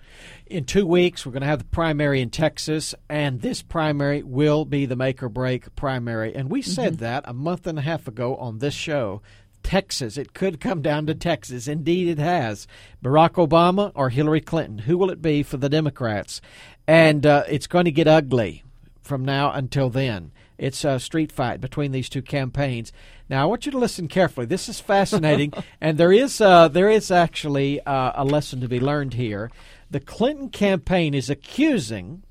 In 0.47 0.65
two 0.65 0.85
weeks, 0.85 1.25
we're 1.25 1.31
going 1.31 1.41
to 1.41 1.47
have 1.47 1.59
the 1.59 1.65
primary 1.65 2.21
in 2.21 2.29
Texas, 2.29 2.93
and 3.09 3.41
this 3.41 3.61
primary 3.61 4.23
will 4.23 4.65
be 4.65 4.85
the 4.85 4.95
make 4.95 5.23
or 5.23 5.29
break 5.29 5.75
primary. 5.75 6.35
And 6.35 6.49
we 6.49 6.61
said 6.61 6.95
Mhm. 6.95 6.99
that 6.99 7.23
a 7.27 7.33
month 7.33 7.65
and 7.67 7.79
a 7.79 7.83
half 7.83 8.07
ago 8.07 8.35
on 8.35 8.59
this 8.59 8.73
show. 8.73 9.21
Texas, 9.63 10.15
it 10.17 10.33
could 10.35 10.59
come 10.59 10.83
down 10.83 11.07
to 11.07 11.15
Texas. 11.15 11.67
Indeed, 11.67 12.07
it 12.07 12.19
has. 12.19 12.67
Barack 13.03 13.31
Obama 13.31 13.91
or 13.95 14.09
Hillary 14.09 14.41
Clinton. 14.41 14.79
Who 14.79 14.95
will 14.97 15.09
it 15.09 15.21
be 15.23 15.41
for 15.41 15.57
the 15.57 15.69
Democrats? 15.69 16.39
And 16.87 17.25
uh, 17.25 17.43
it's 17.49 17.65
going 17.65 17.85
to 17.85 17.91
get 17.91 18.07
ugly 18.07 18.63
from 19.01 19.25
now 19.25 19.51
until 19.51 19.89
then. 19.89 20.31
It's 20.59 20.85
a 20.85 20.99
street 20.99 21.31
fight 21.31 21.59
between 21.61 21.91
these 21.91 22.09
two 22.09 22.21
campaigns. 22.21 22.93
Now, 23.27 23.41
I 23.41 23.45
want 23.45 23.65
you 23.65 23.71
to 23.71 23.77
listen 23.77 24.07
carefully. 24.07 24.45
This 24.45 24.69
is 24.69 24.79
fascinating, 24.79 25.51
and 25.81 25.97
there 25.97 26.13
is 26.13 26.39
uh, 26.39 26.67
there 26.67 26.89
is 26.89 27.09
actually 27.09 27.81
uh, 27.81 28.11
a 28.15 28.23
lesson 28.23 28.61
to 28.61 28.67
be 28.67 28.79
learned 28.79 29.15
here. 29.15 29.49
The 29.89 29.99
Clinton 29.99 30.49
campaign 30.49 31.13
is 31.13 31.29
accusing 31.29 32.23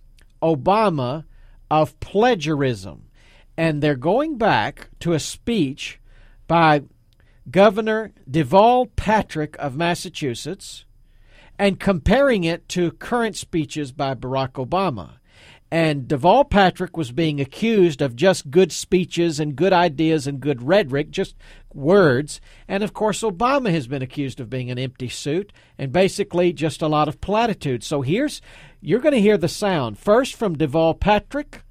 Obama 0.43 1.25
of 1.71 1.99
plagiarism, 2.01 3.09
and 3.57 3.83
they're 3.83 3.97
going 3.97 4.39
back 4.39 4.91
to 5.01 5.13
a 5.13 5.19
speech 5.19 6.01
by 6.47 6.83
Governor 7.51 8.13
Deval 8.31 8.89
Patrick 8.97 9.57
of 9.59 9.77
Massachusetts 9.77 10.85
and 11.59 11.79
comparing 11.79 12.45
it 12.45 12.69
to 12.69 12.91
current 12.93 13.37
speeches 13.37 13.93
by 13.93 14.15
Barack 14.15 14.53
Obama. 14.53 15.19
And 15.75 16.07
Deval 16.07 16.49
Patrick 16.49 16.97
was 16.97 17.11
being 17.11 17.41
accused 17.41 18.01
of 18.01 18.15
just 18.15 18.49
good 18.49 18.71
speeches 18.71 19.41
and 19.41 19.57
good 19.57 19.73
ideas 19.73 20.29
and 20.29 20.39
good 20.39 20.63
rhetoric, 20.63 21.11
just 21.11 21.35
words. 21.73 22.41
And 22.69 22.85
of 22.85 22.93
course, 22.93 23.23
Obama 23.23 23.73
has 23.73 23.89
been 23.89 24.01
accused 24.01 24.39
of 24.39 24.49
being 24.49 24.71
an 24.71 24.79
empty 24.79 25.09
suit 25.09 25.53
and 25.77 25.91
basically 25.91 26.53
just 26.53 26.81
a 26.81 26.87
lot 26.87 27.09
of 27.09 27.21
platitudes. 27.21 27.89
So 27.89 28.03
here's, 28.03 28.41
you're 28.81 29.01
going 29.01 29.17
to 29.17 29.21
hear 29.21 29.37
the 29.37 29.49
sound 29.49 29.99
first 29.99 30.37
from 30.37 30.55
Deval 30.55 31.01
Patrick 31.01 31.65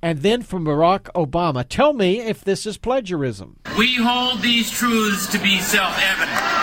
and 0.00 0.20
then 0.20 0.42
from 0.42 0.64
Barack 0.64 1.10
Obama. 1.16 1.64
Tell 1.68 1.94
me 1.94 2.20
if 2.20 2.44
this 2.44 2.64
is 2.64 2.78
plagiarism. 2.78 3.58
We 3.76 3.96
hold 3.96 4.40
these 4.40 4.70
truths 4.70 5.26
to 5.32 5.38
be 5.40 5.58
self 5.58 5.98
evident. 5.98 6.57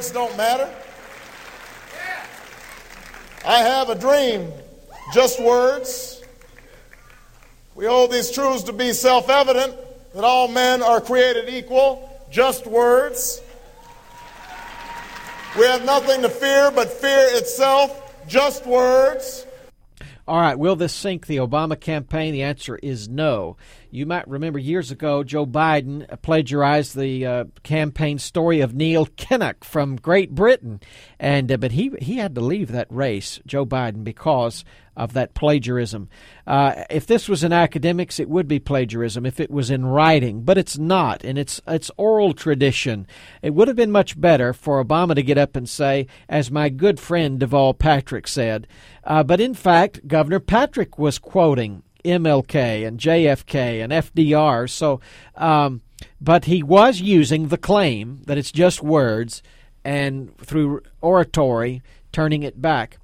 Words 0.00 0.12
don't 0.12 0.34
matter. 0.34 0.74
I 3.44 3.58
have 3.58 3.90
a 3.90 3.94
dream, 3.94 4.50
just 5.12 5.38
words. 5.42 6.22
We 7.74 7.84
hold 7.84 8.10
these 8.10 8.30
truths 8.30 8.62
to 8.64 8.72
be 8.72 8.94
self 8.94 9.28
evident 9.28 9.76
that 10.14 10.24
all 10.24 10.48
men 10.48 10.82
are 10.82 11.02
created 11.02 11.50
equal, 11.50 12.08
just 12.30 12.66
words. 12.66 13.42
We 15.58 15.66
have 15.66 15.84
nothing 15.84 16.22
to 16.22 16.30
fear 16.30 16.70
but 16.70 16.88
fear 16.88 17.26
itself, 17.32 18.26
just 18.26 18.64
words. 18.64 19.44
All 20.26 20.40
right, 20.40 20.58
will 20.58 20.76
this 20.76 20.94
sink 20.94 21.26
the 21.26 21.38
Obama 21.38 21.78
campaign? 21.78 22.32
The 22.32 22.44
answer 22.44 22.76
is 22.76 23.06
no. 23.06 23.58
You 23.92 24.06
might 24.06 24.28
remember 24.28 24.60
years 24.60 24.92
ago, 24.92 25.24
Joe 25.24 25.44
Biden 25.44 26.06
plagiarized 26.22 26.96
the 26.96 27.26
uh, 27.26 27.44
campaign 27.64 28.20
story 28.20 28.60
of 28.60 28.72
Neil 28.72 29.06
Kinnock 29.06 29.64
from 29.64 29.96
Great 29.96 30.32
Britain, 30.32 30.80
and 31.18 31.50
uh, 31.50 31.56
but 31.56 31.72
he 31.72 31.90
he 32.00 32.18
had 32.18 32.36
to 32.36 32.40
leave 32.40 32.70
that 32.70 32.86
race, 32.88 33.40
Joe 33.46 33.66
Biden, 33.66 34.04
because 34.04 34.64
of 34.96 35.12
that 35.14 35.34
plagiarism. 35.34 36.08
Uh, 36.46 36.84
if 36.88 37.04
this 37.04 37.28
was 37.28 37.42
in 37.42 37.52
academics, 37.52 38.20
it 38.20 38.28
would 38.28 38.46
be 38.46 38.60
plagiarism. 38.60 39.26
If 39.26 39.40
it 39.40 39.50
was 39.50 39.72
in 39.72 39.84
writing, 39.84 40.42
but 40.42 40.56
it's 40.56 40.78
not, 40.78 41.24
and 41.24 41.36
it's 41.36 41.60
it's 41.66 41.90
oral 41.96 42.32
tradition. 42.32 43.08
It 43.42 43.54
would 43.54 43.66
have 43.66 43.76
been 43.76 43.90
much 43.90 44.20
better 44.20 44.52
for 44.52 44.84
Obama 44.84 45.16
to 45.16 45.22
get 45.24 45.36
up 45.38 45.56
and 45.56 45.68
say, 45.68 46.06
as 46.28 46.48
my 46.48 46.68
good 46.68 47.00
friend 47.00 47.40
Deval 47.40 47.76
Patrick 47.76 48.28
said. 48.28 48.68
Uh, 49.02 49.24
but 49.24 49.40
in 49.40 49.54
fact, 49.54 50.06
Governor 50.06 50.38
Patrick 50.38 50.96
was 50.96 51.18
quoting 51.18 51.82
MLK 52.04 52.86
and 52.86 52.98
JFK 52.98 53.82
and 53.82 53.92
FDR. 53.92 54.68
So, 54.68 55.00
um, 55.36 55.82
but 56.20 56.46
he 56.46 56.62
was 56.62 57.00
using 57.00 57.48
the 57.48 57.58
claim 57.58 58.22
that 58.26 58.38
it's 58.38 58.52
just 58.52 58.82
words 58.82 59.42
and 59.84 60.36
through 60.38 60.82
oratory 61.00 61.82
turning 62.12 62.42
it 62.42 62.60
back. 62.60 62.98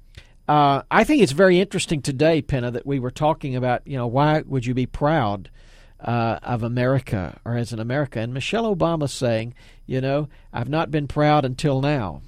Uh, 0.47 0.81
I 0.89 1.03
think 1.03 1.21
it's 1.21 1.33
very 1.33 1.59
interesting 1.59 2.01
today, 2.01 2.41
Penna, 2.41 2.71
that 2.71 2.85
we 2.85 2.99
were 2.99 3.11
talking 3.11 3.55
about, 3.55 3.85
you 3.85 3.97
know, 3.97 4.07
why 4.07 4.43
would 4.45 4.65
you 4.65 4.73
be 4.73 4.85
proud 4.85 5.49
uh, 5.99 6.39
of 6.41 6.63
America 6.63 7.39
or 7.43 7.57
as 7.57 7.73
an 7.73 7.79
America? 7.79 8.19
And 8.19 8.33
Michelle 8.33 8.73
Obama 8.73 9.09
saying, 9.09 9.55
you 9.85 9.99
know, 9.99 10.29
I've 10.53 10.69
not 10.69 10.89
been 10.89 11.07
proud 11.07 11.43
until 11.43 11.81
now. 11.81 12.21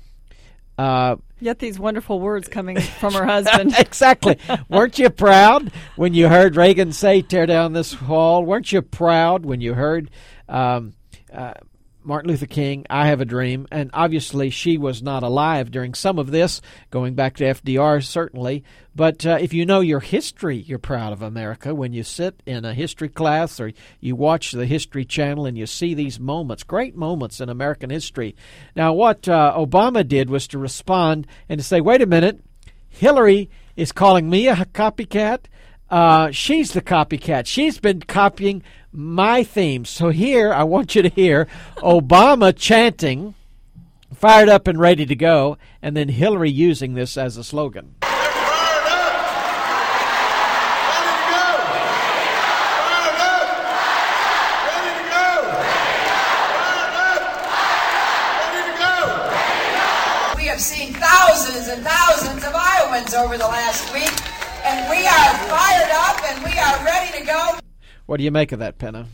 Uh, 0.79 1.17
Yet 1.41 1.59
these 1.59 1.77
wonderful 1.77 2.21
words 2.21 2.47
coming 2.47 2.79
from 2.99 3.13
her 3.13 3.25
husband. 3.25 3.73
exactly. 3.79 4.37
Weren't 4.69 4.97
you 4.97 5.09
proud 5.09 5.73
when 5.97 6.13
you 6.13 6.29
heard 6.29 6.55
Reagan 6.55 6.93
say, 6.93 7.21
tear 7.21 7.45
down 7.45 7.73
this 7.73 8.01
wall? 8.01 8.45
Weren't 8.45 8.71
you 8.71 8.81
proud 8.81 9.45
when 9.45 9.59
you 9.59 9.73
heard 9.73 10.09
um, 10.47 10.93
uh, 11.33 11.55
Martin 12.03 12.31
Luther 12.31 12.45
King, 12.45 12.85
I 12.89 13.07
Have 13.07 13.19
a 13.19 13.25
Dream, 13.25 13.67
and 13.71 13.89
obviously 13.93 14.49
she 14.49 14.77
was 14.77 15.03
not 15.03 15.21
alive 15.21 15.69
during 15.69 15.93
some 15.93 16.17
of 16.17 16.31
this, 16.31 16.61
going 16.91 17.13
back 17.13 17.35
to 17.37 17.43
FDR 17.43 18.03
certainly. 18.03 18.63
But 18.95 19.25
uh, 19.25 19.37
if 19.39 19.53
you 19.53 19.65
know 19.65 19.81
your 19.81 19.99
history, 19.99 20.57
you're 20.57 20.79
proud 20.79 21.13
of 21.13 21.21
America. 21.21 21.75
When 21.75 21.93
you 21.93 22.03
sit 22.03 22.41
in 22.45 22.65
a 22.65 22.73
history 22.73 23.09
class 23.09 23.59
or 23.59 23.71
you 23.99 24.15
watch 24.15 24.51
the 24.51 24.65
History 24.65 25.05
Channel 25.05 25.45
and 25.45 25.57
you 25.57 25.65
see 25.65 25.93
these 25.93 26.19
moments, 26.19 26.63
great 26.63 26.95
moments 26.95 27.41
in 27.41 27.49
American 27.49 27.89
history. 27.89 28.35
Now, 28.75 28.93
what 28.93 29.27
uh, 29.27 29.53
Obama 29.57 30.07
did 30.07 30.29
was 30.29 30.47
to 30.49 30.57
respond 30.57 31.27
and 31.47 31.59
to 31.59 31.63
say, 31.63 31.81
wait 31.81 32.01
a 32.01 32.05
minute, 32.05 32.41
Hillary 32.87 33.49
is 33.75 33.91
calling 33.91 34.29
me 34.29 34.47
a 34.47 34.55
copycat. 34.55 35.45
Uh, 35.89 36.29
she's 36.31 36.73
the 36.73 36.81
copycat. 36.81 37.47
She's 37.47 37.79
been 37.79 38.01
copying 38.01 38.63
my 38.91 39.43
theme. 39.43 39.85
So 39.85 40.09
here, 40.09 40.53
I 40.53 40.63
want 40.63 40.95
you 40.95 41.01
to 41.01 41.09
hear 41.09 41.47
Obama 41.77 42.55
chanting, 42.55 43.33
fired 44.13 44.49
up 44.49 44.67
and 44.67 44.79
ready 44.79 45.05
to 45.05 45.15
go, 45.15 45.57
and 45.81 45.97
then 45.97 46.09
Hillary 46.09 46.51
using 46.51 46.93
this 46.93 47.17
as 47.17 47.37
a 47.37 47.43
slogan. 47.43 47.95
We 60.35 60.45
have 60.45 60.61
seen 60.61 60.93
thousands 60.93 61.67
and 61.67 61.83
thousands 61.83 62.43
of 62.43 62.53
Iowans 62.53 63.13
over 63.13 63.37
the 63.37 63.45
last 63.45 63.91
week, 63.93 64.11
and 64.69 64.89
we 64.89 65.07
are 65.07 65.33
fired 65.49 65.91
up 65.91 66.23
and 66.29 66.43
we 66.43 66.59
are 66.59 66.85
ready 66.85 67.19
to 67.19 67.25
go. 67.25 67.59
What 68.05 68.17
do 68.17 68.23
you 68.23 68.31
make 68.31 68.51
of 68.51 68.59
that, 68.59 68.77
Penna? 68.77 69.07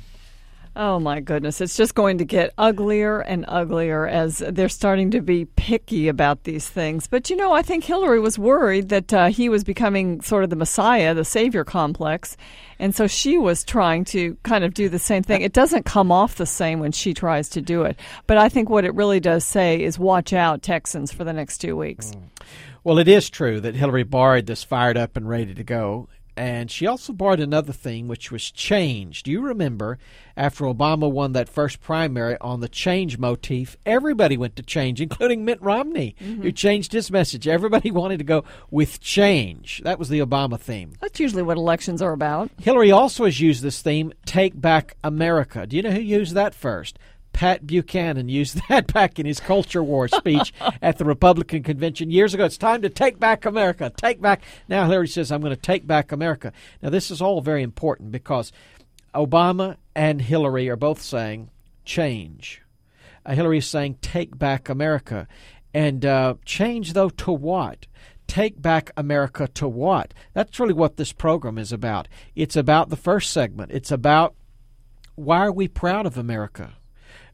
Oh 0.78 0.99
my 0.99 1.22
goodness, 1.22 1.62
it's 1.62 1.78
just 1.78 1.95
going 1.95 2.18
to 2.18 2.26
get 2.26 2.53
uglier 2.58 3.22
and 3.22 3.45
uglier 3.47 4.06
as 4.06 4.39
they're 4.39 4.68
starting 4.68 5.10
to 5.12 5.22
be 5.22 5.45
picky 5.45 6.10
about 6.10 6.43
these 6.43 6.68
things. 6.68 7.08
But 7.08 7.30
you 7.30 7.38
know, 7.38 7.53
I 7.53 7.62
think 7.62 7.86
Hillary 7.86 8.20
was 8.20 8.38
worried 8.38 8.89
that 8.89 9.14
uh, 9.14 9.28
he 9.28 9.47
was 9.47 9.64
becoming 9.64 10.20
sort 10.20 10.43
of 10.43 10.49
the 10.49 10.58
messiah, 10.58 11.14
the 11.14 11.24
savior 11.24 11.64
complex, 11.64 12.36
and 12.78 12.93
so 12.93 13.08
she 13.08 13.38
was 13.38 13.64
trying 13.64 14.03
to 14.06 14.36
kind 14.43 14.66
of 14.66 14.74
do 14.74 14.89
the 14.89 14.99
same 14.99 15.24
thing. 15.24 15.43
It 15.43 15.53
doesn't 15.53 15.86
come 15.86 16.12
off 16.12 16.36
the 16.36 16.45
same 16.45 16.82
when 16.82 16.91
she 16.91 17.14
tries 17.14 17.47
to 17.49 17.62
do 17.62 17.84
it, 17.84 17.97
but 18.28 18.38
I 18.38 18.49
think 18.49 18.70
what 18.70 18.84
it 18.84 18.93
really 18.93 19.22
does 19.22 19.45
say 19.45 19.82
is 19.82 19.97
watch 19.97 20.34
out, 20.34 20.62
Texans, 20.62 21.10
for 21.10 21.24
the 21.24 21.32
next 21.32 21.60
two 21.60 21.78
weeks. 21.78 22.12
Mm. 22.12 22.22
Well, 22.86 23.00
it 23.00 23.08
is 23.08 23.32
true 23.32 23.60
that 23.62 23.74
Hillary 23.74 24.04
borrowed 24.04 24.46
this 24.46 24.64
fired 24.64 24.96
up 24.96 25.18
and 25.18 25.28
ready 25.28 25.56
to 25.56 25.64
go 25.64 26.08
and 26.38 26.70
she 26.70 26.86
also 26.86 27.14
brought 27.14 27.40
another 27.40 27.72
thing, 27.72 28.08
which 28.08 28.32
was 28.32 28.52
change. 28.52 29.24
Do 29.24 29.32
you 29.32 29.42
remember 29.42 29.98
after 30.36 30.66
Obama 30.66 31.10
won 31.10 31.32
that 31.34 31.48
first 31.48 31.82
primary 31.82 32.38
on 32.42 32.60
the 32.60 32.68
change 32.68 33.18
motif, 33.18 33.78
everybody 33.86 34.36
went 34.36 34.56
to 34.58 34.64
change, 34.64 35.00
including 35.00 35.46
Mitt 35.46 35.62
Romney, 35.62 36.16
mm-hmm. 36.20 36.42
who 36.42 36.52
changed 36.52 36.92
his 36.92 37.10
message. 37.10 37.48
Everybody 37.48 37.90
wanted 37.92 38.18
to 38.18 38.26
go 38.26 38.44
with 38.70 39.00
change. 39.00 39.82
That 39.84 40.00
was 40.00 40.10
the 40.10 40.20
Obama 40.20 40.60
theme. 40.60 40.94
That's 41.00 41.20
usually 41.20 41.44
what 41.44 41.58
elections 41.58 42.02
are 42.02 42.14
about. 42.14 42.52
Hillary 42.60 42.92
also 42.92 43.26
has 43.26 43.40
used 43.40 43.64
this 43.64 43.82
theme, 43.82 44.14
Take 44.26 44.60
Back 44.60 44.98
America. 45.04 45.66
Do 45.66 45.78
you 45.78 45.84
know 45.84 45.92
who 45.92 46.02
used 46.02 46.36
that 46.36 46.54
first? 46.54 47.00
Pat 47.36 47.68
Buchanan 47.68 48.30
used 48.30 48.62
that 48.70 48.92
back 48.94 49.20
in 49.20 49.26
his 49.26 49.42
culture 49.42 49.84
war 49.84 50.08
speech 50.08 50.54
at 50.82 50.98
the 50.98 51.04
Republican 51.04 51.64
convention 51.64 52.10
years 52.10 52.34
ago. 52.34 52.46
It's 52.46 52.58
time 52.58 52.82
to 52.82 52.90
take 52.90 53.20
back 53.20 53.46
America. 53.46 53.92
Take 53.96 54.22
back. 54.22 54.42
Now 54.70 54.88
Hillary 54.88 55.10
says, 55.10 55.32
I'm 55.32 55.42
going 55.42 55.54
to 55.54 55.62
take 55.62 55.86
back 55.86 56.14
America. 56.14 56.54
Now, 56.82 56.90
this 56.90 57.12
is 57.12 57.22
all 57.22 57.42
very 57.42 57.62
important 57.62 58.14
because 58.14 58.54
Obama 59.14 59.76
and 59.94 60.22
Hillary 60.22 60.70
are 60.70 60.78
both 60.78 61.02
saying 61.02 61.50
change. 61.84 62.62
Uh, 63.26 63.34
Hillary 63.34 63.58
is 63.58 63.68
saying 63.68 63.98
take 64.02 64.40
back 64.40 64.70
America. 64.70 65.28
And 65.74 66.06
uh, 66.06 66.36
change, 66.46 66.94
though, 66.94 67.10
to 67.10 67.34
what? 67.34 67.86
Take 68.28 68.62
back 68.62 68.92
America 68.96 69.50
to 69.56 69.68
what? 69.68 70.14
That's 70.34 70.58
really 70.58 70.74
what 70.74 70.96
this 70.96 71.12
program 71.12 71.58
is 71.58 71.74
about. 71.74 72.08
It's 72.34 72.56
about 72.56 72.90
the 72.90 72.96
first 72.96 73.34
segment. 73.34 73.74
It's 73.74 73.92
about 73.92 74.36
why 75.16 75.40
are 75.40 75.52
we 75.52 75.68
proud 75.68 76.06
of 76.06 76.18
America? 76.18 76.76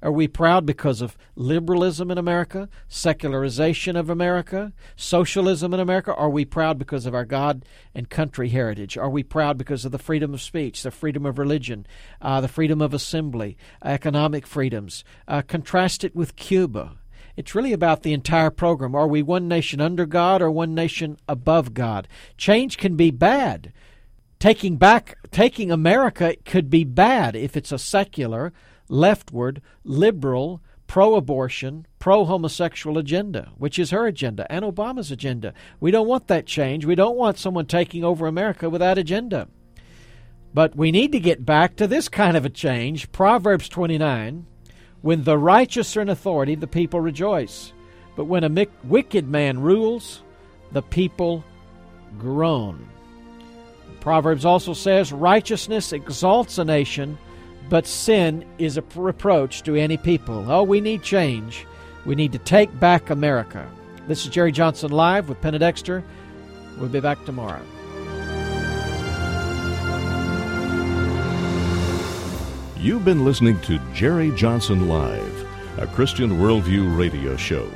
Are 0.01 0.11
we 0.11 0.27
proud 0.27 0.65
because 0.65 1.01
of 1.01 1.15
liberalism 1.35 2.09
in 2.09 2.17
America, 2.17 2.69
secularization 2.87 3.95
of 3.95 4.09
America, 4.09 4.73
socialism 4.95 5.73
in 5.73 5.79
America? 5.79 6.13
Are 6.15 6.29
we 6.29 6.43
proud 6.43 6.79
because 6.79 7.05
of 7.05 7.13
our 7.13 7.25
God 7.25 7.65
and 7.93 8.09
country 8.09 8.49
heritage? 8.49 8.97
Are 8.97 9.09
we 9.09 9.21
proud 9.21 9.57
because 9.57 9.85
of 9.85 9.91
the 9.91 9.99
freedom 9.99 10.33
of 10.33 10.41
speech, 10.41 10.81
the 10.81 10.89
freedom 10.89 11.25
of 11.25 11.37
religion, 11.37 11.85
uh, 12.19 12.41
the 12.41 12.47
freedom 12.47 12.81
of 12.81 12.93
assembly, 12.95 13.57
economic 13.83 14.47
freedoms? 14.47 15.03
Uh, 15.27 15.43
contrast 15.43 16.03
it 16.03 16.15
with 16.15 16.35
Cuba. 16.35 16.97
It's 17.37 17.55
really 17.55 17.73
about 17.73 18.03
the 18.03 18.13
entire 18.13 18.49
program. 18.49 18.95
Are 18.95 19.07
we 19.07 19.21
one 19.21 19.47
nation 19.47 19.79
under 19.79 20.05
God 20.05 20.41
or 20.41 20.49
one 20.49 20.73
nation 20.73 21.17
above 21.27 21.73
God? 21.73 22.07
Change 22.37 22.77
can 22.77 22.95
be 22.95 23.11
bad. 23.11 23.71
Taking 24.39 24.77
back, 24.77 25.17
taking 25.29 25.71
America 25.71 26.35
could 26.45 26.69
be 26.69 26.83
bad 26.83 27.35
if 27.35 27.55
it's 27.55 27.71
a 27.71 27.77
secular, 27.77 28.51
leftward, 28.91 29.61
liberal, 29.83 30.61
pro 30.85 31.15
abortion, 31.15 31.87
pro 31.97 32.25
homosexual 32.25 32.97
agenda, 32.97 33.49
which 33.57 33.79
is 33.79 33.91
her 33.91 34.05
agenda 34.05 34.45
and 34.51 34.65
Obama's 34.65 35.09
agenda. 35.09 35.53
We 35.79 35.89
don't 35.89 36.07
want 36.07 36.27
that 36.27 36.45
change. 36.45 36.85
We 36.85 36.95
don't 36.95 37.15
want 37.15 37.39
someone 37.39 37.65
taking 37.65 38.03
over 38.03 38.27
America 38.27 38.69
with 38.69 38.81
that 38.81 38.97
agenda. 38.97 39.47
But 40.53 40.75
we 40.75 40.91
need 40.91 41.13
to 41.13 41.19
get 41.19 41.45
back 41.45 41.77
to 41.77 41.87
this 41.87 42.09
kind 42.09 42.35
of 42.35 42.43
a 42.43 42.49
change. 42.49 43.09
Proverbs 43.13 43.69
29 43.69 44.45
When 45.01 45.23
the 45.23 45.37
righteous 45.37 45.95
are 45.95 46.01
in 46.01 46.09
authority, 46.09 46.55
the 46.55 46.67
people 46.67 46.99
rejoice. 46.99 47.71
But 48.17 48.25
when 48.25 48.43
a 48.43 48.67
wicked 48.83 49.29
man 49.29 49.61
rules, 49.61 50.21
the 50.73 50.81
people 50.81 51.45
groan. 52.19 52.89
Proverbs 54.01 54.43
also 54.43 54.73
says, 54.73 55.13
Righteousness 55.13 55.93
exalts 55.93 56.57
a 56.57 56.65
nation 56.65 57.17
but 57.71 57.87
sin 57.87 58.43
is 58.57 58.77
a 58.77 58.83
reproach 58.95 59.63
to 59.63 59.77
any 59.77 59.95
people. 59.95 60.51
Oh, 60.51 60.61
we 60.61 60.81
need 60.81 61.01
change. 61.01 61.65
We 62.05 62.15
need 62.15 62.33
to 62.33 62.37
take 62.37 62.77
back 62.81 63.09
America. 63.09 63.65
This 64.09 64.25
is 64.25 64.29
Jerry 64.29 64.51
Johnson 64.51 64.91
Live 64.91 65.29
with 65.29 65.39
Penna 65.39 65.57
Dexter. 65.57 66.03
We'll 66.77 66.89
be 66.89 66.99
back 66.99 67.23
tomorrow. 67.23 67.61
You've 72.77 73.05
been 73.05 73.23
listening 73.23 73.57
to 73.61 73.79
Jerry 73.93 74.31
Johnson 74.35 74.89
Live. 74.89 75.47
a 75.77 75.87
Christian 75.87 76.31
Worldview 76.31 76.97
radio 76.97 77.37
show. 77.37 77.71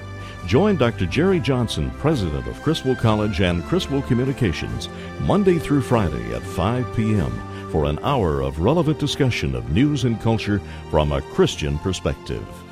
Join 0.45 0.75
Dr. 0.75 1.05
Jerry 1.05 1.39
Johnson, 1.39 1.89
president 1.91 2.45
of 2.47 2.61
Criswell 2.61 2.97
College 2.97 3.39
and 3.39 3.63
Criswell 3.63 4.01
Communications, 4.01 4.89
Monday 5.21 5.57
through 5.57 5.81
Friday 5.81 6.35
at 6.35 6.41
5 6.41 6.93
p.m. 6.97 7.31
for 7.72 7.86
an 7.86 7.99
hour 8.03 8.41
of 8.41 8.59
relevant 8.59 8.99
discussion 8.99 9.55
of 9.55 9.72
news 9.72 10.03
and 10.03 10.20
culture 10.22 10.61
from 10.89 11.11
a 11.11 11.22
Christian 11.22 11.78
perspective. 11.80 12.64